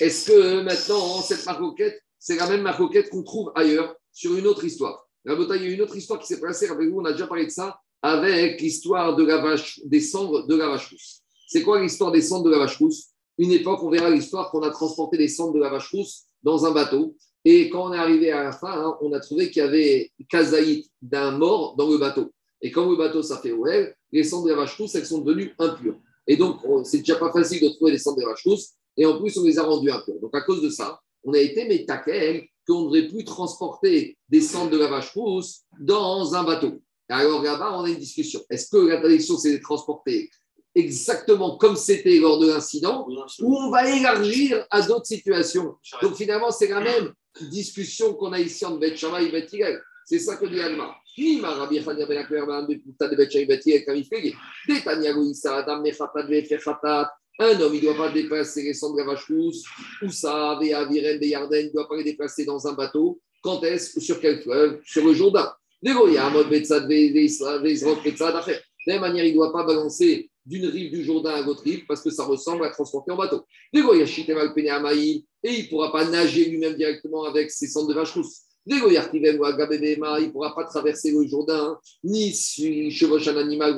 [0.00, 4.64] est-ce que maintenant, cette maroquette, c'est la même maroquette qu'on trouve ailleurs sur une autre
[4.64, 5.08] histoire?
[5.24, 7.26] La il y a une autre histoire qui s'est passée avec vous, on a déjà
[7.26, 11.22] parlé de ça, avec l'histoire de la vache, des cendres de la vache rousse.
[11.46, 13.06] C'est quoi l'histoire des cendres de la vache rousse?
[13.38, 16.66] Une époque, on verra l'histoire qu'on a transporté des cendres de la vache rousse dans
[16.66, 17.16] un bateau.
[17.46, 20.12] Et quand on est arrivé à la fin, hein, on a trouvé qu'il y avait
[20.28, 22.32] kazaït d'un mort dans le bateau.
[22.60, 25.20] Et quand le bateau s'est fait ouais, les cendres de la vache rousse, elles sont
[25.20, 25.98] devenues impures.
[26.26, 29.06] Et donc, c'est déjà pas facile de trouver les cendres de la vache rousse et
[29.06, 30.20] en plus, on les a rendus impurs.
[30.20, 34.40] Donc, à cause de ça, on a été métaquel qu'on ne devrait plus transporter des
[34.40, 36.80] cendres de la vache rousse dans un bateau.
[37.08, 38.40] alors là-bas, on a une discussion.
[38.50, 40.30] Est-ce que l'interdiction, c'est de transporter
[40.74, 43.06] exactement comme c'était lors de l'incident,
[43.40, 45.76] ou on va élargir à d'autres situations?
[46.02, 49.48] Donc finalement, c'est la même discussion qu'on a ici entre Bet et Bet
[50.04, 50.94] C'est ça que dit Alma.
[57.38, 59.64] Un homme, il ne doit pas déplacer les cendres de vache rousse,
[60.02, 63.20] ou ça, Virem, Yarden, il ne doit pas les déplacer dans un bateau.
[63.42, 64.80] Quand est-ce Sur quel fleuve?
[64.84, 65.52] Sur le Jourdain.
[65.82, 65.94] De la
[68.86, 72.02] même manière, il ne doit pas balancer d'une rive du Jourdain à l'autre rive parce
[72.02, 73.42] que ça ressemble à transporter en bateau.
[73.72, 78.42] Et il ne pourra pas nager lui-même directement avec ses cendres de vache rousse.
[78.66, 83.76] Il ne pourra pas traverser le Jourdain, ni s'il chevauche un animal,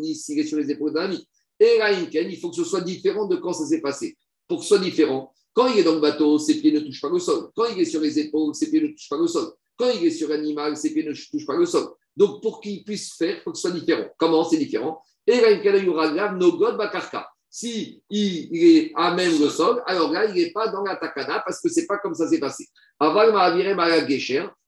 [0.00, 1.28] ni s'il sur les épaules d'un ami.
[1.58, 4.16] Et là, il faut que ce soit différent de quand ça s'est passé.
[4.48, 7.00] Pour que ce soit différent, quand il est dans le bateau, ses pieds ne touchent
[7.00, 7.50] pas le sol.
[7.54, 9.52] Quand il est sur les épaules, ses pieds ne touchent pas le sol.
[9.76, 11.88] Quand il est sur l'animal, ses pieds ne touchent pas le sol.
[12.16, 14.06] Donc, pour qu'il puisse faire, il faut que ce soit différent.
[14.18, 15.02] Comment c'est différent?
[15.26, 17.28] Et là, il no god bakarka.
[17.48, 21.42] Si il est à même le sol, alors là, il n'est pas dans la takana
[21.44, 22.68] parce que ce n'est pas comme ça s'est passé.
[23.00, 23.32] Aval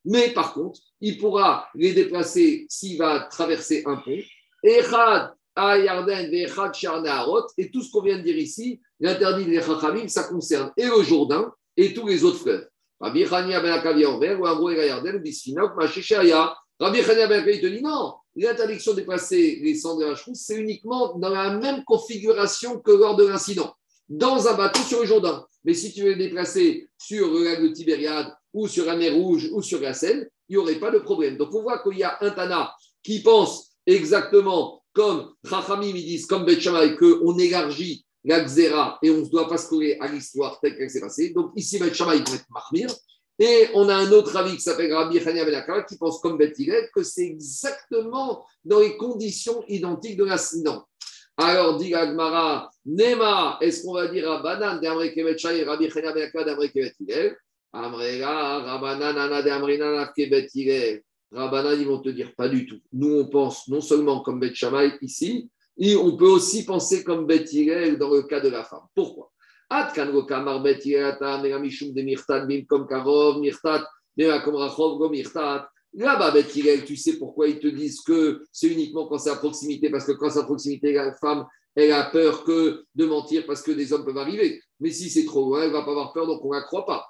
[0.04, 4.18] mais par contre, il pourra les déplacer s'il va traverser un pont.
[5.58, 10.86] Et et tout ce qu'on vient de dire ici, l'interdit des Chachamim, ça concerne et
[10.86, 12.68] le Jourdain et tous les autres fleuves.
[13.00, 16.56] Rabbi Chania ben Akavi en vert, ou Amro et Yarden, Bisfinok, Machishaya.
[16.78, 21.18] Rabbi Chania ben Akavi te dit non, l'interdiction de déplacer les cendres chrousse, c'est uniquement
[21.18, 23.74] dans la même configuration que lors de l'incident,
[24.08, 25.44] dans un bateau sur le Jourdain.
[25.64, 29.50] Mais si tu veux déplacer sur le lac de Tibériade ou sur la mer Rouge
[29.52, 31.36] ou sur la Seine, il n'y aurait pas de problème.
[31.36, 36.26] Donc on voit qu'il y a un Tana qui pense exactement comme Chachamim, ils disent,
[36.26, 40.08] comme Bet Shammai, qu'on élargit la Xéra et on ne doit pas se coller à
[40.08, 41.30] l'histoire telle qu'elle s'est passée.
[41.30, 42.90] Donc ici, Bet Shammai doit être Mahmir.
[43.38, 46.52] Et on a un autre avis qui s'appelle Rabbi Chania Ben qui pense comme Bet
[46.92, 50.84] que c'est exactement dans les conditions identiques de l'accident.
[51.36, 56.12] Alors, dit Agmara, Nema, est-ce qu'on va dire à Banan d'Amre Kevet Shai, Rabbi Chania
[56.12, 57.36] Ben d'Amre Kevet Hillel
[57.72, 61.04] Amrega, Rabanan, Ana d'Amrinana Kevet.
[61.32, 62.80] Rabbanan, ils vont te dire pas du tout.
[62.92, 67.26] Nous, on pense non seulement comme Beth Shammai ici, et on peut aussi penser comme
[67.26, 67.48] Beth
[67.98, 68.86] dans le cas de la femme.
[68.94, 69.30] Pourquoi?
[75.94, 80.04] Là-bas, tu sais pourquoi ils te disent que c'est uniquement quand c'est à proximité, parce
[80.04, 83.72] que quand c'est à proximité, la femme, elle a peur que de mentir parce que
[83.72, 84.60] des hommes peuvent arriver.
[84.80, 86.62] Mais si c'est trop loin, elle ne va pas avoir peur, donc on ne la
[86.62, 87.06] croit pas.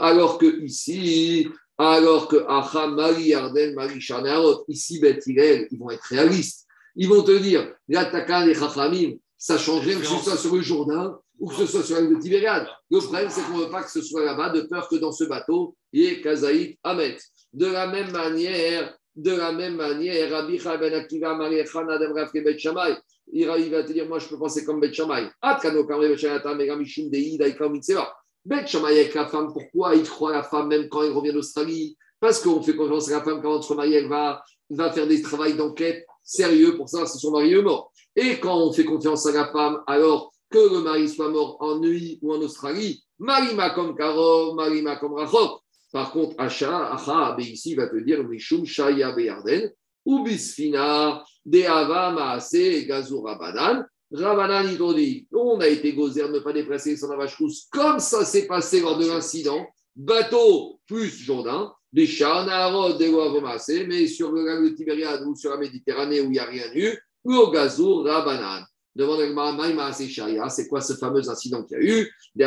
[0.00, 1.48] Alors que ici,
[1.88, 6.66] alors que Acha, Mari, Arden, Mari, Charnerot, ici, Bet ils vont être réalistes.
[6.94, 10.60] Ils vont te dire, l'attaquant des Chachamim, ça change rien que ce soit sur le
[10.60, 12.66] Jourdain ou que ce soit sur le Tibériade.
[12.90, 15.12] Le problème, c'est qu'on ne veut pas que ce soit là-bas, de peur que dans
[15.12, 17.16] ce bateau, il y ait Kazaït Ahmet.
[17.54, 22.58] De la même manière, de la même manière, Rabbi Ben Akiva, Marie Chana, Rav Bet
[22.58, 22.96] Shamay,
[23.32, 25.30] il va te dire, moi, je peux penser comme Bet Shamay.
[25.40, 27.38] Kamre, Bet Shamay, Dei,
[27.70, 28.12] Mitzvah.
[28.50, 31.32] Bet Shammai avec la femme, pourquoi il croit à la femme même quand elle revient
[31.32, 31.96] d'Australie?
[32.18, 35.52] Parce qu'on fait confiance à la femme quand son mari va, va faire des travaux
[35.52, 37.92] d'enquête sérieux pour ça, si son mari est mort.
[38.16, 41.78] Et quand on fait confiance à la femme, alors que le mari soit mort en
[41.78, 45.60] nuit ou en Australie, Marima comme Karov, Marima comme Rachok.
[45.92, 49.70] Par contre, Acha, Acha, ici, il va te dire Mishum, Shaya, Beyarden,
[50.04, 53.84] ou Bisfina, Deava, Maase, Gazura, Banan.
[54.12, 58.46] Ravanan, ils dit on a été gozer ne pas déplacer son avachous comme ça s'est
[58.46, 59.66] passé lors de l'incident.
[59.94, 63.10] Bateau plus Jourdain, des charnarod, des
[63.40, 66.44] massé, mais sur le lac de Tibériade ou sur la Méditerranée où il n'y a
[66.44, 68.64] rien eu, ou au gazour, Rabanan.
[68.96, 72.10] Le Maïma c'est quoi ce fameux incident qu'il y a eu?
[72.34, 72.42] Il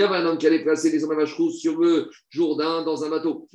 [0.00, 3.48] y avait un homme qui allait placer les hommes sur le Jourdain dans un bateau.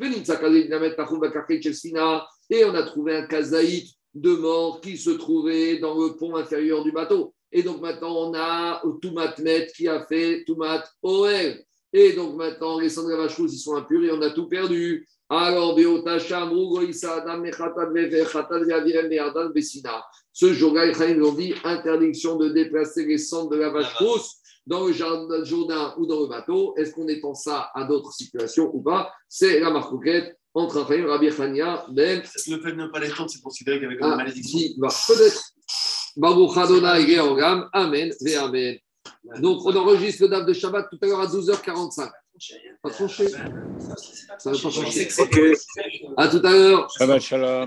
[2.54, 6.84] Et on a trouvé un kazaït de mort qui se trouvait dans le pont inférieur
[6.84, 7.34] du bateau.
[7.52, 11.66] Et donc maintenant, on a Toumatmet qui a fait Toumat Oel.
[11.92, 15.08] Et donc maintenant, les cendres ils sont impurs et on a tout perdu.
[15.30, 15.76] Alors,
[20.32, 24.36] ce jour-là, ils ont dit interdiction de déplacer les cendres de la vache rousse
[24.68, 26.76] dans le jardin ou dans le bateau.
[26.78, 29.12] Est-ce qu'on étend ça à d'autres situations ou pas?
[29.28, 32.22] C'est la marcoquette entre Raphaël Rabbi Chania, Ben.
[32.48, 34.60] Le fait de ne pas les tendre, c'est considéré qu'avec une ah, malédiction.
[34.78, 35.42] bah, peut-être.
[36.16, 38.78] Baruch Adonai Georgam, Amen, ve Amen.
[39.40, 42.10] Donc, on enregistre le DAF de Shabbat tout à l'heure à 12h45.
[42.82, 45.08] Pas tranché Ça veut pas trancher.
[45.20, 45.40] Ok.
[46.18, 46.90] À tout à l'heure.
[46.98, 47.62] Shabbat Shalom.